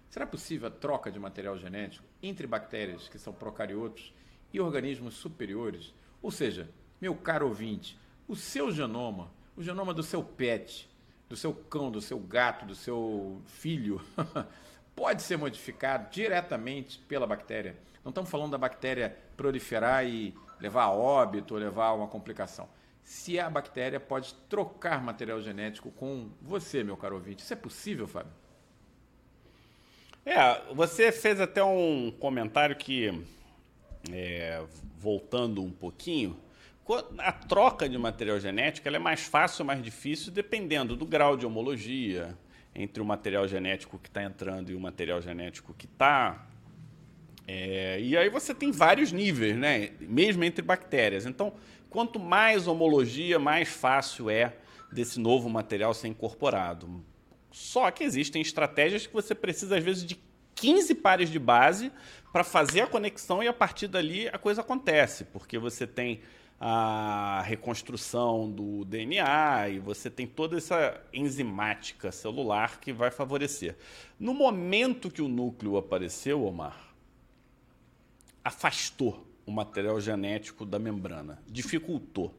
será 0.09 0.25
possível 0.25 0.67
a 0.67 0.71
troca 0.71 1.11
de 1.11 1.19
material 1.19 1.57
genético 1.57 2.05
entre 2.21 2.45
bactérias 2.45 3.07
que 3.07 3.17
são 3.17 3.33
procariotos 3.33 4.13
e 4.53 4.59
organismos 4.59 5.15
superiores? 5.15 5.93
Ou 6.21 6.31
seja, 6.31 6.69
meu 6.99 7.15
caro 7.15 7.47
ouvinte, 7.47 7.97
o 8.27 8.35
seu 8.35 8.71
genoma, 8.71 9.31
o 9.55 9.63
genoma 9.63 9.93
do 9.93 10.03
seu 10.03 10.23
pet, 10.23 10.89
do 11.29 11.35
seu 11.35 11.53
cão, 11.53 11.91
do 11.91 12.01
seu 12.01 12.19
gato, 12.19 12.65
do 12.65 12.75
seu 12.75 13.41
filho, 13.45 14.01
pode 14.95 15.21
ser 15.21 15.37
modificado 15.37 16.09
diretamente 16.09 16.99
pela 17.07 17.27
bactéria. 17.27 17.77
Não 18.07 18.11
estamos 18.11 18.29
falando 18.29 18.51
da 18.51 18.57
bactéria 18.57 19.17
proliferar 19.35 20.05
e 20.05 20.33
levar 20.61 20.83
a 20.83 20.91
óbito 20.91 21.55
ou 21.55 21.59
levar 21.59 21.87
a 21.87 21.93
uma 21.93 22.07
complicação. 22.07 22.69
Se 23.03 23.37
a 23.37 23.49
bactéria 23.49 23.99
pode 23.99 24.33
trocar 24.47 25.03
material 25.03 25.41
genético 25.41 25.91
com 25.91 26.29
você, 26.41 26.85
meu 26.85 26.95
caro 26.95 27.15
ouvinte, 27.15 27.43
isso 27.43 27.51
é 27.51 27.55
possível, 27.57 28.07
Fábio? 28.07 28.31
É, 30.25 30.73
você 30.73 31.11
fez 31.11 31.41
até 31.41 31.61
um 31.61 32.09
comentário 32.17 32.77
que, 32.77 33.25
é, 34.09 34.63
voltando 34.97 35.61
um 35.61 35.69
pouquinho, 35.69 36.39
a 37.17 37.33
troca 37.33 37.89
de 37.89 37.97
material 37.97 38.39
genético 38.39 38.87
é 38.87 38.97
mais 38.97 39.25
fácil 39.25 39.63
ou 39.63 39.67
mais 39.67 39.83
difícil 39.83 40.31
dependendo 40.31 40.95
do 40.95 41.05
grau 41.05 41.35
de 41.35 41.45
homologia 41.45 42.37
entre 42.73 43.03
o 43.03 43.05
material 43.05 43.45
genético 43.49 43.99
que 43.99 44.07
está 44.07 44.23
entrando 44.23 44.71
e 44.71 44.75
o 44.75 44.79
material 44.79 45.21
genético 45.21 45.73
que 45.73 45.87
está. 45.87 46.46
E 47.47 48.17
aí 48.17 48.29
você 48.29 48.53
tem 48.53 48.71
vários 48.71 49.11
níveis, 49.11 49.55
né? 49.55 49.91
Mesmo 50.01 50.43
entre 50.43 50.61
bactérias. 50.61 51.25
Então, 51.25 51.53
quanto 51.89 52.19
mais 52.19 52.67
homologia, 52.67 53.39
mais 53.39 53.69
fácil 53.69 54.29
é 54.29 54.53
desse 54.91 55.19
novo 55.19 55.49
material 55.49 55.93
ser 55.93 56.07
incorporado. 56.07 57.03
Só 57.51 57.89
que 57.89 58.03
existem 58.03 58.41
estratégias 58.41 59.07
que 59.07 59.13
você 59.13 59.33
precisa, 59.33 59.77
às 59.77 59.83
vezes, 59.83 60.05
de 60.05 60.19
15 60.55 60.95
pares 60.95 61.29
de 61.29 61.39
base 61.39 61.91
para 62.33 62.43
fazer 62.43 62.81
a 62.81 62.87
conexão 62.87 63.41
e 63.41 63.47
a 63.47 63.53
partir 63.53 63.87
dali 63.87 64.27
a 64.27 64.37
coisa 64.37 64.61
acontece, 64.61 65.23
porque 65.25 65.57
você 65.57 65.87
tem 65.87 66.19
a 66.59 67.43
reconstrução 67.45 68.49
do 68.49 68.83
DNA 68.83 69.69
e 69.69 69.79
você 69.79 70.09
tem 70.09 70.25
toda 70.25 70.57
essa 70.57 70.99
enzimática 71.13 72.11
celular 72.11 72.79
que 72.79 72.91
vai 72.91 73.11
favorecer. 73.11 73.75
No 74.19 74.33
momento 74.33 75.11
que 75.11 75.21
o 75.21 75.27
núcleo 75.27 75.77
apareceu, 75.77 76.43
Omar, 76.43 76.86
afastou 78.47 79.27
o 79.45 79.51
material 79.51 79.99
genético 79.99 80.65
da 80.65 80.79
membrana, 80.79 81.43
dificultou. 81.47 82.33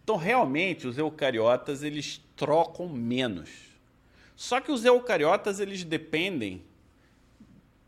Então, 0.00 0.16
realmente, 0.16 0.86
os 0.86 0.96
eucariotas 0.96 1.82
eles 1.82 2.20
trocam 2.36 2.88
menos. 2.88 3.50
Só 4.36 4.60
que 4.60 4.70
os 4.70 4.84
eucariotas 4.84 5.58
eles 5.58 5.82
dependem 5.82 6.62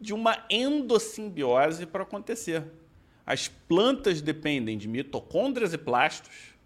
de 0.01 0.13
uma 0.13 0.45
endossimbiose 0.51 1.87
para 1.87 2.03
acontecer. 2.03 2.65
As 3.25 3.47
plantas 3.47 4.21
dependem 4.21 4.77
de 4.77 4.89
mitocôndrias 4.89 5.73
e 5.73 5.79
plastos 5.79 6.57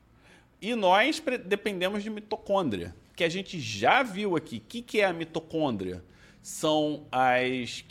e 0.62 0.74
nós 0.74 1.22
dependemos 1.44 2.02
de 2.02 2.08
mitocôndria, 2.08 2.96
que 3.14 3.22
a 3.22 3.28
gente 3.28 3.60
já 3.60 4.02
viu 4.02 4.34
aqui. 4.34 4.56
O 4.56 4.60
que, 4.60 4.80
que 4.80 5.00
é 5.02 5.04
a 5.04 5.12
mitocôndria? 5.12 6.02
São 6.44 7.06
as 7.10 7.82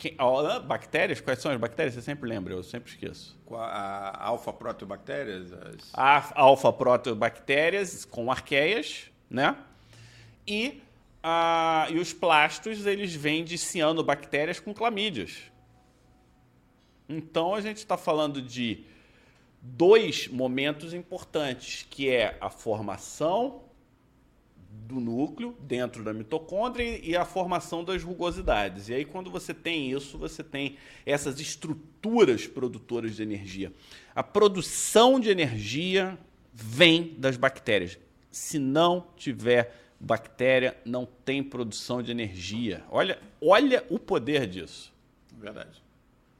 bactérias. 0.64 1.20
Quais 1.20 1.40
são 1.40 1.50
as 1.50 1.58
bactérias? 1.58 1.94
Você 1.94 2.02
sempre 2.02 2.28
lembra, 2.28 2.54
eu 2.54 2.62
sempre 2.62 2.88
esqueço. 2.88 3.36
A, 3.50 4.10
a 4.10 4.28
alfa-proteobactérias? 4.28 5.52
As... 5.52 5.90
A 5.92 6.40
alfa-proteobactérias 6.40 8.04
com 8.04 8.30
arqueias, 8.30 9.10
né? 9.28 9.56
E, 10.46 10.80
ah, 11.20 11.88
e 11.90 11.98
os 11.98 12.12
plastos, 12.12 12.86
eles 12.86 13.12
vêm 13.12 13.42
de 13.42 13.58
cianobactérias 13.58 14.60
com 14.60 14.72
clamídias. 14.72 15.50
Então, 17.08 17.56
a 17.56 17.60
gente 17.60 17.78
está 17.78 17.96
falando 17.96 18.40
de 18.40 18.84
dois 19.60 20.28
momentos 20.28 20.94
importantes, 20.94 21.84
que 21.90 22.08
é 22.08 22.38
a 22.40 22.48
formação 22.48 23.63
do 24.86 25.00
núcleo 25.00 25.56
dentro 25.60 26.02
da 26.02 26.12
mitocôndria 26.12 27.00
e 27.02 27.16
a 27.16 27.24
formação 27.24 27.82
das 27.84 28.02
rugosidades. 28.02 28.88
E 28.88 28.94
aí, 28.94 29.04
quando 29.04 29.30
você 29.30 29.54
tem 29.54 29.90
isso, 29.90 30.18
você 30.18 30.42
tem 30.42 30.76
essas 31.06 31.40
estruturas 31.40 32.46
produtoras 32.46 33.16
de 33.16 33.22
energia. 33.22 33.72
A 34.14 34.22
produção 34.22 35.18
de 35.18 35.30
energia 35.30 36.18
vem 36.52 37.14
das 37.18 37.36
bactérias. 37.36 37.98
Se 38.30 38.58
não 38.58 39.06
tiver 39.16 39.74
bactéria, 39.98 40.76
não 40.84 41.06
tem 41.24 41.42
produção 41.42 42.02
de 42.02 42.10
energia. 42.10 42.84
Olha, 42.90 43.18
olha 43.40 43.84
o 43.88 43.98
poder 43.98 44.46
disso. 44.46 44.92
Verdade. 45.32 45.82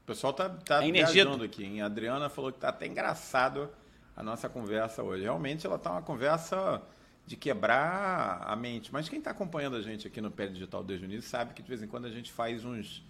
O 0.03 0.05
pessoal 0.05 0.33
tá, 0.33 0.49
tá 0.49 0.79
a 0.79 0.87
energia... 0.87 1.27
aqui. 1.43 1.63
Hein? 1.63 1.81
A 1.81 1.87
Adriana 1.87 2.29
falou 2.29 2.51
que 2.51 2.59
tá 2.59 2.69
até 2.69 2.85
engraçado 2.85 3.69
a 4.15 4.21
nossa 4.21 4.47
conversa 4.47 5.01
hoje. 5.01 5.23
Realmente 5.23 5.65
ela 5.65 5.79
tá 5.79 5.91
uma 5.91 6.01
conversa 6.01 6.81
de 7.25 7.35
quebrar 7.35 8.43
a 8.45 8.55
mente. 8.55 8.93
Mas 8.93 9.09
quem 9.09 9.19
está 9.19 9.31
acompanhando 9.31 9.75
a 9.75 9.81
gente 9.81 10.07
aqui 10.07 10.21
no 10.21 10.29
Pé 10.29 10.47
Digital 10.47 10.83
desde 10.83 11.05
o 11.05 11.07
início 11.07 11.29
sabe 11.29 11.53
que 11.53 11.61
de 11.61 11.67
vez 11.67 11.81
em 11.81 11.87
quando 11.87 12.05
a 12.05 12.11
gente 12.11 12.31
faz 12.31 12.63
uns, 12.63 13.03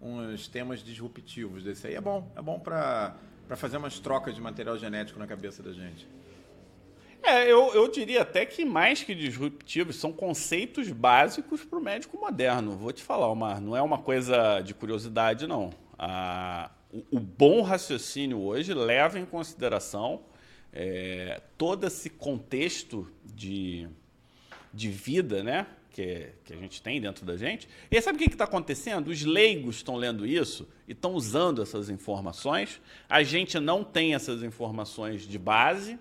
uns 0.00 0.46
temas 0.46 0.82
disruptivos 0.82 1.64
desse 1.64 1.86
aí. 1.86 1.94
É 1.94 2.00
bom, 2.00 2.30
é 2.36 2.42
bom 2.42 2.58
para 2.60 3.16
fazer 3.56 3.78
umas 3.78 3.98
trocas 3.98 4.34
de 4.34 4.40
material 4.40 4.76
genético 4.76 5.18
na 5.18 5.26
cabeça 5.26 5.62
da 5.62 5.72
gente. 5.72 6.06
É, 7.22 7.50
eu, 7.50 7.74
eu 7.74 7.90
diria 7.90 8.22
até 8.22 8.46
que 8.46 8.64
mais 8.64 9.02
que 9.02 9.14
disruptivos, 9.14 9.96
são 9.96 10.12
conceitos 10.12 10.92
básicos 10.92 11.64
para 11.64 11.78
o 11.78 11.82
médico 11.82 12.16
moderno. 12.18 12.76
Vou 12.76 12.92
te 12.92 13.02
falar, 13.02 13.26
Omar, 13.28 13.60
não 13.60 13.76
é 13.76 13.82
uma 13.82 13.98
coisa 13.98 14.60
de 14.60 14.72
curiosidade, 14.74 15.46
não. 15.46 15.70
Ah, 15.98 16.70
o, 16.92 17.16
o 17.16 17.18
bom 17.18 17.62
raciocínio 17.62 18.40
hoje 18.40 18.72
leva 18.74 19.18
em 19.18 19.24
consideração 19.24 20.22
é, 20.78 21.40
todo 21.56 21.86
esse 21.86 22.10
contexto 22.10 23.10
de, 23.24 23.88
de 24.74 24.90
vida, 24.90 25.42
né? 25.42 25.66
Que, 25.90 26.28
que, 26.44 26.52
a 26.52 26.56
gente 26.56 26.82
tem 26.82 27.00
dentro 27.00 27.24
da 27.24 27.34
gente. 27.38 27.66
E 27.90 27.98
sabe 28.02 28.16
o 28.16 28.20
que 28.20 28.30
está 28.30 28.44
acontecendo? 28.44 29.08
Os 29.08 29.24
leigos 29.24 29.76
estão 29.76 29.96
lendo 29.96 30.26
isso 30.26 30.68
e 30.86 30.92
estão 30.92 31.14
usando 31.14 31.62
essas 31.62 31.88
informações. 31.88 32.78
A 33.08 33.22
gente 33.22 33.58
não 33.58 33.82
tem 33.82 34.14
essas 34.14 34.42
informações 34.42 35.26
de 35.26 35.38
base. 35.38 35.98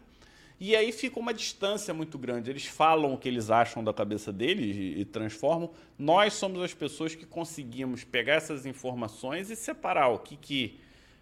E 0.60 0.76
aí 0.76 0.92
fica 0.92 1.18
uma 1.18 1.34
distância 1.34 1.94
muito 1.94 2.18
grande. 2.18 2.50
Eles 2.50 2.66
falam 2.66 3.14
o 3.14 3.18
que 3.18 3.30
eles 3.30 3.50
acham 3.50 3.82
da 3.82 3.94
cabeça 3.94 4.34
deles 4.34 4.76
e, 4.76 5.00
e 5.00 5.06
transformam. 5.06 5.72
Nós 5.98 6.34
somos 6.34 6.62
as 6.62 6.74
pessoas 6.74 7.16
que 7.16 7.26
conseguimos 7.26 8.04
pegar 8.04 8.34
essas 8.34 8.66
informações 8.66 9.50
e 9.50 9.56
separar 9.56 10.10
o 10.10 10.20
que, 10.20 10.36
que 10.36 10.80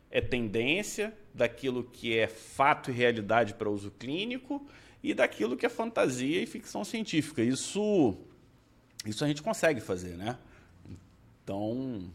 é 0.10 0.22
tendência, 0.22 1.14
daquilo 1.34 1.84
que 1.84 2.18
é 2.18 2.28
fato 2.28 2.92
e 2.92 2.94
realidade 2.94 3.54
para 3.54 3.70
uso 3.70 3.92
clínico 3.92 4.66
e 5.02 5.14
daquilo 5.14 5.58
que 5.58 5.66
é 5.66 5.70
fantasia 5.70 6.42
e 6.42 6.46
ficção 6.46 6.84
científica. 6.84 7.42
Isso, 7.42 8.16
isso 9.06 9.24
a 9.24 9.28
gente 9.28 9.42
consegue 9.42 9.82
fazer, 9.82 10.16
né? 10.16 10.38
Então, 11.44 12.10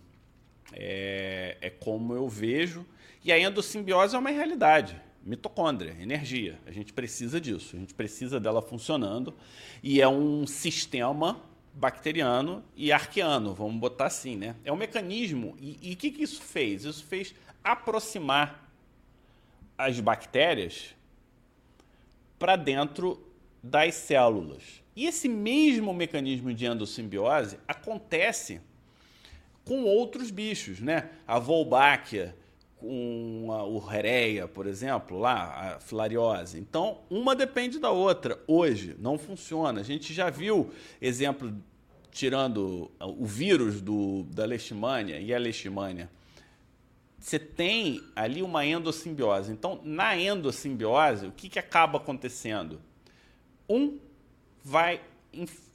é, 0.72 1.56
é 1.60 1.70
como 1.70 2.14
eu 2.14 2.28
vejo. 2.28 2.86
E 3.24 3.32
a 3.32 3.38
endossimbiose 3.38 4.14
é 4.14 4.18
uma 4.18 4.30
realidade. 4.30 5.00
Mitocôndria, 5.22 5.94
energia. 6.00 6.58
A 6.66 6.70
gente 6.70 6.92
precisa 6.92 7.40
disso. 7.40 7.76
A 7.76 7.78
gente 7.78 7.92
precisa 7.92 8.40
dela 8.40 8.62
funcionando. 8.62 9.34
E 9.82 10.00
é 10.00 10.08
um 10.08 10.46
sistema 10.46 11.38
bacteriano 11.74 12.64
e 12.74 12.90
arqueano, 12.90 13.54
vamos 13.54 13.78
botar 13.78 14.06
assim, 14.06 14.36
né? 14.36 14.56
É 14.64 14.72
um 14.72 14.76
mecanismo. 14.76 15.56
E 15.60 15.92
o 15.92 15.96
que, 15.96 16.10
que 16.10 16.22
isso 16.22 16.42
fez? 16.42 16.84
Isso 16.84 17.04
fez 17.04 17.34
aproximar 17.62 18.67
as 19.78 20.00
bactérias 20.00 20.94
para 22.38 22.56
dentro 22.56 23.24
das 23.62 23.94
células. 23.94 24.82
E 24.94 25.06
esse 25.06 25.28
mesmo 25.28 25.94
mecanismo 25.94 26.52
de 26.52 26.66
endossimbiose 26.66 27.58
acontece 27.68 28.60
com 29.64 29.84
outros 29.84 30.30
bichos, 30.30 30.80
né? 30.80 31.10
A 31.26 31.38
Wolbachia, 31.38 32.34
com 32.78 33.48
a 33.50 33.64
ureia, 33.64 34.48
por 34.48 34.66
exemplo, 34.66 35.18
lá, 35.18 35.76
a 35.76 35.80
filariose. 35.80 36.58
Então, 36.58 36.98
uma 37.10 37.34
depende 37.36 37.78
da 37.78 37.90
outra. 37.90 38.38
Hoje 38.46 38.96
não 38.98 39.18
funciona. 39.18 39.80
A 39.80 39.84
gente 39.84 40.12
já 40.12 40.30
viu 40.30 40.70
exemplo 41.00 41.52
tirando 42.10 42.90
o 42.98 43.26
vírus 43.26 43.80
do, 43.80 44.24
da 44.24 44.44
leishmania 44.44 45.20
e 45.20 45.32
a 45.32 45.38
leishmania 45.38 46.10
você 47.18 47.38
tem 47.38 48.02
ali 48.14 48.42
uma 48.42 48.64
endossimbiose. 48.64 49.50
Então, 49.50 49.80
na 49.84 50.16
endossimbiose, 50.16 51.26
o 51.26 51.32
que, 51.32 51.48
que 51.48 51.58
acaba 51.58 51.98
acontecendo? 51.98 52.80
Um 53.68 53.98
vai 54.62 55.00
inf 55.32 55.68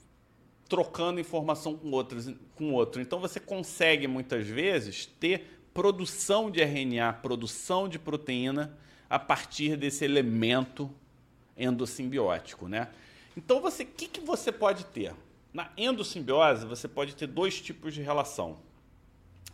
trocando 0.66 1.20
informação 1.20 1.76
com, 1.76 1.90
outros, 1.90 2.32
com 2.56 2.72
outro. 2.72 3.00
Então, 3.00 3.20
você 3.20 3.38
consegue, 3.38 4.08
muitas 4.08 4.46
vezes, 4.46 5.06
ter 5.06 5.60
produção 5.74 6.50
de 6.50 6.62
RNA, 6.62 7.12
produção 7.12 7.88
de 7.88 7.98
proteína 7.98 8.76
a 9.08 9.18
partir 9.18 9.76
desse 9.76 10.04
elemento 10.04 10.90
endossimbiótico. 11.56 12.66
Né? 12.66 12.88
Então, 13.36 13.58
o 13.58 13.70
que, 13.70 14.08
que 14.08 14.20
você 14.20 14.50
pode 14.50 14.86
ter? 14.86 15.14
Na 15.52 15.70
endossimbiose, 15.76 16.66
você 16.66 16.88
pode 16.88 17.14
ter 17.14 17.26
dois 17.26 17.60
tipos 17.60 17.92
de 17.94 18.00
relação. 18.00 18.56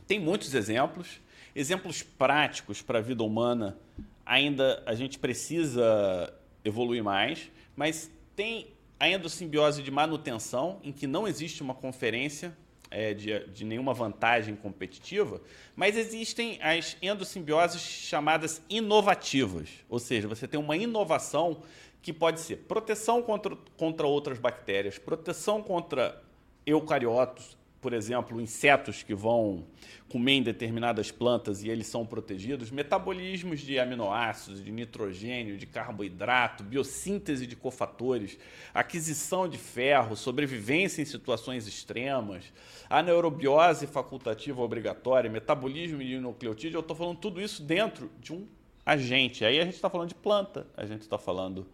Tem 0.07 0.18
muitos 0.18 0.55
exemplos. 0.55 1.20
Exemplos 1.55 2.03
práticos 2.03 2.80
para 2.82 2.98
a 2.98 3.03
vida 3.03 3.22
humana, 3.22 3.78
ainda 4.24 4.82
a 4.86 4.94
gente 4.94 5.18
precisa 5.18 6.32
evoluir 6.64 7.03
mais, 7.03 7.51
mas 7.74 8.11
tem 8.36 8.68
a 8.98 9.09
endossimbiose 9.09 9.82
de 9.82 9.90
manutenção, 9.90 10.78
em 10.82 10.92
que 10.92 11.07
não 11.07 11.26
existe 11.26 11.62
uma 11.62 11.74
conferência 11.74 12.57
é, 12.90 13.14
de, 13.14 13.46
de, 13.46 13.64
nenhuma 13.64 13.94
vantagem 13.94 14.55
competitiva, 14.55 15.40
mas 15.74 15.96
existem 15.96 16.59
as 16.62 16.96
endossimbioses 17.01 17.80
chamadas 17.80 18.61
inovativas, 18.68 19.68
ou 19.88 19.98
seja, 19.98 20.28
você 20.28 20.46
tem 20.46 20.59
uma 20.59 20.76
inovação 20.76 21.62
que 22.03 22.12
pode 22.12 22.40
ser 22.40 22.57
proteção 22.57 23.22
contra, 23.22 23.57
contra 23.76 24.07
outras 24.07 24.38
bactérias, 24.38 24.98
proteção 24.98 25.62
contra 25.62 26.22
eucariotos, 26.66 27.57
por 27.80 27.94
exemplo, 27.94 28.40
insetos 28.40 29.02
que 29.02 29.14
vão 29.14 29.64
comer 30.08 30.32
em 30.32 30.42
determinadas 30.42 31.10
plantas 31.10 31.62
e 31.62 31.70
eles 31.70 31.86
são 31.86 32.04
protegidos, 32.04 32.70
metabolismos 32.70 33.60
de 33.60 33.78
aminoácidos, 33.78 34.62
de 34.62 34.70
nitrogênio, 34.70 35.56
de 35.56 35.66
carboidrato, 35.66 36.62
biossíntese 36.62 37.46
de 37.46 37.56
cofatores, 37.56 38.38
aquisição 38.74 39.48
de 39.48 39.56
ferro, 39.56 40.14
sobrevivência 40.14 41.00
em 41.00 41.06
situações 41.06 41.66
extremas, 41.66 42.52
anaerobiose 42.90 43.86
facultativa 43.86 44.60
obrigatória, 44.60 45.30
metabolismo 45.30 45.98
de 45.98 46.18
nucleotídeo, 46.18 46.76
eu 46.76 46.80
estou 46.80 46.96
falando 46.96 47.18
tudo 47.18 47.40
isso 47.40 47.62
dentro 47.62 48.10
de 48.20 48.32
um 48.34 48.46
agente. 48.84 49.44
Aí 49.44 49.58
a 49.58 49.64
gente 49.64 49.74
está 49.74 49.88
falando 49.88 50.08
de 50.08 50.14
planta, 50.16 50.66
a 50.76 50.84
gente 50.84 51.02
está 51.02 51.16
falando 51.16 51.66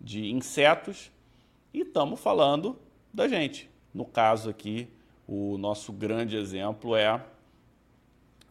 de 0.00 0.30
insetos 0.32 1.12
e 1.72 1.82
estamos 1.82 2.18
falando 2.18 2.78
da 3.12 3.28
gente. 3.28 3.70
No 3.92 4.04
caso 4.04 4.50
aqui, 4.50 4.88
o 5.26 5.56
nosso 5.58 5.92
grande 5.92 6.36
exemplo 6.36 6.94
é 6.96 7.20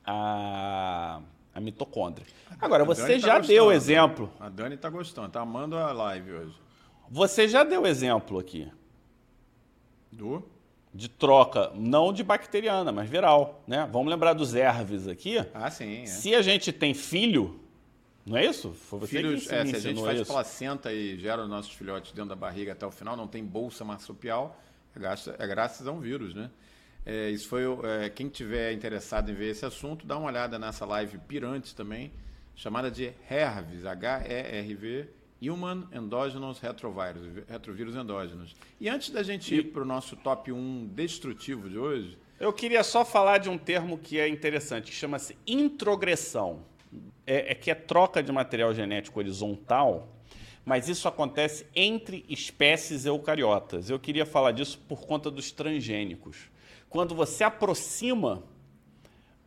a, 0.05 1.21
a 1.53 1.59
mitocôndria. 1.59 2.25
Agora, 2.59 2.83
você 2.83 3.13
tá 3.13 3.17
já 3.19 3.37
gostando, 3.37 3.47
deu 3.47 3.71
exemplo. 3.71 4.31
A 4.39 4.49
Dani 4.49 4.75
está 4.75 4.89
gostando, 4.89 5.27
está 5.27 5.41
amando 5.41 5.77
a 5.77 5.91
live 5.91 6.31
hoje. 6.31 6.55
Você 7.09 7.47
já 7.47 7.63
deu 7.63 7.85
exemplo 7.85 8.39
aqui. 8.39 8.71
Do? 10.11 10.43
De 10.93 11.09
troca, 11.09 11.71
não 11.75 12.13
de 12.13 12.23
bacteriana, 12.23 12.91
mas 12.91 13.09
viral. 13.09 13.63
Né? 13.67 13.87
Vamos 13.91 14.09
lembrar 14.09 14.33
dos 14.33 14.53
herpes 14.53 15.07
aqui. 15.07 15.37
Ah, 15.53 15.69
sim. 15.69 16.03
É. 16.03 16.05
Se 16.05 16.35
a 16.35 16.41
gente 16.41 16.71
tem 16.71 16.93
filho, 16.93 17.59
não 18.25 18.37
é 18.37 18.45
isso? 18.45 18.71
Foi 18.73 18.99
você 18.99 19.17
Filhos, 19.17 19.47
que 19.47 19.53
é, 19.53 19.65
se 19.65 19.75
a 19.75 19.79
gente 19.79 20.01
faz 20.01 20.21
isso. 20.21 20.31
placenta 20.31 20.93
e 20.93 21.17
gera 21.19 21.43
os 21.43 21.49
nossos 21.49 21.71
filhotes 21.71 22.11
dentro 22.11 22.29
da 22.29 22.35
barriga 22.35 22.71
até 22.71 22.85
o 22.85 22.91
final, 22.91 23.17
não 23.17 23.27
tem 23.27 23.43
bolsa 23.43 23.83
marsupial, 23.83 24.59
é 24.95 24.99
graças, 24.99 25.35
é 25.39 25.47
graças 25.47 25.87
a 25.87 25.91
um 25.91 25.99
vírus, 25.99 26.33
né? 26.33 26.49
É, 27.05 27.29
isso 27.29 27.49
foi 27.49 27.63
é, 27.83 28.09
quem 28.09 28.29
tiver 28.29 28.71
interessado 28.71 29.29
em 29.29 29.33
ver 29.33 29.51
esse 29.51 29.65
assunto, 29.65 30.05
dá 30.05 30.17
uma 30.17 30.27
olhada 30.27 30.57
nessa 30.57 30.85
live 30.85 31.17
Pirantes 31.17 31.73
também, 31.73 32.11
chamada 32.55 32.89
de 32.89 33.11
HERVs, 33.29 33.85
H-E-R-V, 33.85 35.09
Human 35.41 35.87
Endogenous 35.91 36.59
Retrovirus, 36.59 37.43
retrovírus 37.49 37.95
endógenos. 37.95 38.55
E 38.79 38.87
antes 38.87 39.09
da 39.09 39.21
gente 39.21 39.53
ir 39.53 39.71
para 39.71 39.81
o 39.81 39.85
nosso 39.85 40.15
top 40.15 40.51
1 40.51 40.87
destrutivo 40.93 41.69
de 41.69 41.77
hoje, 41.77 42.17
eu 42.39 42.53
queria 42.53 42.83
só 42.83 43.03
falar 43.03 43.39
de 43.39 43.49
um 43.49 43.57
termo 43.57 43.97
que 43.97 44.19
é 44.19 44.27
interessante, 44.27 44.91
que 44.91 44.95
chama-se 44.95 45.37
introgressão. 45.45 46.61
É, 47.25 47.51
é 47.51 47.55
que 47.55 47.71
é 47.71 47.75
troca 47.75 48.21
de 48.21 48.31
material 48.31 48.73
genético 48.73 49.19
horizontal, 49.19 50.07
mas 50.65 50.87
isso 50.87 51.07
acontece 51.07 51.65
entre 51.75 52.25
espécies 52.29 53.05
eucariotas. 53.05 53.89
Eu 53.89 53.99
queria 53.99 54.25
falar 54.25 54.51
disso 54.51 54.79
por 54.87 55.05
conta 55.05 55.29
dos 55.29 55.51
transgênicos 55.51 56.53
quando 56.93 57.15
você 57.15 57.43
aproxima 57.43 58.43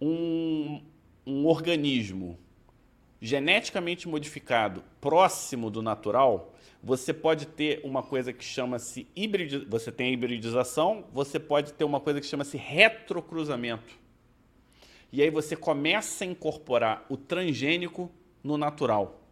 um, 0.01 0.83
um 1.25 1.47
organismo 1.47 2.37
geneticamente 3.21 4.09
modificado 4.09 4.83
próximo 5.01 5.71
do 5.71 5.81
natural, 5.81 6.53
você 6.83 7.15
pode 7.15 7.47
ter 7.47 7.81
uma 7.85 8.03
coisa 8.03 8.33
que 8.33 8.45
chama-se 8.45 9.07
hibridização, 9.15 9.71
você 9.71 9.93
tem 9.93 10.13
hibridização, 10.13 11.05
você 11.13 11.39
pode 11.39 11.73
ter 11.73 11.85
uma 11.85 12.01
coisa 12.01 12.21
que 12.21 12.27
chama-se 12.27 12.57
retrocruzamento. 12.57 13.97
E 15.13 15.23
aí 15.23 15.31
você 15.31 15.55
começa 15.55 16.25
a 16.25 16.27
incorporar 16.27 17.07
o 17.09 17.17
transgênico 17.17 18.11
no 18.43 18.59
natural. 18.59 19.23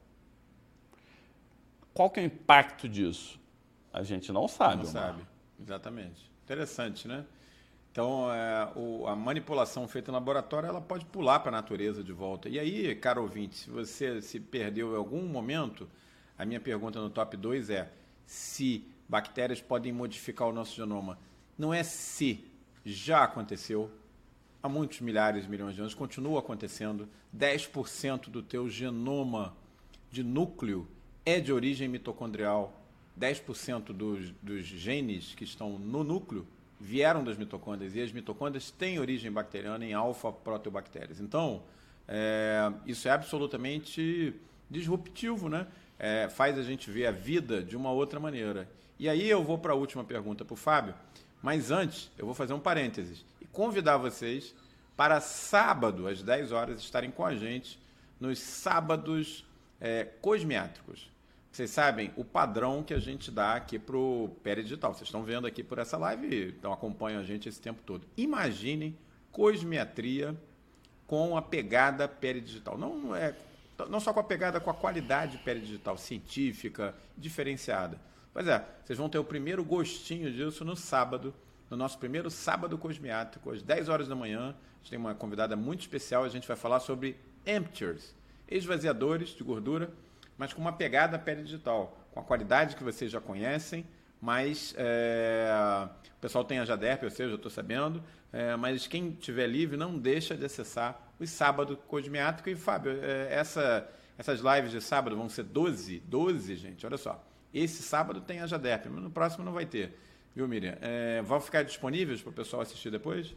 Qual 1.94 2.10
que 2.10 2.18
é 2.18 2.24
o 2.24 2.26
impacto 2.26 2.88
disso? 2.88 3.40
A 3.92 4.02
gente 4.02 4.32
não 4.32 4.48
sabe. 4.48 4.82
Não 4.82 4.84
sabe, 4.84 5.22
exatamente. 5.60 6.28
Interessante, 6.42 7.06
né? 7.06 7.24
Então, 7.92 8.28
é, 8.32 8.72
o, 8.74 9.06
a 9.06 9.14
manipulação 9.14 9.86
feita 9.86 10.10
no 10.10 10.18
laboratório, 10.18 10.68
ela 10.68 10.80
pode 10.80 11.04
pular 11.04 11.38
para 11.38 11.50
a 11.50 11.62
natureza 11.62 12.02
de 12.02 12.12
volta. 12.12 12.48
E 12.48 12.58
aí, 12.58 12.92
caro 12.96 13.22
ouvinte, 13.22 13.54
se 13.54 13.70
você 13.70 14.20
se 14.20 14.40
perdeu 14.40 14.94
em 14.94 14.96
algum 14.96 15.22
momento, 15.22 15.88
a 16.36 16.44
minha 16.44 16.58
pergunta 16.58 17.00
no 17.00 17.08
top 17.08 17.36
2 17.36 17.70
é 17.70 17.88
se 18.26 18.84
bactérias 19.08 19.60
podem 19.60 19.92
modificar 19.92 20.48
o 20.48 20.52
nosso 20.52 20.74
genoma. 20.74 21.16
Não 21.56 21.72
é 21.72 21.84
se, 21.84 22.44
já 22.84 23.22
aconteceu, 23.22 23.88
há 24.60 24.68
muitos 24.68 25.00
milhares 25.00 25.44
de 25.44 25.48
milhões 25.48 25.76
de 25.76 25.80
anos, 25.80 25.94
continua 25.94 26.40
acontecendo. 26.40 27.08
10% 27.36 28.28
do 28.28 28.42
teu 28.42 28.68
genoma 28.68 29.56
de 30.10 30.24
núcleo 30.24 30.88
é 31.24 31.40
de 31.40 31.52
origem 31.52 31.88
mitocondrial. 31.88 32.80
10% 33.18 33.92
dos, 33.92 34.30
dos 34.42 34.64
genes 34.64 35.34
que 35.34 35.44
estão 35.44 35.78
no 35.78 36.02
núcleo 36.02 36.46
vieram 36.80 37.22
das 37.22 37.36
mitocôndrias 37.36 37.94
e 37.94 38.00
as 38.00 38.12
mitocôndrias 38.12 38.70
têm 38.70 38.98
origem 38.98 39.30
bacteriana 39.30 39.84
em 39.84 39.94
alfa-proteobactérias. 39.94 41.20
Então, 41.20 41.62
é, 42.08 42.72
isso 42.86 43.08
é 43.08 43.10
absolutamente 43.10 44.34
disruptivo, 44.70 45.48
né? 45.48 45.66
É, 45.98 46.28
faz 46.28 46.58
a 46.58 46.62
gente 46.62 46.90
ver 46.90 47.06
a 47.06 47.12
vida 47.12 47.62
de 47.62 47.76
uma 47.76 47.90
outra 47.90 48.18
maneira. 48.18 48.68
E 48.98 49.08
aí 49.08 49.28
eu 49.28 49.42
vou 49.42 49.58
para 49.58 49.72
a 49.72 49.76
última 49.76 50.04
pergunta 50.04 50.44
para 50.44 50.54
o 50.54 50.56
Fábio, 50.56 50.94
mas 51.40 51.70
antes 51.70 52.10
eu 52.18 52.26
vou 52.26 52.34
fazer 52.34 52.52
um 52.52 52.60
parênteses 52.60 53.24
e 53.40 53.44
convidar 53.46 53.96
vocês 53.96 54.54
para 54.96 55.20
sábado, 55.20 56.06
às 56.06 56.22
10 56.22 56.52
horas, 56.52 56.80
estarem 56.80 57.10
com 57.10 57.24
a 57.24 57.34
gente 57.34 57.78
nos 58.20 58.38
sábados 58.38 59.44
é, 59.80 60.04
cosmiátricos. 60.20 61.13
Vocês 61.54 61.70
sabem 61.70 62.10
o 62.16 62.24
padrão 62.24 62.82
que 62.82 62.92
a 62.92 62.98
gente 62.98 63.30
dá 63.30 63.54
aqui 63.54 63.78
para 63.78 63.96
o 63.96 64.28
Digital. 64.56 64.92
Vocês 64.92 65.06
estão 65.06 65.22
vendo 65.22 65.46
aqui 65.46 65.62
por 65.62 65.78
essa 65.78 65.96
live, 65.96 66.48
então 66.48 66.72
acompanham 66.72 67.20
a 67.20 67.22
gente 67.22 67.48
esse 67.48 67.60
tempo 67.60 67.80
todo. 67.86 68.04
Imaginem 68.16 68.98
cosmiatria 69.30 70.34
com 71.06 71.36
a 71.36 71.42
pegada 71.42 72.10
Digital. 72.20 72.76
Não 72.76 73.14
é 73.14 73.36
não 73.88 74.00
só 74.00 74.12
com 74.12 74.18
a 74.18 74.24
pegada, 74.24 74.58
com 74.58 74.68
a 74.68 74.74
qualidade 74.74 75.40
digital 75.44 75.96
científica, 75.96 76.92
diferenciada. 77.16 78.00
Pois 78.32 78.48
é, 78.48 78.66
vocês 78.84 78.98
vão 78.98 79.08
ter 79.08 79.18
o 79.18 79.24
primeiro 79.24 79.62
gostinho 79.62 80.32
disso 80.32 80.64
no 80.64 80.74
sábado, 80.74 81.32
no 81.70 81.76
nosso 81.76 81.98
primeiro 81.98 82.32
sábado 82.32 82.76
cosmiátrico, 82.76 83.52
às 83.52 83.62
10 83.62 83.88
horas 83.88 84.08
da 84.08 84.16
manhã. 84.16 84.48
A 84.48 84.78
gente 84.78 84.90
tem 84.90 84.98
uma 84.98 85.14
convidada 85.14 85.54
muito 85.54 85.82
especial, 85.82 86.24
a 86.24 86.28
gente 86.28 86.48
vai 86.48 86.56
falar 86.56 86.80
sobre 86.80 87.16
emptiers, 87.46 88.12
esvaziadores 88.48 89.28
de 89.28 89.44
gordura 89.44 89.92
mas 90.36 90.52
com 90.52 90.60
uma 90.60 90.72
pegada 90.72 91.18
pele 91.18 91.42
digital, 91.42 91.96
com 92.12 92.20
a 92.20 92.22
qualidade 92.22 92.76
que 92.76 92.84
vocês 92.84 93.10
já 93.10 93.20
conhecem, 93.20 93.86
mas 94.20 94.74
é, 94.78 95.48
o 96.16 96.20
pessoal 96.20 96.44
tem 96.44 96.58
a 96.58 96.64
Jaderp, 96.64 97.02
ou 97.04 97.10
seja, 97.10 97.30
eu 97.30 97.36
estou 97.36 97.50
sabendo, 97.50 98.02
é, 98.32 98.56
mas 98.56 98.86
quem 98.86 99.12
tiver 99.12 99.46
livre 99.46 99.76
não 99.76 99.98
deixa 99.98 100.36
de 100.36 100.44
acessar 100.44 101.12
os 101.20 101.30
sábados 101.30 101.78
Cosmiático. 101.86 102.48
E, 102.48 102.56
Fábio, 102.56 102.98
é, 103.02 103.32
essa, 103.32 103.88
essas 104.18 104.40
lives 104.40 104.70
de 104.70 104.80
sábado 104.80 105.16
vão 105.16 105.28
ser 105.28 105.44
12, 105.44 106.00
12, 106.00 106.56
gente, 106.56 106.86
olha 106.86 106.96
só. 106.96 107.22
Esse 107.52 107.82
sábado 107.82 108.20
tem 108.20 108.40
a 108.40 108.46
Jaderp, 108.46 108.86
mas 108.86 109.02
no 109.02 109.10
próximo 109.10 109.44
não 109.44 109.52
vai 109.52 109.66
ter. 109.66 109.96
Viu, 110.34 110.48
Miriam? 110.48 110.76
É, 110.80 111.22
vão 111.22 111.40
ficar 111.40 111.62
disponíveis 111.62 112.20
para 112.20 112.30
o 112.30 112.32
pessoal 112.32 112.62
assistir 112.62 112.90
depois? 112.90 113.36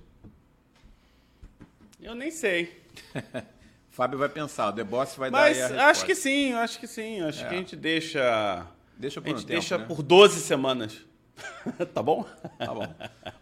Eu 2.02 2.16
nem 2.16 2.32
sei. 2.32 2.82
Fábio 3.98 4.20
vai 4.20 4.30
pensar, 4.30 4.80
o 4.80 4.86
Boss 4.86 5.16
vai 5.16 5.32
Mas 5.32 5.58
dar 5.58 5.70
Mas 5.72 5.80
acho 5.80 6.06
que 6.06 6.14
sim, 6.14 6.54
acho 6.54 6.80
que 6.80 6.86
sim. 6.86 7.20
Acho 7.22 7.44
é. 7.44 7.50
que 7.50 7.56
a 7.56 7.58
gente 7.58 7.76
deixa. 7.76 8.68
Deixa 8.96 9.20
por 9.20 9.28
a 9.28 9.32
gente 9.32 9.44
um 9.44 9.48
deixa 9.48 9.80
tempo, 9.80 9.96
por 9.96 10.04
12 10.04 10.40
semanas. 10.40 11.02
tá 11.96 12.04
bom? 12.04 12.24
Tá 12.60 12.76
bom. 12.76 12.96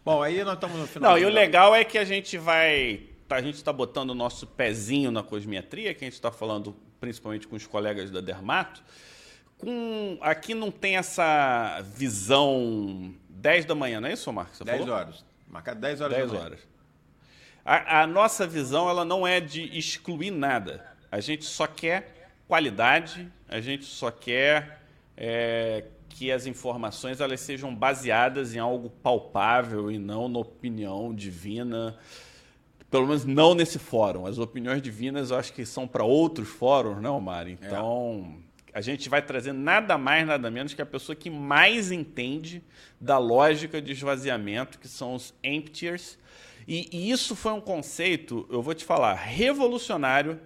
Bom, 0.05 0.23
aí 0.23 0.41
nós 0.45 0.53
estamos 0.53 0.79
no 0.79 0.87
final. 0.87 1.11
Não, 1.11 1.17
e 1.17 1.25
o 1.25 1.29
legal 1.29 1.75
é 1.75 1.83
que 1.83 1.97
a 1.97 2.05
gente 2.05 2.37
vai. 2.37 3.03
A 3.29 3.41
gente 3.41 3.55
está 3.55 3.73
botando 3.73 4.11
o 4.11 4.15
nosso 4.15 4.47
pezinho 4.47 5.11
na 5.11 5.21
cosmiatria, 5.21 5.93
que 5.93 6.05
a 6.05 6.07
gente 6.07 6.13
está 6.13 6.31
falando 6.31 6.73
principalmente 7.01 7.49
com 7.49 7.57
os 7.57 7.67
colegas 7.67 8.09
da 8.09 8.21
Dermato. 8.21 8.81
Com, 9.57 10.17
aqui 10.21 10.53
não 10.53 10.71
tem 10.71 10.95
essa 10.95 11.81
visão 11.81 13.13
10 13.27 13.65
da 13.65 13.75
manhã, 13.75 13.99
não 13.99 14.07
é 14.07 14.13
isso, 14.13 14.31
Marcos? 14.31 14.57
10 14.61 14.79
falou? 14.79 14.95
horas. 14.95 15.25
Marcado 15.49 15.81
10 15.81 15.99
horas 15.99 16.17
10 16.17 16.33
horas. 16.33 16.74
A, 17.65 18.01
a, 18.01 18.07
nossa 18.07 18.45
visão 18.45 18.87
ela 18.87 19.03
não 19.03 19.25
é 19.25 19.39
de 19.39 19.75
excluir 19.75 20.29
nada. 20.29 20.85
A 21.11 21.19
gente 21.19 21.45
só 21.45 21.65
quer 21.65 22.29
qualidade, 22.47 23.27
a 23.49 23.59
gente 23.59 23.85
só 23.85 24.11
quer 24.11 24.83
é, 25.17 25.85
que 26.07 26.31
as 26.31 26.45
informações 26.45 27.19
elas 27.19 27.41
sejam 27.41 27.73
baseadas 27.73 28.53
em 28.53 28.59
algo 28.59 28.89
palpável 28.89 29.91
e 29.91 29.97
não 29.97 30.29
na 30.29 30.37
opinião 30.37 31.11
divina. 31.11 31.97
Pelo 32.91 33.07
menos 33.07 33.25
não 33.25 33.55
nesse 33.55 33.79
fórum. 33.79 34.27
As 34.27 34.37
opiniões 34.37 34.79
divinas 34.79 35.31
eu 35.31 35.37
acho 35.37 35.51
que 35.51 35.65
são 35.65 35.87
para 35.87 36.03
outros 36.03 36.47
fóruns, 36.47 37.01
não, 37.01 37.19
Mari? 37.19 37.57
Então, 37.59 38.37
é. 38.67 38.77
a 38.77 38.81
gente 38.81 39.09
vai 39.09 39.23
trazer 39.23 39.53
nada 39.53 39.97
mais, 39.97 40.27
nada 40.27 40.51
menos 40.51 40.75
que 40.75 40.83
a 40.83 40.85
pessoa 40.85 41.15
que 41.15 41.31
mais 41.31 41.91
entende 41.91 42.61
da 43.01 43.17
lógica 43.17 43.81
de 43.81 43.91
esvaziamento, 43.91 44.77
que 44.77 44.87
são 44.87 45.15
os 45.15 45.33
emptiers, 45.43 46.17
e, 46.67 46.89
e, 46.91 47.11
isso 47.11 47.35
foi 47.35 47.51
um 47.51 47.61
conceito, 47.61 48.47
eu 48.49 48.61
vou 48.61 48.73
te 48.73 48.83
falar, 48.83 49.13
revolucionário 49.13 50.39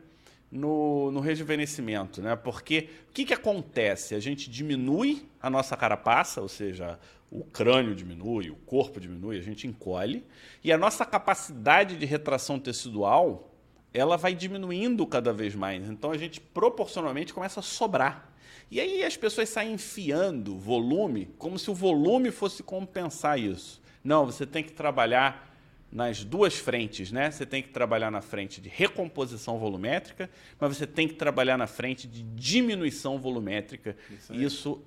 no, 0.52 1.12
no 1.12 1.20
rejuvenescimento, 1.20 2.22
né? 2.22 2.36
Porque 2.36 2.90
o 3.10 3.14
que, 3.14 3.26
que 3.26 3.34
acontece? 3.34 4.16
A 4.16 4.20
gente 4.20 4.50
diminui 4.50 5.26
a 5.42 5.50
nossa 5.50 5.78
carapaça, 5.78 6.42
ou 6.42 6.48
seja, 6.48 7.00
o 7.32 7.44
crânio 7.44 7.96
diminui, 7.96 8.50
o 8.50 8.56
corpo 8.56 9.00
diminui, 9.00 9.38
a 9.38 9.42
gente 9.42 9.68
encolhe, 9.68 10.26
e 10.64 10.72
a 10.72 10.78
nossa 10.78 11.06
capacidade 11.06 11.96
de 11.96 12.06
retração 12.06 12.60
tecidual 12.60 13.46
ela 13.94 14.18
vai 14.18 14.34
diminuindo 14.36 15.06
cada 15.06 15.34
vez 15.34 15.56
mais. 15.56 15.88
Então 15.90 16.12
a 16.12 16.18
gente 16.18 16.40
proporcionalmente 16.40 17.34
começa 17.34 17.60
a 17.60 17.64
sobrar. 17.64 18.32
E 18.70 18.80
aí 18.80 19.04
as 19.04 19.18
pessoas 19.18 19.50
saem 19.50 19.74
enfiando 19.74 20.58
volume 20.58 21.30
como 21.38 21.58
se 21.58 21.72
o 21.72 21.74
volume 21.74 22.30
fosse 22.30 22.62
compensar 22.62 23.40
isso. 23.40 23.82
Não, 24.04 24.26
você 24.26 24.46
tem 24.46 24.64
que 24.64 24.72
trabalhar 24.72 25.49
nas 25.92 26.24
duas 26.24 26.56
frentes, 26.56 27.12
né? 27.12 27.32
Você 27.32 27.46
tem 27.46 27.64
que 27.64 27.70
trabalhar 27.70 28.12
na 28.12 28.22
frente 28.22 28.62
de 28.62 28.70
recomposição 28.70 29.58
volumétrica, 29.58 30.30
mas 30.60 30.78
você 30.78 30.86
tem 30.86 31.08
que 31.08 31.16
trabalhar 31.16 31.58
na 31.58 31.68
frente 31.68 32.08
de 32.08 32.22
diminuição 32.22 33.20
volumétrica. 33.20 33.96
Isso, 34.12 34.34
isso 34.34 34.84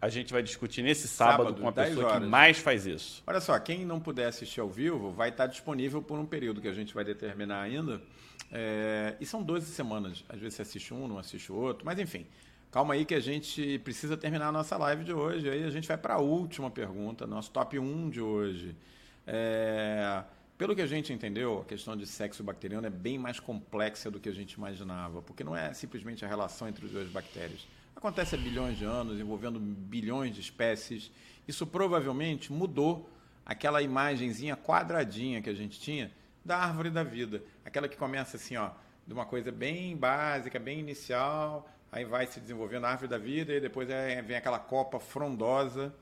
a 0.00 0.08
gente 0.08 0.32
vai 0.32 0.42
discutir 0.42 0.82
nesse 0.82 1.08
sábado, 1.08 1.44
sábado 1.44 1.62
com 1.62 1.68
a 1.68 1.72
pessoa 1.72 2.06
horas. 2.06 2.22
que 2.22 2.28
mais 2.28 2.58
faz 2.58 2.86
isso. 2.86 3.22
Olha 3.26 3.40
só, 3.40 3.58
quem 3.58 3.86
não 3.86 3.98
puder 3.98 4.26
assistir 4.26 4.60
ao 4.60 4.68
vivo 4.68 5.10
vai 5.10 5.30
estar 5.30 5.46
disponível 5.46 6.02
por 6.02 6.18
um 6.18 6.26
período 6.26 6.60
que 6.60 6.68
a 6.68 6.74
gente 6.74 6.94
vai 6.94 7.04
determinar 7.04 7.62
ainda. 7.62 8.00
É... 8.52 9.16
e 9.18 9.24
são 9.24 9.42
12 9.42 9.66
semanas. 9.72 10.22
Às 10.28 10.38
vezes 10.38 10.56
você 10.56 10.62
assiste 10.62 10.92
um, 10.92 11.08
não 11.08 11.18
assiste 11.18 11.50
o 11.50 11.56
outro, 11.56 11.86
mas 11.86 11.98
enfim. 11.98 12.26
Calma 12.70 12.94
aí 12.94 13.04
que 13.04 13.14
a 13.14 13.20
gente 13.20 13.78
precisa 13.78 14.16
terminar 14.16 14.48
a 14.48 14.52
nossa 14.52 14.76
live 14.76 15.04
de 15.04 15.12
hoje. 15.12 15.48
Aí 15.48 15.64
a 15.64 15.70
gente 15.70 15.88
vai 15.88 15.96
para 15.96 16.14
a 16.14 16.18
última 16.18 16.70
pergunta, 16.70 17.26
nosso 17.26 17.50
top 17.50 17.78
1 17.78 18.10
de 18.10 18.20
hoje. 18.20 18.76
É... 19.26 20.22
Pelo 20.56 20.76
que 20.76 20.82
a 20.82 20.86
gente 20.86 21.12
entendeu, 21.12 21.62
a 21.62 21.64
questão 21.64 21.96
de 21.96 22.06
sexo 22.06 22.44
bacteriano 22.44 22.86
é 22.86 22.90
bem 22.90 23.18
mais 23.18 23.40
complexa 23.40 24.08
do 24.08 24.20
que 24.20 24.28
a 24.28 24.32
gente 24.32 24.52
imaginava, 24.52 25.20
porque 25.20 25.42
não 25.42 25.56
é 25.56 25.74
simplesmente 25.74 26.24
a 26.24 26.28
relação 26.28 26.68
entre 26.68 26.86
as 26.86 26.92
duas 26.92 27.08
bactérias. 27.08 27.66
Acontece 27.96 28.36
há 28.36 28.38
bilhões 28.38 28.78
de 28.78 28.84
anos, 28.84 29.18
envolvendo 29.18 29.58
bilhões 29.58 30.32
de 30.32 30.40
espécies. 30.40 31.10
Isso 31.48 31.66
provavelmente 31.66 32.52
mudou 32.52 33.10
aquela 33.44 33.82
imagenzinha 33.82 34.56
quadradinha 34.56 35.42
que 35.42 35.50
a 35.50 35.54
gente 35.54 35.80
tinha 35.80 36.12
da 36.44 36.56
árvore 36.58 36.88
da 36.88 37.02
vida. 37.02 37.42
Aquela 37.64 37.88
que 37.88 37.96
começa 37.96 38.36
assim, 38.36 38.56
ó, 38.56 38.70
de 39.04 39.12
uma 39.12 39.26
coisa 39.26 39.50
bem 39.50 39.96
básica, 39.96 40.60
bem 40.60 40.78
inicial, 40.78 41.68
aí 41.90 42.04
vai 42.04 42.28
se 42.28 42.38
desenvolvendo 42.38 42.84
a 42.84 42.90
árvore 42.90 43.08
da 43.08 43.18
vida 43.18 43.52
e 43.52 43.60
depois 43.60 43.90
é, 43.90 44.22
vem 44.22 44.36
aquela 44.36 44.60
copa 44.60 45.00
frondosa 45.00 45.92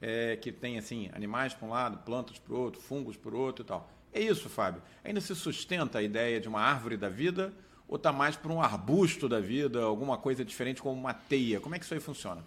é, 0.00 0.34
que 0.36 0.50
tem 0.50 0.78
assim 0.78 1.10
animais 1.12 1.52
para 1.52 1.66
um 1.66 1.70
lado, 1.70 1.98
plantas 1.98 2.38
para 2.38 2.54
o 2.54 2.58
outro, 2.58 2.80
fungos 2.80 3.14
para 3.14 3.34
o 3.34 3.38
outro 3.38 3.64
e 3.64 3.68
tal. 3.68 3.97
É 4.12 4.20
isso, 4.20 4.48
Fábio. 4.48 4.82
Ainda 5.04 5.20
se 5.20 5.34
sustenta 5.34 5.98
a 5.98 6.02
ideia 6.02 6.40
de 6.40 6.48
uma 6.48 6.60
árvore 6.60 6.96
da 6.96 7.08
vida 7.08 7.52
ou 7.86 7.96
está 7.96 8.12
mais 8.12 8.36
para 8.36 8.52
um 8.52 8.60
arbusto 8.60 9.28
da 9.28 9.40
vida, 9.40 9.82
alguma 9.82 10.18
coisa 10.18 10.44
diferente 10.44 10.82
como 10.82 10.98
uma 10.98 11.14
teia? 11.14 11.58
Como 11.58 11.74
é 11.74 11.78
que 11.78 11.84
isso 11.84 11.94
aí 11.94 12.00
funciona? 12.00 12.44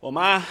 Omar, 0.00 0.48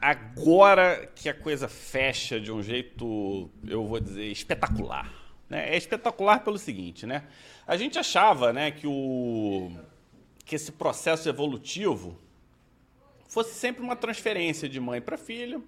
agora 0.00 1.10
que 1.14 1.28
a 1.28 1.34
coisa 1.34 1.68
fecha 1.68 2.40
de 2.40 2.50
um 2.50 2.62
jeito, 2.62 3.50
eu 3.66 3.84
vou 3.86 4.00
dizer, 4.00 4.24
espetacular. 4.24 5.12
Né? 5.48 5.74
É 5.74 5.76
espetacular 5.76 6.42
pelo 6.42 6.58
seguinte, 6.58 7.04
né? 7.06 7.24
A 7.66 7.76
gente 7.76 7.98
achava 7.98 8.52
né, 8.52 8.70
que, 8.70 8.86
o, 8.86 9.70
que 10.44 10.54
esse 10.54 10.72
processo 10.72 11.28
evolutivo 11.28 12.18
fosse 13.28 13.54
sempre 13.54 13.82
uma 13.82 13.96
transferência 13.96 14.68
de 14.68 14.80
mãe 14.80 15.00
para 15.00 15.18
filho 15.18 15.62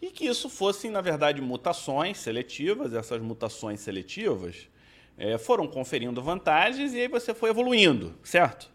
e 0.00 0.10
que 0.10 0.26
isso 0.26 0.48
fossem, 0.48 0.90
na 0.90 1.00
verdade, 1.00 1.40
mutações 1.40 2.18
seletivas. 2.18 2.92
Essas 2.92 3.20
mutações 3.20 3.80
seletivas 3.80 4.68
é, 5.16 5.38
foram 5.38 5.66
conferindo 5.66 6.22
vantagens 6.22 6.92
e 6.92 7.00
aí 7.00 7.08
você 7.08 7.34
foi 7.34 7.50
evoluindo, 7.50 8.14
certo? 8.22 8.70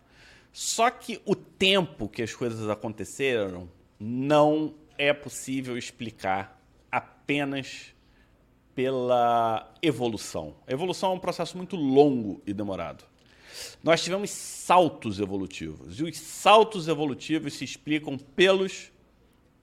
Só 0.51 0.89
que 0.89 1.21
o 1.25 1.35
tempo 1.35 2.09
que 2.09 2.21
as 2.21 2.33
coisas 2.33 2.67
aconteceram 2.69 3.69
não 3.99 4.73
é 4.97 5.13
possível 5.13 5.77
explicar 5.77 6.59
apenas 6.91 7.93
pela 8.75 9.71
evolução. 9.81 10.55
A 10.67 10.71
evolução 10.73 11.11
é 11.11 11.15
um 11.15 11.19
processo 11.19 11.55
muito 11.55 11.75
longo 11.75 12.41
e 12.45 12.53
demorado. 12.53 13.05
Nós 13.83 14.03
tivemos 14.03 14.29
saltos 14.31 15.19
evolutivos, 15.19 15.99
e 15.99 16.03
os 16.03 16.17
saltos 16.17 16.87
evolutivos 16.87 17.53
se 17.53 17.63
explicam 17.63 18.17
pelos 18.17 18.90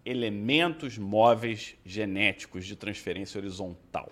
elementos 0.09 0.97
móveis 0.97 1.75
genéticos 1.85 2.67
de 2.67 2.75
transferência 2.75 3.39
horizontal. 3.39 4.11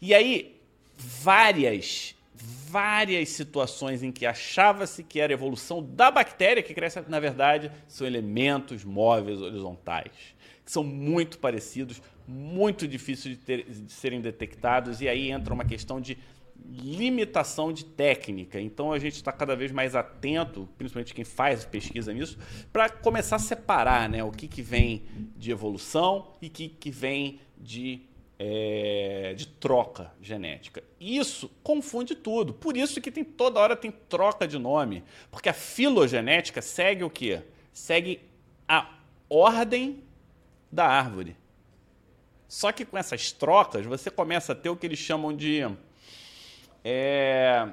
E 0.00 0.14
aí, 0.14 0.58
várias, 0.96 2.14
várias 2.34 3.28
situações 3.28 4.02
em 4.02 4.10
que 4.10 4.24
achava-se 4.24 5.04
que 5.04 5.20
era 5.20 5.32
evolução 5.32 5.82
da 5.82 6.10
bactéria 6.10 6.62
que 6.62 6.72
cresce, 6.72 7.02
na 7.08 7.20
verdade, 7.20 7.70
são 7.86 8.06
elementos 8.06 8.84
móveis 8.84 9.40
horizontais, 9.42 10.12
que 10.64 10.72
são 10.72 10.82
muito 10.82 11.38
parecidos, 11.38 12.00
muito 12.26 12.88
difíceis 12.88 13.36
de, 13.36 13.44
ter, 13.44 13.64
de 13.64 13.92
serem 13.92 14.20
detectados, 14.20 15.00
e 15.02 15.08
aí 15.08 15.30
entra 15.30 15.52
uma 15.52 15.64
questão 15.64 16.00
de 16.00 16.16
limitação 16.68 17.72
de 17.72 17.84
técnica. 17.84 18.60
Então 18.60 18.92
a 18.92 18.98
gente 18.98 19.14
está 19.14 19.32
cada 19.32 19.54
vez 19.54 19.72
mais 19.72 19.94
atento, 19.94 20.68
principalmente 20.76 21.14
quem 21.14 21.24
faz 21.24 21.64
pesquisa 21.64 22.12
nisso, 22.12 22.38
para 22.72 22.88
começar 22.88 23.36
a 23.36 23.38
separar 23.38 24.08
né, 24.08 24.22
o 24.24 24.30
que, 24.30 24.48
que 24.48 24.62
vem 24.62 25.04
de 25.36 25.50
evolução 25.50 26.34
e 26.40 26.46
o 26.46 26.50
que, 26.50 26.68
que 26.68 26.90
vem 26.90 27.40
de, 27.56 28.02
é, 28.38 29.34
de 29.36 29.46
troca 29.46 30.12
genética. 30.20 30.82
Isso 31.00 31.50
confunde 31.62 32.14
tudo. 32.14 32.54
Por 32.54 32.76
isso 32.76 33.00
que 33.00 33.10
tem 33.10 33.24
toda 33.24 33.60
hora 33.60 33.76
tem 33.76 33.90
troca 33.90 34.46
de 34.46 34.58
nome. 34.58 35.04
Porque 35.30 35.48
a 35.48 35.54
filogenética 35.54 36.62
segue 36.62 37.04
o 37.04 37.10
quê? 37.10 37.42
Segue 37.72 38.20
a 38.68 38.98
ordem 39.28 40.02
da 40.70 40.86
árvore. 40.86 41.36
Só 42.50 42.72
que 42.72 42.84
com 42.84 42.98
essas 42.98 43.30
trocas, 43.30 43.86
você 43.86 44.10
começa 44.10 44.52
a 44.52 44.56
ter 44.56 44.68
o 44.68 44.76
que 44.76 44.84
eles 44.84 44.98
chamam 44.98 45.34
de. 45.34 45.60
É, 46.84 47.68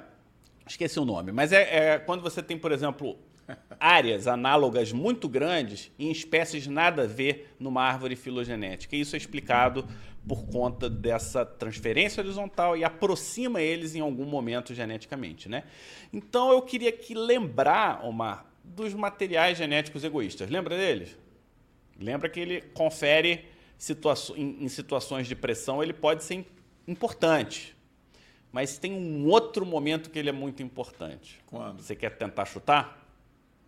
esqueci 0.68 1.00
o 1.00 1.06
nome, 1.06 1.32
mas 1.32 1.52
é, 1.52 1.94
é 1.94 2.00
quando 2.00 2.22
você 2.22 2.42
tem, 2.44 2.58
por 2.58 2.72
exemplo, 2.72 3.18
áreas 3.80 4.28
análogas 4.28 4.92
muito 4.92 5.28
grandes 5.30 5.92
em 5.98 6.12
espécies 6.12 6.68
nada 6.68 7.04
a 7.04 7.08
ver 7.08 7.56
numa 7.60 7.84
árvore 7.84 8.16
filogenética. 8.16 8.96
E 8.96 9.02
isso 9.02 9.16
é 9.16 9.18
explicado 9.18 9.88
por 10.28 10.46
conta 10.48 10.90
dessa 10.90 11.46
transferência 11.46 12.22
horizontal 12.22 12.76
e 12.76 12.84
aproxima 12.84 13.62
eles 13.62 13.96
em 13.96 14.02
algum 14.02 14.26
momento 14.26 14.74
geneticamente. 14.74 15.48
Né? 15.48 15.64
Então 16.12 16.52
eu 16.52 16.62
queria 16.62 16.90
aqui 16.90 17.14
lembrar, 17.14 18.06
Omar, 18.06 18.46
dos 18.64 18.94
materiais 18.94 19.58
genéticos 19.58 20.04
egoístas. 20.04 20.50
Lembra 20.50 20.76
deles? 20.76 21.18
Lembra 21.98 22.28
que 22.28 22.40
ele 22.40 22.62
confere 22.74 23.46
em 24.36 24.68
situações 24.68 25.28
de 25.28 25.36
pressão, 25.36 25.82
ele 25.82 25.94
pode 25.94 26.24
ser 26.24 26.46
importante. 26.88 27.77
Mas 28.52 28.78
tem 28.78 28.94
um 28.94 29.28
outro 29.28 29.66
momento 29.66 30.10
que 30.10 30.18
ele 30.18 30.30
é 30.30 30.34
muito 30.34 30.64
importante. 30.64 31.40
Quando? 31.46 31.82
Você 31.82 31.96
quer 31.96 32.18
tentar 32.18 32.46
chutar? 32.46 33.06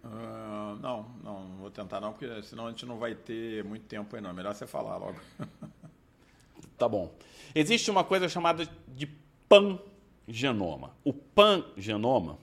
Uh, 0.04 0.80
não, 0.82 1.04
não, 1.24 1.44
não 1.44 1.58
vou 1.58 1.70
tentar 1.70 2.00
não, 2.00 2.14
porque 2.14 2.42
senão 2.44 2.68
a 2.68 2.70
gente 2.70 2.86
não 2.86 2.98
vai 2.98 3.14
ter 3.14 3.64
muito 3.64 3.86
tempo 3.86 4.16
aí 4.16 4.22
não. 4.22 4.34
Melhor 4.34 4.56
você 4.56 4.66
falar 4.66 4.98
logo. 4.98 5.20
tá 6.78 6.88
bom. 6.88 7.14
Existe 7.54 7.92
uma 7.92 8.04
coisa 8.04 8.30
chamada 8.30 8.68
de 8.88 9.10
pangenoma. 9.48 10.96
O 11.04 11.14
pangenoma 11.14 12.38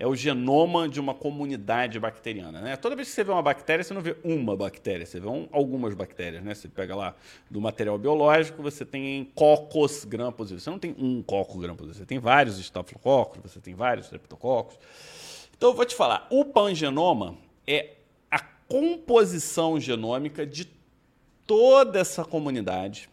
é 0.00 0.06
o 0.06 0.16
genoma 0.16 0.88
de 0.88 0.98
uma 0.98 1.12
comunidade 1.12 2.00
bacteriana. 2.00 2.58
Né? 2.62 2.74
Toda 2.74 2.96
vez 2.96 3.08
que 3.08 3.14
você 3.14 3.22
vê 3.22 3.32
uma 3.32 3.42
bactéria, 3.42 3.84
você 3.84 3.92
não 3.92 4.00
vê 4.00 4.16
uma 4.24 4.56
bactéria, 4.56 5.04
você 5.04 5.20
vê 5.20 5.28
um, 5.28 5.46
algumas 5.52 5.92
bactérias. 5.92 6.42
Né? 6.42 6.54
Você 6.54 6.68
pega 6.68 6.96
lá 6.96 7.14
do 7.50 7.60
material 7.60 7.98
biológico, 7.98 8.62
você 8.62 8.82
tem 8.82 9.26
cocos 9.34 10.06
gram 10.06 10.32
positivos. 10.32 10.62
Você 10.62 10.70
não 10.70 10.78
tem 10.78 10.96
um 10.98 11.22
coco 11.22 11.58
gram 11.58 11.76
positivo, 11.76 11.98
você 11.98 12.06
tem 12.06 12.18
vários 12.18 12.58
estafilococos, 12.58 13.42
você 13.42 13.60
tem 13.60 13.74
vários 13.74 14.06
streptococos. 14.06 14.78
Então, 15.54 15.68
eu 15.68 15.76
vou 15.76 15.84
te 15.84 15.94
falar, 15.94 16.26
o 16.30 16.46
pangenoma 16.46 17.36
é 17.66 17.96
a 18.30 18.38
composição 18.38 19.78
genômica 19.78 20.46
de 20.46 20.66
toda 21.46 21.98
essa 21.98 22.24
comunidade 22.24 23.10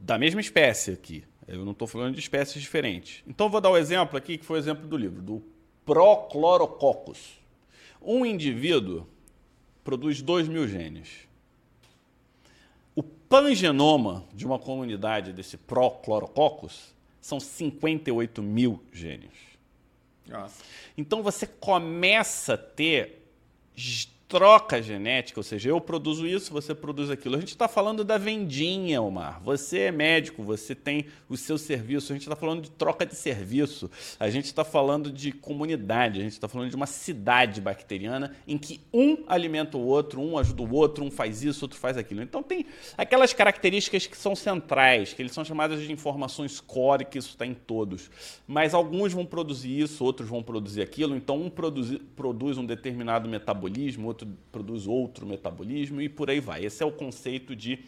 da 0.00 0.16
mesma 0.16 0.40
espécie 0.40 0.92
aqui. 0.92 1.24
Eu 1.46 1.64
não 1.64 1.72
estou 1.72 1.88
falando 1.88 2.14
de 2.14 2.20
espécies 2.20 2.62
diferentes. 2.62 3.22
Então, 3.26 3.48
vou 3.48 3.60
dar 3.60 3.70
o 3.70 3.74
um 3.74 3.76
exemplo 3.76 4.16
aqui, 4.16 4.38
que 4.38 4.44
foi 4.44 4.58
o 4.58 4.60
exemplo 4.60 4.86
do 4.86 4.96
livro, 4.96 5.20
do 5.20 5.42
Prochlorococcus. 5.84 7.40
Um 8.00 8.24
indivíduo 8.24 9.06
produz 9.82 10.22
2 10.22 10.48
mil 10.48 10.66
genes. 10.68 11.28
O 12.94 13.02
pangenoma 13.02 14.24
de 14.32 14.46
uma 14.46 14.58
comunidade 14.58 15.32
desse 15.32 15.56
Prochlorococcus 15.56 16.94
são 17.20 17.40
58 17.40 18.42
mil 18.42 18.82
genes. 18.92 19.30
Nossa. 20.26 20.62
Então, 20.96 21.22
você 21.22 21.46
começa 21.46 22.54
a 22.54 22.58
ter 22.58 23.26
troca 24.32 24.80
genética, 24.80 25.38
ou 25.38 25.44
seja, 25.44 25.68
eu 25.68 25.78
produzo 25.78 26.26
isso, 26.26 26.54
você 26.54 26.74
produz 26.74 27.10
aquilo. 27.10 27.36
A 27.36 27.38
gente 27.38 27.50
está 27.50 27.68
falando 27.68 28.02
da 28.02 28.16
vendinha, 28.16 29.02
Omar. 29.02 29.42
Você 29.44 29.80
é 29.80 29.92
médico, 29.92 30.42
você 30.42 30.74
tem 30.74 31.04
o 31.28 31.36
seu 31.36 31.58
serviço. 31.58 32.10
A 32.10 32.14
gente 32.14 32.22
está 32.22 32.34
falando 32.34 32.62
de 32.62 32.70
troca 32.70 33.04
de 33.04 33.14
serviço. 33.14 33.90
A 34.18 34.30
gente 34.30 34.46
está 34.46 34.64
falando 34.64 35.12
de 35.12 35.32
comunidade. 35.32 36.18
A 36.18 36.22
gente 36.22 36.32
está 36.32 36.48
falando 36.48 36.70
de 36.70 36.76
uma 36.76 36.86
cidade 36.86 37.60
bacteriana 37.60 38.34
em 38.48 38.56
que 38.56 38.80
um 38.90 39.18
alimenta 39.26 39.76
o 39.76 39.84
outro, 39.84 40.18
um 40.18 40.38
ajuda 40.38 40.62
o 40.62 40.74
outro, 40.74 41.04
um 41.04 41.10
faz 41.10 41.44
isso, 41.44 41.66
outro 41.66 41.78
faz 41.78 41.98
aquilo. 41.98 42.22
Então 42.22 42.42
tem 42.42 42.64
aquelas 42.96 43.34
características 43.34 44.06
que 44.06 44.16
são 44.16 44.34
centrais, 44.34 45.12
que 45.12 45.20
eles 45.20 45.32
são 45.32 45.44
chamadas 45.44 45.82
de 45.82 45.92
informações 45.92 46.58
core, 46.58 47.04
que 47.04 47.18
isso 47.18 47.28
está 47.28 47.44
em 47.44 47.52
todos. 47.52 48.10
Mas 48.46 48.72
alguns 48.72 49.12
vão 49.12 49.26
produzir 49.26 49.78
isso, 49.78 50.02
outros 50.02 50.26
vão 50.26 50.42
produzir 50.42 50.80
aquilo. 50.80 51.14
Então 51.14 51.38
um 51.38 51.50
produz, 51.50 52.00
produz 52.16 52.56
um 52.56 52.64
determinado 52.64 53.28
metabolismo, 53.28 54.08
outro 54.08 54.21
outro 54.22 54.38
produz 54.50 54.86
outro 54.86 55.26
metabolismo 55.26 56.00
e 56.00 56.08
por 56.08 56.30
aí 56.30 56.40
vai. 56.40 56.64
Esse 56.64 56.82
é 56.82 56.86
o 56.86 56.92
conceito 56.92 57.54
de 57.54 57.84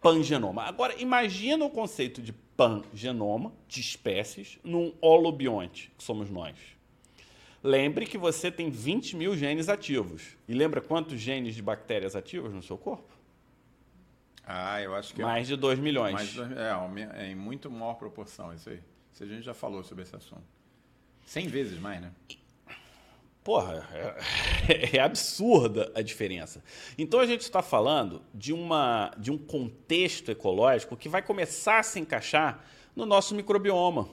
pangenoma. 0.00 0.62
Agora, 0.62 1.00
imagina 1.00 1.64
o 1.64 1.70
conceito 1.70 2.20
de 2.20 2.32
pangenoma, 2.32 3.52
de 3.68 3.80
espécies, 3.80 4.58
num 4.64 4.92
holobionte, 5.00 5.92
que 5.96 6.02
somos 6.02 6.30
nós. 6.30 6.56
Lembre 7.62 8.06
que 8.06 8.16
você 8.16 8.50
tem 8.50 8.70
20 8.70 9.16
mil 9.16 9.36
genes 9.36 9.68
ativos. 9.68 10.36
E 10.48 10.54
lembra 10.54 10.80
quantos 10.80 11.18
genes 11.20 11.54
de 11.54 11.62
bactérias 11.62 12.14
ativos 12.14 12.52
no 12.52 12.62
seu 12.62 12.78
corpo? 12.78 13.14
Ah, 14.46 14.80
eu 14.80 14.94
acho 14.94 15.12
que... 15.12 15.20
É 15.20 15.24
mais 15.24 15.48
é, 15.48 15.54
de 15.54 15.56
2 15.56 15.78
milhões. 15.80 16.14
Mais 16.14 16.28
de, 16.28 16.40
é, 16.40 17.20
é, 17.20 17.30
em 17.30 17.34
muito 17.34 17.68
maior 17.68 17.94
proporção 17.94 18.54
isso 18.54 18.70
aí. 18.70 18.80
Isso 19.12 19.24
a 19.24 19.26
gente 19.26 19.42
já 19.42 19.54
falou 19.54 19.82
sobre 19.82 20.04
esse 20.04 20.14
assunto. 20.14 20.44
100 21.24 21.48
vezes 21.48 21.80
mais, 21.80 22.00
né? 22.00 22.12
Porra, 23.46 23.88
é, 24.68 24.96
é, 24.98 25.00
absurda 25.00 25.92
a 25.94 26.02
diferença. 26.02 26.64
Então 26.98 27.20
a 27.20 27.26
gente 27.26 27.42
está 27.42 27.62
falando 27.62 28.20
de, 28.34 28.52
uma, 28.52 29.12
de 29.16 29.30
um 29.30 29.38
contexto 29.38 30.32
ecológico 30.32 30.96
que 30.96 31.08
vai 31.08 31.22
começar 31.22 31.78
a 31.78 31.82
se 31.84 32.00
encaixar 32.00 32.64
no 32.96 33.06
nosso 33.06 33.36
microbioma. 33.36 34.08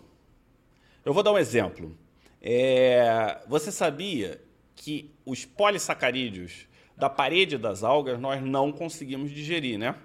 Eu 1.03 1.15
vou 1.15 1.23
dar 1.23 1.31
um 1.31 1.39
exemplo. 1.39 1.97
É, 2.39 3.41
você 3.47 3.71
sabia 3.71 4.39
que 4.75 5.11
os 5.25 5.45
polissacarídeos 5.45 6.67
da 6.95 7.09
parede 7.09 7.57
das 7.57 7.83
algas 7.83 8.19
nós 8.19 8.39
não 8.39 8.71
conseguimos 8.71 9.31
digerir, 9.31 9.79
né? 9.79 9.95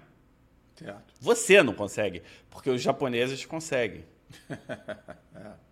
Certo. 0.73 1.13
Você 1.21 1.61
não 1.61 1.75
consegue, 1.75 2.23
porque 2.49 2.71
os 2.71 2.81
japoneses 2.81 3.45
conseguem. 3.45 4.03
é. 5.35 5.51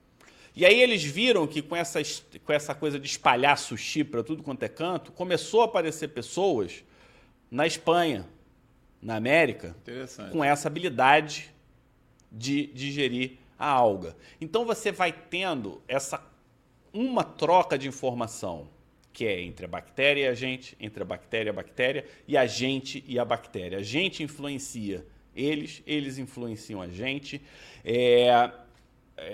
E 0.58 0.66
aí 0.66 0.82
eles 0.82 1.04
viram 1.04 1.46
que 1.46 1.62
com 1.62 1.76
essa, 1.76 2.02
com 2.44 2.52
essa 2.52 2.74
coisa 2.74 3.00
de 3.00 3.06
espalhar 3.06 3.56
sushi 3.60 4.04
para 4.04 4.24
tudo 4.24 4.42
quanto 4.42 4.64
é 4.64 4.68
canto, 4.68 5.12
começou 5.12 5.62
a 5.62 5.66
aparecer 5.66 6.08
pessoas 6.08 6.84
na 7.52 7.68
Espanha, 7.68 8.28
na 9.00 9.18
América, 9.18 9.76
com 10.32 10.44
essa 10.44 10.68
habilidade 10.68 11.54
de 12.32 12.66
digerir 12.74 13.34
a 13.58 13.70
alga. 13.70 14.18
Então 14.42 14.66
você 14.66 14.92
vai 14.92 15.14
tendo 15.14 15.80
essa 15.88 16.26
uma 16.92 17.24
troca 17.24 17.78
de 17.78 17.88
informação 17.88 18.68
que 19.14 19.28
é 19.28 19.40
entre 19.40 19.68
a 19.68 19.70
bactéria 19.70 20.24
e 20.24 20.28
a 20.28 20.34
gente, 20.34 20.76
entre 20.80 21.04
a 21.04 21.06
bactéria 21.06 21.50
e 21.50 21.52
a 21.52 21.54
bactéria, 21.54 22.06
e 22.28 22.36
a 22.36 22.48
gente 22.48 23.04
e 23.08 23.20
a 23.20 23.26
bactéria. 23.26 23.78
A 23.78 23.84
gente 23.84 24.24
influencia 24.24 25.06
eles, 25.36 25.84
eles 25.86 26.18
influenciam 26.18 26.82
a 26.82 26.88
gente. 26.88 27.40
É, 27.86 28.28
é 28.28 28.52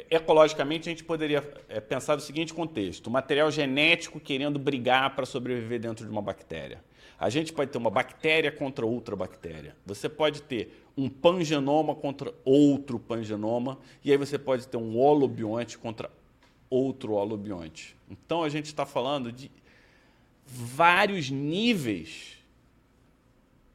ecologicamente, 0.09 0.87
a 0.87 0.91
gente 0.91 1.03
poderia 1.03 1.43
é, 1.67 1.79
pensar 1.79 2.15
no 2.15 2.21
seguinte 2.21 2.53
contexto: 2.53 3.11
material 3.11 3.51
genético 3.51 4.19
querendo 4.19 4.57
brigar 4.57 5.15
para 5.15 5.25
sobreviver 5.25 5.79
dentro 5.79 6.05
de 6.05 6.11
uma 6.11 6.21
bactéria. 6.21 6.83
A 7.19 7.29
gente 7.29 7.53
pode 7.53 7.71
ter 7.71 7.77
uma 7.77 7.89
bactéria 7.89 8.51
contra 8.51 8.85
outra 8.85 9.15
bactéria. 9.15 9.75
Você 9.85 10.09
pode 10.09 10.41
ter 10.41 10.85
um 10.97 11.09
pangenoma 11.09 11.95
contra 11.95 12.33
outro 12.43 12.99
pangenoma, 12.99 13.77
e 14.03 14.11
aí 14.11 14.17
você 14.17 14.37
pode 14.37 14.67
ter 14.67 14.77
um 14.77 14.97
holobionte 14.97 15.77
contra 15.77 16.09
outro 16.69 17.13
holobionte. 17.13 17.95
Então 18.09 18.43
a 18.43 18.49
gente 18.49 18.65
está 18.65 18.85
falando 18.85 19.31
de 19.31 19.51
vários 20.45 21.29
níveis 21.29 22.37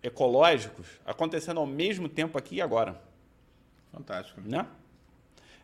ecológicos 0.03 0.87
acontecendo 1.05 1.59
ao 1.61 1.67
mesmo 1.67 2.09
tempo 2.09 2.39
aqui 2.39 2.57
e 2.57 2.61
agora. 2.61 3.01
Fantástico. 3.93 4.41
Né? 4.41 4.67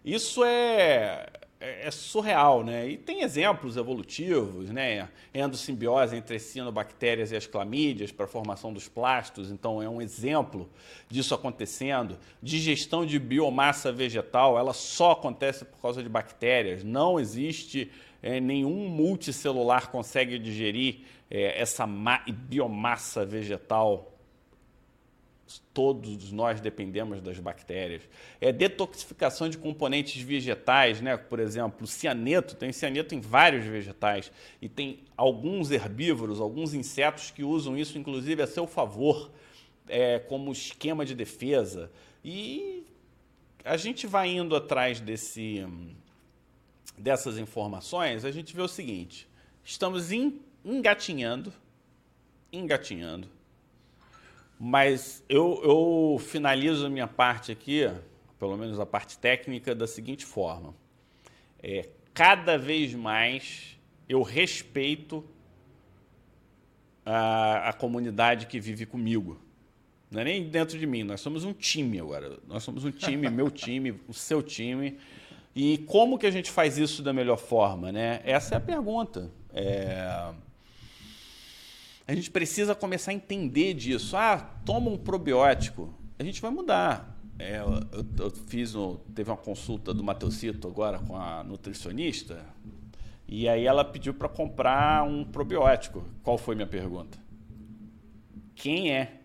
Isso 0.05 0.44
é, 0.44 1.26
é, 1.59 1.86
é, 1.86 1.90
surreal, 1.90 2.62
né? 2.62 2.86
E 2.86 2.98
tem 2.98 3.22
exemplos 3.22 3.78
evolutivos, 3.78 4.68
né? 4.68 5.09
Endossimbiose 5.32 6.14
entre 6.14 6.38
cianobactérias 6.38 7.32
e 7.32 7.36
as 7.36 7.46
clamídias 7.46 8.12
para 8.12 8.26
a 8.26 8.28
formação 8.28 8.70
dos 8.70 8.86
plastos, 8.86 9.50
então 9.50 9.82
é 9.82 9.88
um 9.88 10.02
exemplo 10.02 10.68
disso 11.09 11.34
acontecendo. 11.34 12.18
Digestão 12.42 13.07
de 13.07 13.18
biomassa 13.18 13.90
vegetal, 13.90 14.59
ela 14.59 14.74
só 14.74 15.12
acontece 15.12 15.64
por 15.64 15.80
causa 15.80 16.02
de 16.02 16.09
bactérias. 16.09 16.84
Não 16.84 17.18
existe 17.18 17.90
é, 18.22 18.40
nenhum 18.40 18.88
multicelular 18.88 19.90
consegue 19.90 20.38
digerir 20.38 21.00
é, 21.30 21.61
essa 21.61 21.86
biomassa 22.48 23.24
vegetal 23.24 24.13
todos 25.72 26.32
nós 26.32 26.61
dependemos 26.61 27.20
das 27.20 27.38
bactérias. 27.38 28.02
É 28.40 28.52
detoxificação 28.52 29.48
de 29.48 29.59
componentes 29.59 30.20
vegetais, 30.22 31.00
né? 31.00 31.16
Por 31.16 31.38
exemplo, 31.40 31.86
cianeto, 31.86 32.55
tem 32.55 32.72
cianeto 32.72 33.14
em 33.14 33.20
vários 33.20 33.64
vegetais 33.64 34.30
e 34.61 34.68
tem 34.68 35.00
alguns 35.16 35.70
herbívoros, 35.70 36.40
alguns 36.40 36.74
insetos 36.74 37.30
que 37.30 37.42
usam 37.42 37.76
isso 37.76 37.98
inclusive 37.98 38.42
a 38.42 38.46
seu 38.46 38.66
favor, 38.66 39.30
é, 39.88 40.18
como 40.18 40.52
esquema 40.52 41.05
de 41.05 41.14
defesa. 41.14 41.90
E 42.24 42.84
a 43.64 43.76
gente 43.76 44.07
vai 44.07 44.28
indo 44.28 44.55
atrás 44.55 45.00
desse, 45.00 45.66
dessas 46.96 47.38
informações, 47.38 48.24
a 48.24 48.30
gente 48.30 48.55
vê 48.55 48.62
o 48.62 48.68
seguinte: 48.68 49.28
estamos 49.64 50.11
engatinhando, 50.64 51.52
engatinhando 52.52 53.34
mas 54.59 55.24
eu, 55.28 55.61
eu 55.64 56.18
finalizo 56.18 56.86
a 56.86 56.90
minha 56.90 57.07
parte 57.07 57.50
aqui, 57.50 57.90
pelo 58.38 58.57
menos 58.57 58.78
a 58.78 58.86
parte 58.86 59.18
técnica, 59.18 59.74
da 59.74 59.86
seguinte 59.86 60.24
forma. 60.24 60.74
É, 61.62 61.88
cada 62.12 62.57
vez 62.57 62.94
mais 62.94 63.78
eu 64.09 64.22
respeito 64.22 65.24
a, 67.05 67.70
a 67.70 67.72
comunidade 67.72 68.46
que 68.46 68.61
vive 68.61 68.86
comigo. 68.86 69.40
Não 70.11 70.20
é 70.20 70.24
nem 70.24 70.48
dentro 70.48 70.78
de 70.78 70.86
mim, 70.86 71.02
nós 71.02 71.20
somos 71.20 71.44
um 71.44 71.52
time 71.52 71.98
agora. 71.98 72.38
Nós 72.46 72.62
somos 72.62 72.84
um 72.84 72.90
time, 72.90 73.28
meu 73.28 73.50
time, 73.52 74.00
o 74.07 74.14
seu 74.14 74.42
time. 74.42 74.98
E 75.57 75.78
como 75.78 76.18
que 76.18 76.26
a 76.26 76.30
gente 76.30 76.50
faz 76.50 76.78
isso 76.78 77.02
da 77.02 77.12
melhor 77.12 77.36
forma? 77.36 77.90
Né? 77.90 78.20
Essa 78.24 78.55
é 78.55 78.59
a 78.59 78.61
pergunta. 78.61 79.30
É 79.52 80.32
a 82.07 82.14
gente 82.14 82.30
precisa 82.30 82.74
começar 82.74 83.11
a 83.11 83.14
entender 83.14 83.74
disso. 83.74 84.16
Ah, 84.16 84.38
toma 84.64 84.90
um 84.90 84.96
probiótico. 84.96 85.94
A 86.18 86.22
gente 86.22 86.40
vai 86.40 86.50
mudar. 86.50 87.18
É, 87.38 87.59
eu, 87.59 88.24
eu, 88.24 88.30
fiz 88.30 88.74
um, 88.74 88.96
teve 89.14 89.30
uma 89.30 89.36
consulta 89.36 89.92
do 89.92 90.05
Mateucito 90.05 90.68
agora 90.68 91.00
com 91.00 91.16
a 91.16 91.42
nutricionista 91.42 92.44
e 93.26 93.48
aí 93.48 93.66
ela 93.66 93.84
pediu 93.84 94.14
para 94.14 94.28
comprar 94.28 95.02
um 95.02 95.24
probiótico. 95.24 96.05
Qual 96.22 96.38
foi 96.38 96.55
minha 96.55 96.66
pergunta? 96.66 97.18
Quem 98.55 98.92
é? 98.92 99.24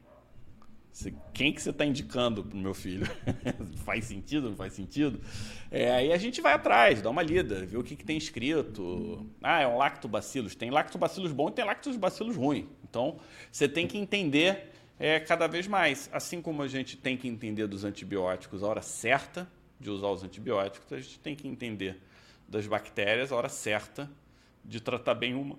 Quem 1.33 1.53
que 1.53 1.61
você 1.61 1.69
está 1.69 1.85
indicando 1.85 2.43
para 2.43 2.57
o 2.57 2.59
meu 2.59 2.73
filho? 2.73 3.07
faz 3.85 4.05
sentido, 4.05 4.49
não 4.49 4.55
faz 4.55 4.73
sentido? 4.73 5.21
É, 5.71 5.91
aí 5.91 6.11
a 6.11 6.17
gente 6.17 6.41
vai 6.41 6.53
atrás, 6.53 7.01
dá 7.01 7.09
uma 7.09 7.21
lida, 7.21 7.65
vê 7.65 7.77
o 7.77 7.83
que, 7.83 7.95
que 7.95 8.03
tem 8.03 8.17
escrito. 8.17 9.25
Ah, 9.41 9.61
é 9.61 9.67
um 9.67 9.77
lactobacillus. 9.77 10.55
Tem 10.55 10.69
lactobacillus 10.69 11.31
bom 11.31 11.49
e 11.49 11.51
tem 11.51 11.63
lactobacillus 11.63 12.35
ruim. 12.35 12.67
Então, 12.83 13.19
você 13.51 13.67
tem 13.67 13.87
que 13.87 13.97
entender 13.97 14.71
é, 14.99 15.19
cada 15.19 15.47
vez 15.47 15.67
mais. 15.67 16.09
Assim 16.11 16.41
como 16.41 16.61
a 16.61 16.67
gente 16.67 16.97
tem 16.97 17.15
que 17.15 17.27
entender 17.27 17.67
dos 17.67 17.85
antibióticos 17.85 18.63
a 18.63 18.67
hora 18.67 18.81
certa 18.81 19.49
de 19.79 19.89
usar 19.89 20.07
os 20.07 20.23
antibióticos, 20.23 20.91
a 20.91 20.99
gente 20.99 21.19
tem 21.19 21.35
que 21.35 21.47
entender 21.47 22.01
das 22.47 22.67
bactérias 22.67 23.31
a 23.31 23.35
hora 23.35 23.47
certa 23.47 24.11
de 24.65 24.81
tratar 24.81 25.13
bem 25.13 25.33
uma, 25.33 25.57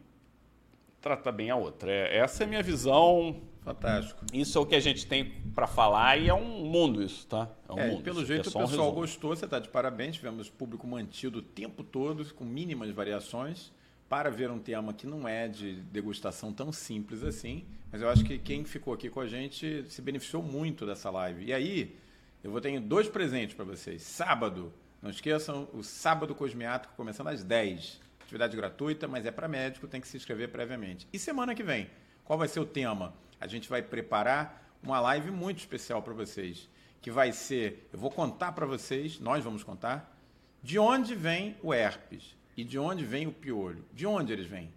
tratar 1.00 1.32
bem 1.32 1.50
a 1.50 1.56
outra. 1.56 1.90
É, 1.90 2.18
essa 2.18 2.42
é 2.42 2.46
a 2.46 2.48
minha 2.48 2.62
visão 2.62 3.40
Fantástico. 3.62 4.24
Isso 4.32 4.56
é 4.56 4.61
o 4.61 4.66
que 4.66 4.74
a 4.74 4.80
gente 4.80 5.06
tem 5.06 5.24
para 5.54 5.66
falar 5.66 6.16
e 6.16 6.28
é 6.28 6.34
um 6.34 6.64
mundo 6.64 7.02
isso, 7.02 7.26
tá? 7.26 7.48
É 7.68 7.72
um 7.72 7.78
é, 7.78 7.88
mundo. 7.88 8.02
Pelo 8.02 8.24
jeito 8.24 8.48
é 8.48 8.50
o 8.50 8.66
pessoal 8.66 8.92
gostou, 8.92 9.36
você 9.36 9.44
está 9.44 9.58
de 9.58 9.68
parabéns. 9.68 10.16
Tivemos 10.16 10.48
público 10.48 10.86
mantido 10.86 11.40
o 11.40 11.42
tempo 11.42 11.84
todo, 11.84 12.24
com 12.34 12.44
mínimas 12.44 12.90
variações, 12.90 13.70
para 14.08 14.30
ver 14.30 14.50
um 14.50 14.58
tema 14.58 14.94
que 14.94 15.06
não 15.06 15.28
é 15.28 15.46
de 15.46 15.74
degustação 15.74 16.52
tão 16.52 16.72
simples 16.72 17.22
assim. 17.22 17.64
Mas 17.92 18.00
eu 18.00 18.08
acho 18.08 18.24
que 18.24 18.38
quem 18.38 18.64
ficou 18.64 18.94
aqui 18.94 19.11
com 19.11 19.20
a 19.20 19.26
gente 19.26 19.84
se 19.88 20.00
beneficiou 20.00 20.42
muito 20.42 20.86
dessa 20.86 21.11
live. 21.11 21.44
E 21.44 21.52
aí, 21.52 21.96
eu 22.42 22.50
vou 22.50 22.61
ter 22.61 22.78
dois 22.80 23.08
presentes 23.08 23.54
para 23.54 23.64
vocês. 23.64 24.02
Sábado, 24.02 24.72
não 25.02 25.11
esqueçam, 25.11 25.68
o 25.74 25.82
Sábado 25.82 26.34
Cosmiático 26.34 26.94
começando 26.96 27.28
às 27.28 27.42
10. 27.42 28.00
Atividade 28.22 28.56
gratuita, 28.56 29.08
mas 29.08 29.26
é 29.26 29.30
para 29.30 29.48
médico, 29.48 29.88
tem 29.88 30.00
que 30.00 30.08
se 30.08 30.16
inscrever 30.16 30.48
previamente. 30.50 31.06
E 31.12 31.18
semana 31.18 31.54
que 31.54 31.62
vem, 31.62 31.90
qual 32.24 32.38
vai 32.38 32.48
ser 32.48 32.61
o 32.61 32.64
tema? 32.64 33.12
A 33.41 33.47
gente 33.47 33.68
vai 33.68 33.82
preparar 33.82 34.76
uma 34.82 35.01
live 35.01 35.30
muito 35.30 35.59
especial 35.59 36.03
para 36.03 36.12
vocês, 36.12 36.68
que 37.01 37.11
vai 37.11 37.32
ser, 37.32 37.88
eu 37.93 37.99
vou 37.99 38.11
contar 38.11 38.53
para 38.53 38.66
vocês, 38.66 39.18
nós 39.18 39.43
vamos 39.43 39.62
contar, 39.62 40.16
de 40.62 40.78
onde 40.78 41.14
vem 41.14 41.57
o 41.62 41.72
herpes 41.72 42.36
e 42.57 42.62
de 42.62 42.78
onde 42.78 43.05
vem 43.05 43.26
o 43.26 43.32
piolho. 43.32 43.84
De 43.93 44.07
onde 44.07 44.32
eles 44.32 44.47
vêm? 44.47 44.70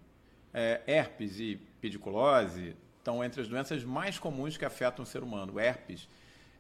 É, 0.54 0.82
herpes 0.88 1.40
e 1.40 1.60
pediculose 1.82 2.76
estão 2.98 3.24
entre 3.24 3.42
as 3.42 3.48
doenças 3.48 3.84
mais 3.84 4.18
comuns 4.18 4.56
que 4.56 4.64
afetam 4.64 5.04
o 5.04 5.06
ser 5.06 5.22
humano. 5.22 5.54
O 5.54 5.60
herpes 5.60 6.08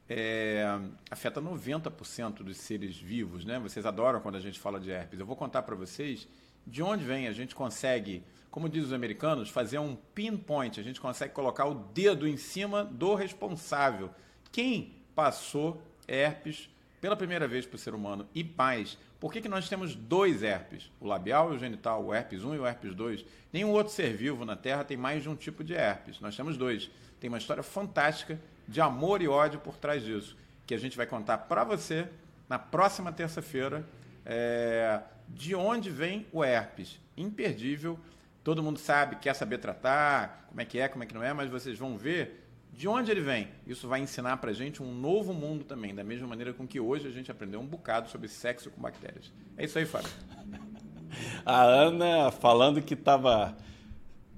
é, 0.09 0.65
afeta 1.09 1.41
90% 1.41 2.43
dos 2.43 2.57
seres 2.57 2.97
vivos, 2.97 3.45
né? 3.45 3.59
Vocês 3.59 3.85
adoram 3.85 4.19
quando 4.19 4.35
a 4.35 4.41
gente 4.41 4.59
fala 4.59 4.79
de 4.79 4.91
herpes. 4.91 5.19
Eu 5.19 5.25
vou 5.25 5.35
contar 5.35 5.61
para 5.61 5.75
vocês 5.75 6.27
de 6.65 6.81
onde 6.83 7.03
vem. 7.03 7.27
A 7.27 7.33
gente 7.33 7.55
consegue 7.55 8.23
como 8.53 8.69
diz 8.69 8.85
os 8.85 8.93
americanos, 8.93 9.49
fazer 9.49 9.79
um 9.79 9.95
pinpoint. 10.13 10.79
A 10.79 10.83
gente 10.83 11.01
consegue 11.01 11.33
colocar 11.33 11.65
o 11.65 11.73
dedo 11.73 12.27
em 12.27 12.37
cima 12.37 12.83
do 12.85 13.15
responsável. 13.15 14.11
Quem 14.51 14.93
passou 15.15 15.81
herpes 16.07 16.69
pela 17.01 17.15
primeira 17.15 17.47
vez 17.47 17.65
para 17.65 17.77
o 17.77 17.79
ser 17.79 17.95
humano 17.95 18.27
e 18.35 18.43
mais, 18.43 18.95
por 19.19 19.33
que, 19.33 19.41
que 19.41 19.49
nós 19.49 19.67
temos 19.67 19.95
dois 19.95 20.43
herpes? 20.43 20.91
O 20.99 21.07
labial 21.07 21.51
e 21.51 21.55
o 21.55 21.59
genital, 21.59 22.05
o 22.05 22.13
herpes 22.13 22.43
1 22.43 22.53
e 22.53 22.59
o 22.59 22.67
herpes 22.67 22.93
2. 22.93 23.25
Nenhum 23.51 23.71
outro 23.71 23.91
ser 23.91 24.15
vivo 24.15 24.45
na 24.45 24.55
Terra 24.55 24.83
tem 24.83 24.97
mais 24.97 25.23
de 25.23 25.29
um 25.29 25.35
tipo 25.35 25.63
de 25.63 25.73
herpes. 25.73 26.19
Nós 26.19 26.35
temos 26.37 26.55
dois. 26.55 26.91
Tem 27.19 27.29
uma 27.29 27.39
história 27.39 27.63
fantástica 27.63 28.39
de 28.67 28.79
amor 28.79 29.23
e 29.23 29.27
ódio 29.27 29.59
por 29.59 29.77
trás 29.77 30.03
disso, 30.03 30.37
que 30.67 30.75
a 30.75 30.77
gente 30.77 30.95
vai 30.95 31.07
contar 31.07 31.39
para 31.39 31.63
você 31.63 32.07
na 32.47 32.59
próxima 32.59 33.11
terça-feira. 33.11 33.83
É, 34.23 35.01
de 35.27 35.55
onde 35.55 35.89
vem 35.89 36.25
o 36.31 36.43
herpes? 36.43 36.99
Imperdível 37.15 37.99
todo 38.43 38.61
mundo 38.61 38.77
sabe, 38.77 39.15
quer 39.15 39.33
saber 39.33 39.57
tratar, 39.59 40.47
como 40.49 40.59
é 40.59 40.65
que 40.65 40.77
é, 40.77 40.87
como 40.87 41.03
é 41.03 41.07
que 41.07 41.13
não 41.13 41.23
é, 41.23 41.31
mas 41.33 41.49
vocês 41.49 41.77
vão 41.79 41.97
ver 41.97 42.41
de 42.73 42.87
onde 42.87 43.09
ele 43.09 43.21
vem. 43.21 43.47
Isso 43.65 43.87
vai 43.87 44.01
ensinar 44.01 44.37
para 44.37 44.51
a 44.51 44.53
gente 44.53 44.83
um 44.83 44.93
novo 44.93 45.33
mundo 45.33 45.63
também, 45.63 45.95
da 45.95 46.03
mesma 46.03 46.27
maneira 46.27 46.53
com 46.53 46.67
que 46.67 46.79
hoje 46.79 47.07
a 47.07 47.11
gente 47.11 47.31
aprendeu 47.31 47.59
um 47.59 47.65
bocado 47.65 48.09
sobre 48.09 48.27
sexo 48.27 48.69
com 48.69 48.81
bactérias. 48.81 49.31
É 49.57 49.63
isso 49.63 49.77
aí, 49.77 49.85
Fábio. 49.85 50.11
A 51.45 51.61
Ana 51.61 52.31
falando 52.31 52.81
que 52.81 52.95
estava 52.95 53.55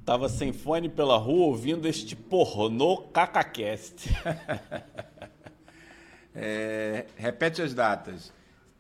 tava 0.06 0.28
sem 0.30 0.52
fone 0.54 0.90
pela 0.90 1.18
rua 1.18 1.48
ouvindo 1.48 1.88
este 1.88 2.16
pornô 2.16 2.98
CacaCast. 2.98 4.10
é, 6.36 7.06
repete 7.16 7.62
as 7.62 7.74
datas. 7.74 8.32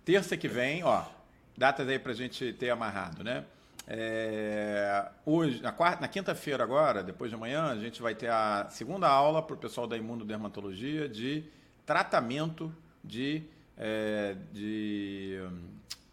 Terça 0.03 0.35
que 0.35 0.47
vem, 0.47 0.83
ó, 0.83 1.05
datas 1.57 1.87
aí 1.87 1.99
para 1.99 2.11
a 2.11 2.15
gente 2.15 2.53
ter 2.53 2.69
amarrado, 2.69 3.23
né? 3.23 3.45
É, 3.87 5.09
hoje, 5.25 5.61
na, 5.61 5.71
quarta, 5.71 6.01
na 6.01 6.07
quinta-feira 6.07 6.63
agora, 6.63 7.03
depois 7.03 7.29
de 7.29 7.35
amanhã, 7.35 7.65
a 7.65 7.75
gente 7.75 8.01
vai 8.01 8.15
ter 8.15 8.29
a 8.29 8.67
segunda 8.69 9.07
aula 9.07 9.43
para 9.43 9.53
o 9.53 9.57
pessoal 9.57 9.85
da 9.85 9.95
imunodermatologia 9.95 11.07
de 11.07 11.43
tratamento 11.85 12.73
de, 13.03 13.43
é, 13.77 14.35
de, 14.51 15.39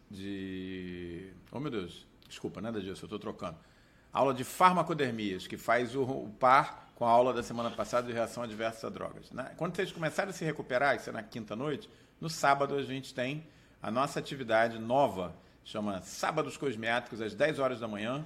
de... 0.09 1.31
Oh, 1.51 1.59
meu 1.59 1.71
Deus. 1.71 2.05
Desculpa, 2.29 2.61
nada 2.61 2.79
disso, 2.79 3.03
eu 3.03 3.07
estou 3.07 3.19
trocando. 3.19 3.57
Aula 4.11 4.33
de 4.33 4.43
farmacodermias, 4.43 5.47
que 5.47 5.57
faz 5.57 5.95
o, 5.95 6.03
o 6.03 6.29
par 6.39 6.91
com 6.95 7.05
a 7.05 7.09
aula 7.09 7.33
da 7.33 7.41
semana 7.41 7.71
passada 7.71 8.05
de 8.05 8.13
reação 8.13 8.43
adversa 8.43 8.85
a 8.85 8.89
drogas. 8.89 9.31
Né? 9.31 9.51
Quando 9.57 9.75
vocês 9.75 9.91
começarem 9.91 10.29
a 10.29 10.33
se 10.33 10.45
recuperar, 10.45 10.95
isso 10.95 11.09
é 11.09 11.13
na 11.13 11.23
quinta 11.23 11.55
noite, 11.55 11.89
no 12.21 12.29
sábado 12.29 12.75
a 12.75 12.83
gente 12.83 13.13
tem 13.13 13.43
a 13.83 13.91
nossa 13.91 14.17
atividade 14.17 14.79
nova, 14.79 15.35
chama 15.65 16.01
Sábados 16.01 16.55
Cosméticos, 16.55 17.19
às 17.19 17.35
10 17.35 17.59
horas 17.59 17.81
da 17.81 17.87
manhã. 17.87 18.23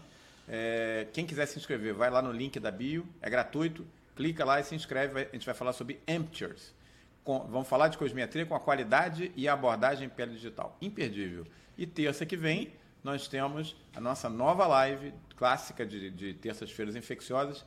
É, 0.48 1.08
quem 1.12 1.26
quiser 1.26 1.48
se 1.48 1.58
inscrever, 1.58 1.96
vai 1.96 2.12
lá 2.12 2.22
no 2.22 2.32
link 2.32 2.60
da 2.60 2.70
bio, 2.70 3.08
é 3.20 3.28
gratuito, 3.28 3.84
clica 4.16 4.46
lá 4.46 4.60
e 4.60 4.64
se 4.64 4.76
inscreve. 4.76 5.22
A 5.22 5.34
gente 5.34 5.48
vai 5.48 5.56
falar 5.56 5.74
sobre 5.74 6.00
Amptures. 6.08 6.76
Com, 7.24 7.40
vamos 7.48 7.68
falar 7.68 7.88
de 7.88 7.98
cosmetria 7.98 8.46
com 8.46 8.54
a 8.54 8.60
qualidade 8.60 9.32
e 9.36 9.48
a 9.48 9.54
abordagem 9.54 10.08
pele 10.08 10.34
digital. 10.34 10.78
Imperdível. 10.80 11.48
E 11.76 11.88
terça 11.88 12.24
que 12.24 12.38
vem, 12.38 12.72
nós 13.04 13.28
temos 13.28 13.76
a 13.96 14.00
nossa 14.00 14.30
nova 14.30 14.68
live 14.68 15.12
clássica 15.36 15.88
de, 15.88 16.12
de 16.12 16.36
terças-feiras 16.36 16.96
infecciosas, 16.96 17.66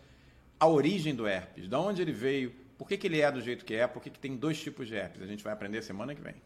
a 0.61 0.69
origem 0.69 1.13
do 1.13 1.27
herpes, 1.27 1.69
de 1.69 1.75
onde 1.75 2.03
ele 2.03 2.13
veio, 2.13 2.55
por 2.79 2.87
que, 2.87 2.97
que 2.97 3.09
ele 3.09 3.21
é 3.21 3.33
do 3.33 3.41
jeito 3.41 3.65
que 3.65 3.75
é, 3.75 3.89
por 3.89 4.01
que, 4.01 4.11
que 4.11 4.19
tem 4.19 4.37
dois 4.37 4.61
tipos 4.61 4.87
de 4.87 4.95
herpes. 4.95 5.21
A 5.23 5.27
gente 5.27 5.43
vai 5.43 5.53
aprender 5.53 5.83
semana 5.83 6.15
que 6.15 6.21
vem. 6.21 6.37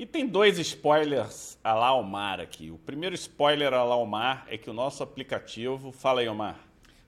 E 0.00 0.06
tem 0.06 0.26
dois 0.26 0.58
spoilers 0.58 1.58
a 1.62 1.74
lá 1.74 1.92
Omar 1.92 2.40
aqui. 2.40 2.70
O 2.70 2.78
primeiro 2.78 3.14
spoiler 3.14 3.74
a 3.74 3.84
lá 3.84 3.94
Omar 3.96 4.46
é 4.48 4.56
que 4.56 4.70
o 4.70 4.72
nosso 4.72 5.02
aplicativo. 5.02 5.92
Fala 5.92 6.22
aí, 6.22 6.28
Omar. 6.30 6.58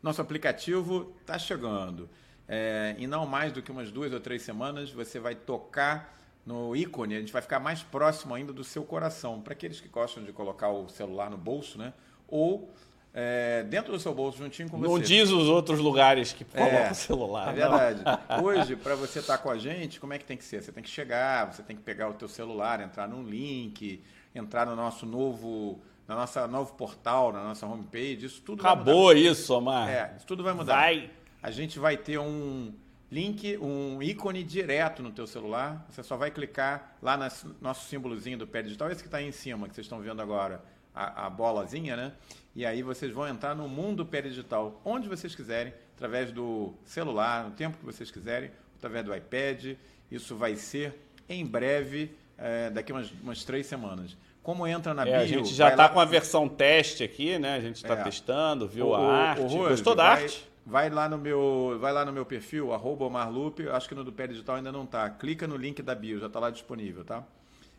Nosso 0.03 0.20
aplicativo 0.20 1.11
está 1.22 1.38
chegando. 1.38 2.07
É, 2.47 2.95
e 2.99 3.07
não 3.07 3.24
mais 3.24 3.51
do 3.51 3.62
que 3.62 3.72
umas 3.72 3.90
duas 3.90 4.12
ou 4.12 4.20
três 4.20 4.43
semanas, 4.43 4.90
você 4.93 5.18
vai 5.18 5.34
tocar 5.34 6.18
no 6.45 6.76
ícone, 6.76 7.16
a 7.16 7.20
gente 7.20 7.32
vai 7.32 7.40
ficar 7.40 7.59
mais 7.59 7.82
próximo 7.82 8.34
ainda 8.34 8.53
do 8.53 8.62
seu 8.62 8.84
coração. 8.84 9.40
Para 9.40 9.55
aqueles 9.55 9.80
que 9.80 9.88
gostam 9.88 10.22
de 10.22 10.30
colocar 10.30 10.68
o 10.68 10.86
celular 10.90 11.30
no 11.30 11.38
bolso, 11.38 11.78
né? 11.78 11.95
Ou 12.28 12.74
é, 13.14 13.62
dentro 13.64 13.92
do 13.92 14.00
seu 14.00 14.14
bolso, 14.14 14.38
juntinho 14.38 14.70
com 14.70 14.78
Não 14.78 14.88
você. 14.88 14.94
Não 14.94 14.98
diz 15.00 15.30
os 15.30 15.48
outros 15.48 15.78
lugares 15.78 16.32
que 16.32 16.44
coloca 16.44 16.70
é, 16.70 16.90
o 16.90 16.94
celular. 16.94 17.50
É 17.50 17.52
verdade. 17.52 18.02
Hoje, 18.42 18.74
para 18.74 18.94
você 18.94 19.18
estar 19.18 19.36
tá 19.36 19.42
com 19.42 19.50
a 19.50 19.58
gente, 19.58 20.00
como 20.00 20.14
é 20.14 20.18
que 20.18 20.24
tem 20.24 20.36
que 20.36 20.44
ser? 20.44 20.62
Você 20.62 20.72
tem 20.72 20.82
que 20.82 20.88
chegar, 20.88 21.52
você 21.52 21.62
tem 21.62 21.76
que 21.76 21.82
pegar 21.82 22.08
o 22.08 22.14
teu 22.14 22.28
celular, 22.28 22.80
entrar 22.80 23.06
num 23.06 23.22
link, 23.22 24.02
entrar 24.34 24.66
no 24.66 24.74
nosso 24.74 25.04
novo, 25.04 25.82
na 26.08 26.14
nossa 26.14 26.46
novo 26.46 26.72
portal, 26.72 27.32
na 27.32 27.44
nossa 27.44 27.66
homepage, 27.66 28.24
isso 28.24 28.40
tudo 28.40 28.60
Acabou 28.60 29.12
isso, 29.12 29.54
Omar. 29.54 29.90
É, 29.90 30.14
isso 30.16 30.26
tudo 30.26 30.42
vai 30.42 30.54
mudar. 30.54 30.76
Vai. 30.76 31.10
A 31.42 31.50
gente 31.50 31.78
vai 31.78 31.98
ter 31.98 32.18
um 32.18 32.72
link, 33.10 33.58
um 33.58 34.02
ícone 34.02 34.42
direto 34.42 35.02
no 35.02 35.12
teu 35.12 35.26
celular. 35.26 35.84
Você 35.90 36.02
só 36.02 36.16
vai 36.16 36.30
clicar 36.30 36.96
lá 37.02 37.14
no 37.16 37.26
nosso 37.60 37.86
símbolozinho 37.88 38.38
do 38.38 38.46
pé 38.46 38.62
digital, 38.62 38.90
esse 38.90 39.02
que 39.02 39.08
está 39.08 39.18
aí 39.18 39.28
em 39.28 39.32
cima, 39.32 39.68
que 39.68 39.74
vocês 39.74 39.84
estão 39.84 40.00
vendo 40.00 40.22
agora, 40.22 40.64
a, 40.94 41.26
a 41.26 41.30
bolazinha, 41.30 41.94
né? 41.94 42.12
E 42.55 42.66
aí 42.66 42.82
vocês 42.82 43.11
vão 43.12 43.26
entrar 43.26 43.55
no 43.55 43.68
mundo 43.68 44.05
peridigital, 44.05 44.80
onde 44.84 45.09
vocês 45.09 45.34
quiserem, 45.34 45.72
através 45.94 46.30
do 46.30 46.74
celular, 46.84 47.44
no 47.44 47.50
tempo 47.53 47.78
que 47.78 47.84
vocês 47.84 48.11
quiserem, 48.11 48.50
através 48.76 49.05
do 49.05 49.14
iPad. 49.14 49.76
Isso 50.11 50.36
vai 50.36 50.57
ser 50.57 50.94
em 51.28 51.46
breve, 51.46 52.14
é, 52.36 52.68
daqui 52.68 52.92
umas, 52.92 53.11
umas 53.22 53.44
três 53.44 53.66
semanas. 53.66 54.16
Como 54.42 54.66
entra 54.66 54.92
na 54.92 55.03
é, 55.03 55.05
bio... 55.05 55.20
A 55.20 55.26
gente 55.26 55.55
já 55.55 55.70
está 55.70 55.88
com 55.88 56.00
a 56.00 56.05
versão 56.05 56.48
teste 56.48 57.03
aqui, 57.05 57.38
né? 57.38 57.55
A 57.55 57.61
gente 57.61 57.76
está 57.76 57.94
é. 57.94 58.03
testando, 58.03 58.66
viu 58.66 58.88
o, 58.88 58.94
a 58.94 59.00
arte. 59.00 59.42
O 59.42 59.46
Rose, 59.46 59.70
Gostou 59.70 59.94
da 59.94 60.14
vai, 60.14 60.22
arte? 60.24 60.48
Vai 60.66 60.90
lá 60.90 61.09
no 61.09 61.16
meu, 61.16 61.78
vai 61.80 61.92
lá 61.92 62.05
no 62.05 62.12
meu 62.12 62.26
perfil, 62.26 62.72
arroba 62.72 63.09
acho 63.72 63.88
que 63.88 63.94
no 63.94 64.05
do 64.05 64.12
Pé 64.12 64.26
Digital 64.26 64.57
ainda 64.57 64.70
não 64.70 64.84
está. 64.84 65.09
Clica 65.09 65.46
no 65.46 65.57
link 65.57 65.80
da 65.80 65.94
bio, 65.94 66.18
já 66.18 66.26
está 66.26 66.38
lá 66.38 66.50
disponível, 66.50 67.05
tá? 67.05 67.24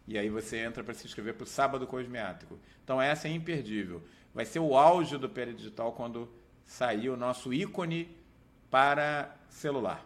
E 0.07 0.17
aí 0.17 0.30
você 0.30 0.57
entra 0.57 0.84
para 0.84 0.93
se 0.93 1.05
inscrever 1.05 1.34
para 1.34 1.43
o 1.43 1.47
Sábado 1.47 1.86
Cosmiático. 1.88 2.59
Então 2.84 3.01
essa 3.01 3.28
é 3.28 3.32
imperdível. 3.32 4.01
Vai 4.34 4.45
ser 4.45 4.59
o 4.59 4.75
auge 4.75 5.17
do 5.17 5.29
Pele 5.29 5.53
Digital 5.53 5.91
quando 5.91 6.29
sair 6.65 7.09
o 7.09 7.17
nosso 7.17 7.53
ícone 7.53 8.09
para 8.69 9.36
celular. 9.49 10.03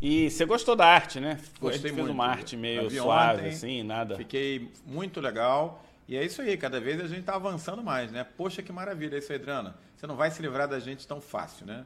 E 0.00 0.30
você 0.30 0.44
gostou 0.44 0.76
da 0.76 0.86
arte, 0.86 1.18
né? 1.18 1.40
Gostei 1.58 1.80
fez 1.80 1.94
muito. 1.94 2.12
uma 2.12 2.26
arte 2.26 2.56
meio 2.56 2.88
suave, 2.90 3.40
ontem, 3.40 3.48
assim, 3.48 3.82
nada. 3.82 4.16
Fiquei 4.16 4.70
muito 4.84 5.20
legal. 5.20 5.82
E 6.06 6.16
é 6.16 6.24
isso 6.24 6.40
aí, 6.40 6.56
cada 6.56 6.80
vez 6.80 7.00
a 7.00 7.08
gente 7.08 7.20
está 7.20 7.34
avançando 7.34 7.82
mais, 7.82 8.12
né? 8.12 8.24
Poxa, 8.36 8.62
que 8.62 8.70
maravilha, 8.70 9.16
é 9.16 9.18
isso, 9.18 9.32
Adriana. 9.32 9.74
Você 9.96 10.06
não 10.06 10.14
vai 10.14 10.30
se 10.30 10.40
livrar 10.40 10.68
da 10.68 10.78
gente 10.78 11.06
tão 11.06 11.20
fácil, 11.20 11.66
né? 11.66 11.84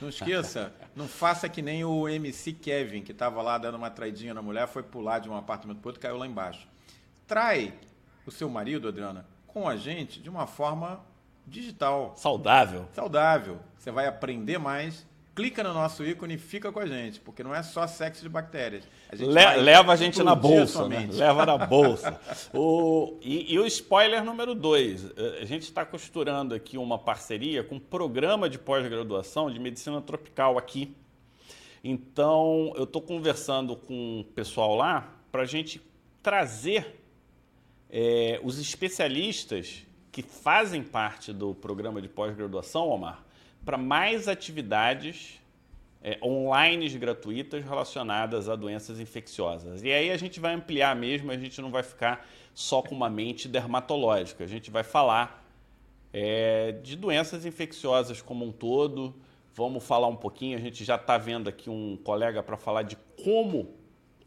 Não 0.00 0.08
esqueça, 0.08 0.72
não 0.94 1.08
faça 1.08 1.48
que 1.48 1.62
nem 1.62 1.84
o 1.84 2.08
MC 2.08 2.52
Kevin, 2.52 3.02
que 3.02 3.12
estava 3.12 3.40
lá 3.40 3.56
dando 3.56 3.76
uma 3.76 3.90
traidinha 3.90 4.34
na 4.34 4.42
mulher, 4.42 4.66
foi 4.66 4.82
pular 4.82 5.18
de 5.18 5.30
um 5.30 5.36
apartamento 5.36 5.78
para 5.78 5.88
outro 5.88 6.00
e 6.00 6.02
caiu 6.02 6.18
lá 6.18 6.26
embaixo. 6.26 6.66
Trai 7.26 7.72
o 8.26 8.30
seu 8.30 8.48
marido, 8.50 8.88
Adriana, 8.88 9.26
com 9.54 9.68
a 9.68 9.76
gente 9.76 10.20
de 10.20 10.28
uma 10.28 10.48
forma 10.48 11.00
digital. 11.46 12.12
Saudável. 12.16 12.88
Saudável. 12.92 13.60
Você 13.78 13.92
vai 13.92 14.06
aprender 14.06 14.58
mais. 14.58 15.06
Clica 15.34 15.64
no 15.64 15.74
nosso 15.74 16.04
ícone 16.04 16.34
e 16.34 16.38
fica 16.38 16.70
com 16.70 16.78
a 16.78 16.86
gente, 16.86 17.18
porque 17.18 17.42
não 17.42 17.52
é 17.52 17.60
só 17.60 17.88
sexo 17.88 18.22
de 18.22 18.28
bactérias. 18.28 18.84
A 19.10 19.16
Le 19.16 19.62
leva 19.62 19.92
a 19.92 19.96
gente 19.96 20.22
na 20.22 20.32
bolsa, 20.32 20.88
né? 20.88 21.08
leva 21.10 21.44
na 21.44 21.58
bolsa. 21.66 22.20
o, 22.52 23.18
e, 23.20 23.52
e, 23.52 23.58
o 23.58 23.66
spoiler 23.66 24.24
número 24.24 24.54
dois, 24.54 25.04
eh, 25.16 25.40
a 25.42 25.44
gente 25.44 25.62
está 25.62 25.84
costurando 25.84 26.54
aqui 26.54 26.78
uma 26.78 26.98
parceria 27.00 27.64
com 27.64 27.76
um 27.76 27.80
programa 27.80 28.48
de 28.48 28.58
pós-graduação 28.58 29.50
de 29.50 29.58
medicina 29.58 30.00
tropical 30.00 30.56
aqui. 30.56 30.94
Então, 31.82 32.72
eu 32.76 32.84
estou 32.84 33.02
conversando 33.02 33.74
com 33.74 34.20
o 34.20 34.24
pessoal 34.24 34.76
lá 34.76 35.08
para 35.32 35.42
a 35.42 35.46
gente 35.46 35.82
trazer 36.22 37.03
é, 37.90 38.40
os 38.42 38.58
especialistas 38.58 39.84
que 40.10 40.22
fazem 40.22 40.82
parte 40.82 41.32
do 41.32 41.54
programa 41.54 42.00
de 42.00 42.08
pós-graduação, 42.08 42.88
Omar, 42.88 43.24
para 43.64 43.76
mais 43.76 44.28
atividades 44.28 45.40
é, 46.04 46.18
online 46.22 46.86
gratuitas 46.98 47.64
relacionadas 47.64 48.48
a 48.48 48.54
doenças 48.54 49.00
infecciosas. 49.00 49.82
E 49.82 49.90
aí 49.90 50.10
a 50.10 50.16
gente 50.18 50.38
vai 50.38 50.52
ampliar 50.52 50.94
mesmo, 50.94 51.32
a 51.32 51.36
gente 51.36 51.60
não 51.62 51.70
vai 51.70 51.82
ficar 51.82 52.28
só 52.54 52.82
com 52.82 52.94
uma 52.94 53.08
mente 53.08 53.48
dermatológica, 53.48 54.44
a 54.44 54.46
gente 54.46 54.70
vai 54.70 54.82
falar 54.82 55.42
é, 56.12 56.72
de 56.72 56.94
doenças 56.94 57.46
infecciosas 57.46 58.20
como 58.20 58.44
um 58.44 58.52
todo. 58.52 59.14
Vamos 59.54 59.84
falar 59.84 60.08
um 60.08 60.16
pouquinho, 60.16 60.58
a 60.58 60.60
gente 60.60 60.84
já 60.84 60.96
está 60.96 61.16
vendo 61.16 61.48
aqui 61.48 61.70
um 61.70 61.96
colega 61.96 62.42
para 62.42 62.56
falar 62.56 62.82
de 62.82 62.96
como 63.24 63.74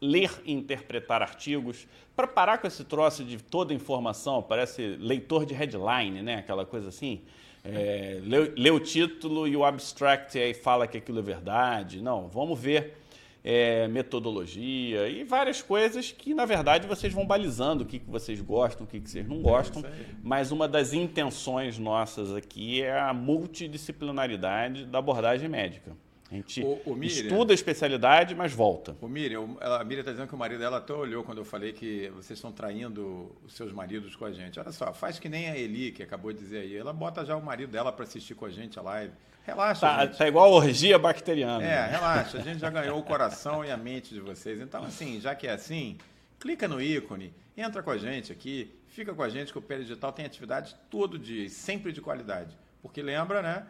ler 0.00 0.30
e 0.44 0.52
interpretar 0.52 1.22
artigos, 1.22 1.86
para 2.14 2.26
parar 2.26 2.58
com 2.58 2.66
esse 2.66 2.84
troço 2.84 3.24
de 3.24 3.38
toda 3.38 3.72
informação, 3.74 4.42
parece 4.42 4.96
leitor 4.98 5.46
de 5.46 5.54
headline, 5.54 6.22
né? 6.22 6.36
aquela 6.36 6.64
coisa 6.64 6.88
assim. 6.88 7.22
É, 7.64 8.20
lê, 8.22 8.52
lê, 8.56 8.70
o 8.70 8.80
título 8.80 9.46
e 9.46 9.56
o 9.56 9.64
abstract 9.64 10.38
aí 10.38 10.54
fala 10.54 10.86
que 10.86 10.96
aquilo 10.96 11.18
é 11.18 11.22
verdade. 11.22 12.00
Não, 12.00 12.28
vamos 12.28 12.58
ver 12.58 12.96
é, 13.44 13.88
metodologia 13.88 15.08
e 15.08 15.24
várias 15.24 15.62
coisas 15.62 16.12
que, 16.12 16.34
na 16.34 16.44
verdade, 16.44 16.86
vocês 16.86 17.12
vão 17.12 17.26
balizando 17.26 17.84
o 17.84 17.86
que, 17.86 17.98
que 17.98 18.10
vocês 18.10 18.40
gostam, 18.40 18.84
o 18.84 18.88
que, 18.88 19.00
que 19.00 19.10
vocês 19.10 19.26
não 19.26 19.40
gostam. 19.40 19.82
É 19.84 19.90
mas 20.22 20.50
uma 20.50 20.68
das 20.68 20.92
intenções 20.92 21.78
nossas 21.78 22.34
aqui 22.34 22.82
é 22.82 22.98
a 22.98 23.12
multidisciplinaridade 23.12 24.84
da 24.84 24.98
abordagem 24.98 25.48
médica. 25.48 25.92
A 26.30 26.34
gente 26.34 26.62
o, 26.62 26.80
o 26.84 26.94
Miriam, 26.94 27.22
estuda 27.22 27.52
a 27.52 27.54
especialidade, 27.54 28.34
mas 28.34 28.52
volta. 28.52 28.94
O 29.00 29.08
Miriam, 29.08 29.56
ela, 29.60 29.80
a 29.80 29.84
Miriam 29.84 30.00
está 30.00 30.12
dizendo 30.12 30.28
que 30.28 30.34
o 30.34 30.38
marido 30.38 30.58
dela 30.58 30.76
até 30.76 30.92
olhou 30.92 31.24
quando 31.24 31.38
eu 31.38 31.44
falei 31.44 31.72
que 31.72 32.10
vocês 32.10 32.38
estão 32.38 32.52
traindo 32.52 33.34
os 33.46 33.54
seus 33.54 33.72
maridos 33.72 34.14
com 34.14 34.26
a 34.26 34.32
gente. 34.32 34.60
Olha 34.60 34.70
só, 34.70 34.92
faz 34.92 35.18
que 35.18 35.28
nem 35.28 35.48
a 35.48 35.56
Eli, 35.56 35.90
que 35.90 36.02
acabou 36.02 36.30
de 36.32 36.38
dizer 36.38 36.58
aí. 36.58 36.76
Ela 36.76 36.92
bota 36.92 37.24
já 37.24 37.34
o 37.34 37.42
marido 37.42 37.70
dela 37.70 37.90
para 37.90 38.04
assistir 38.04 38.34
com 38.34 38.44
a 38.44 38.50
gente 38.50 38.78
a 38.78 38.82
live. 38.82 39.12
Relaxa, 39.42 39.80
tá, 39.80 40.04
gente. 40.04 40.18
Tá 40.18 40.28
igual 40.28 40.52
orgia 40.52 40.98
bacteriana. 40.98 41.64
É, 41.64 41.86
relaxa. 41.86 42.36
A 42.36 42.42
gente 42.42 42.58
já 42.58 42.68
ganhou 42.70 42.98
o 42.98 43.02
coração 43.02 43.64
e 43.64 43.70
a 43.70 43.76
mente 43.78 44.12
de 44.12 44.20
vocês. 44.20 44.60
Então, 44.60 44.84
assim, 44.84 45.18
já 45.20 45.34
que 45.34 45.46
é 45.46 45.52
assim, 45.52 45.96
clica 46.38 46.68
no 46.68 46.82
ícone, 46.82 47.32
entra 47.56 47.82
com 47.82 47.90
a 47.90 47.96
gente 47.96 48.30
aqui, 48.30 48.70
fica 48.88 49.14
com 49.14 49.22
a 49.22 49.30
gente 49.30 49.50
que 49.50 49.58
o 49.58 49.62
Pé 49.62 49.78
Digital 49.78 50.12
tem 50.12 50.26
atividade 50.26 50.76
todo 50.90 51.18
dia 51.18 51.46
e 51.46 51.48
sempre 51.48 51.90
de 51.90 52.02
qualidade. 52.02 52.54
Porque 52.82 53.00
lembra, 53.00 53.40
né? 53.40 53.66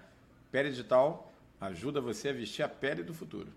Pé 0.50 0.64
Digital 0.64 1.27
ajuda 1.60 2.00
você 2.00 2.28
a 2.28 2.32
vestir 2.32 2.62
a 2.62 2.68
pele 2.68 3.02
do 3.02 3.14
futuro. 3.14 3.52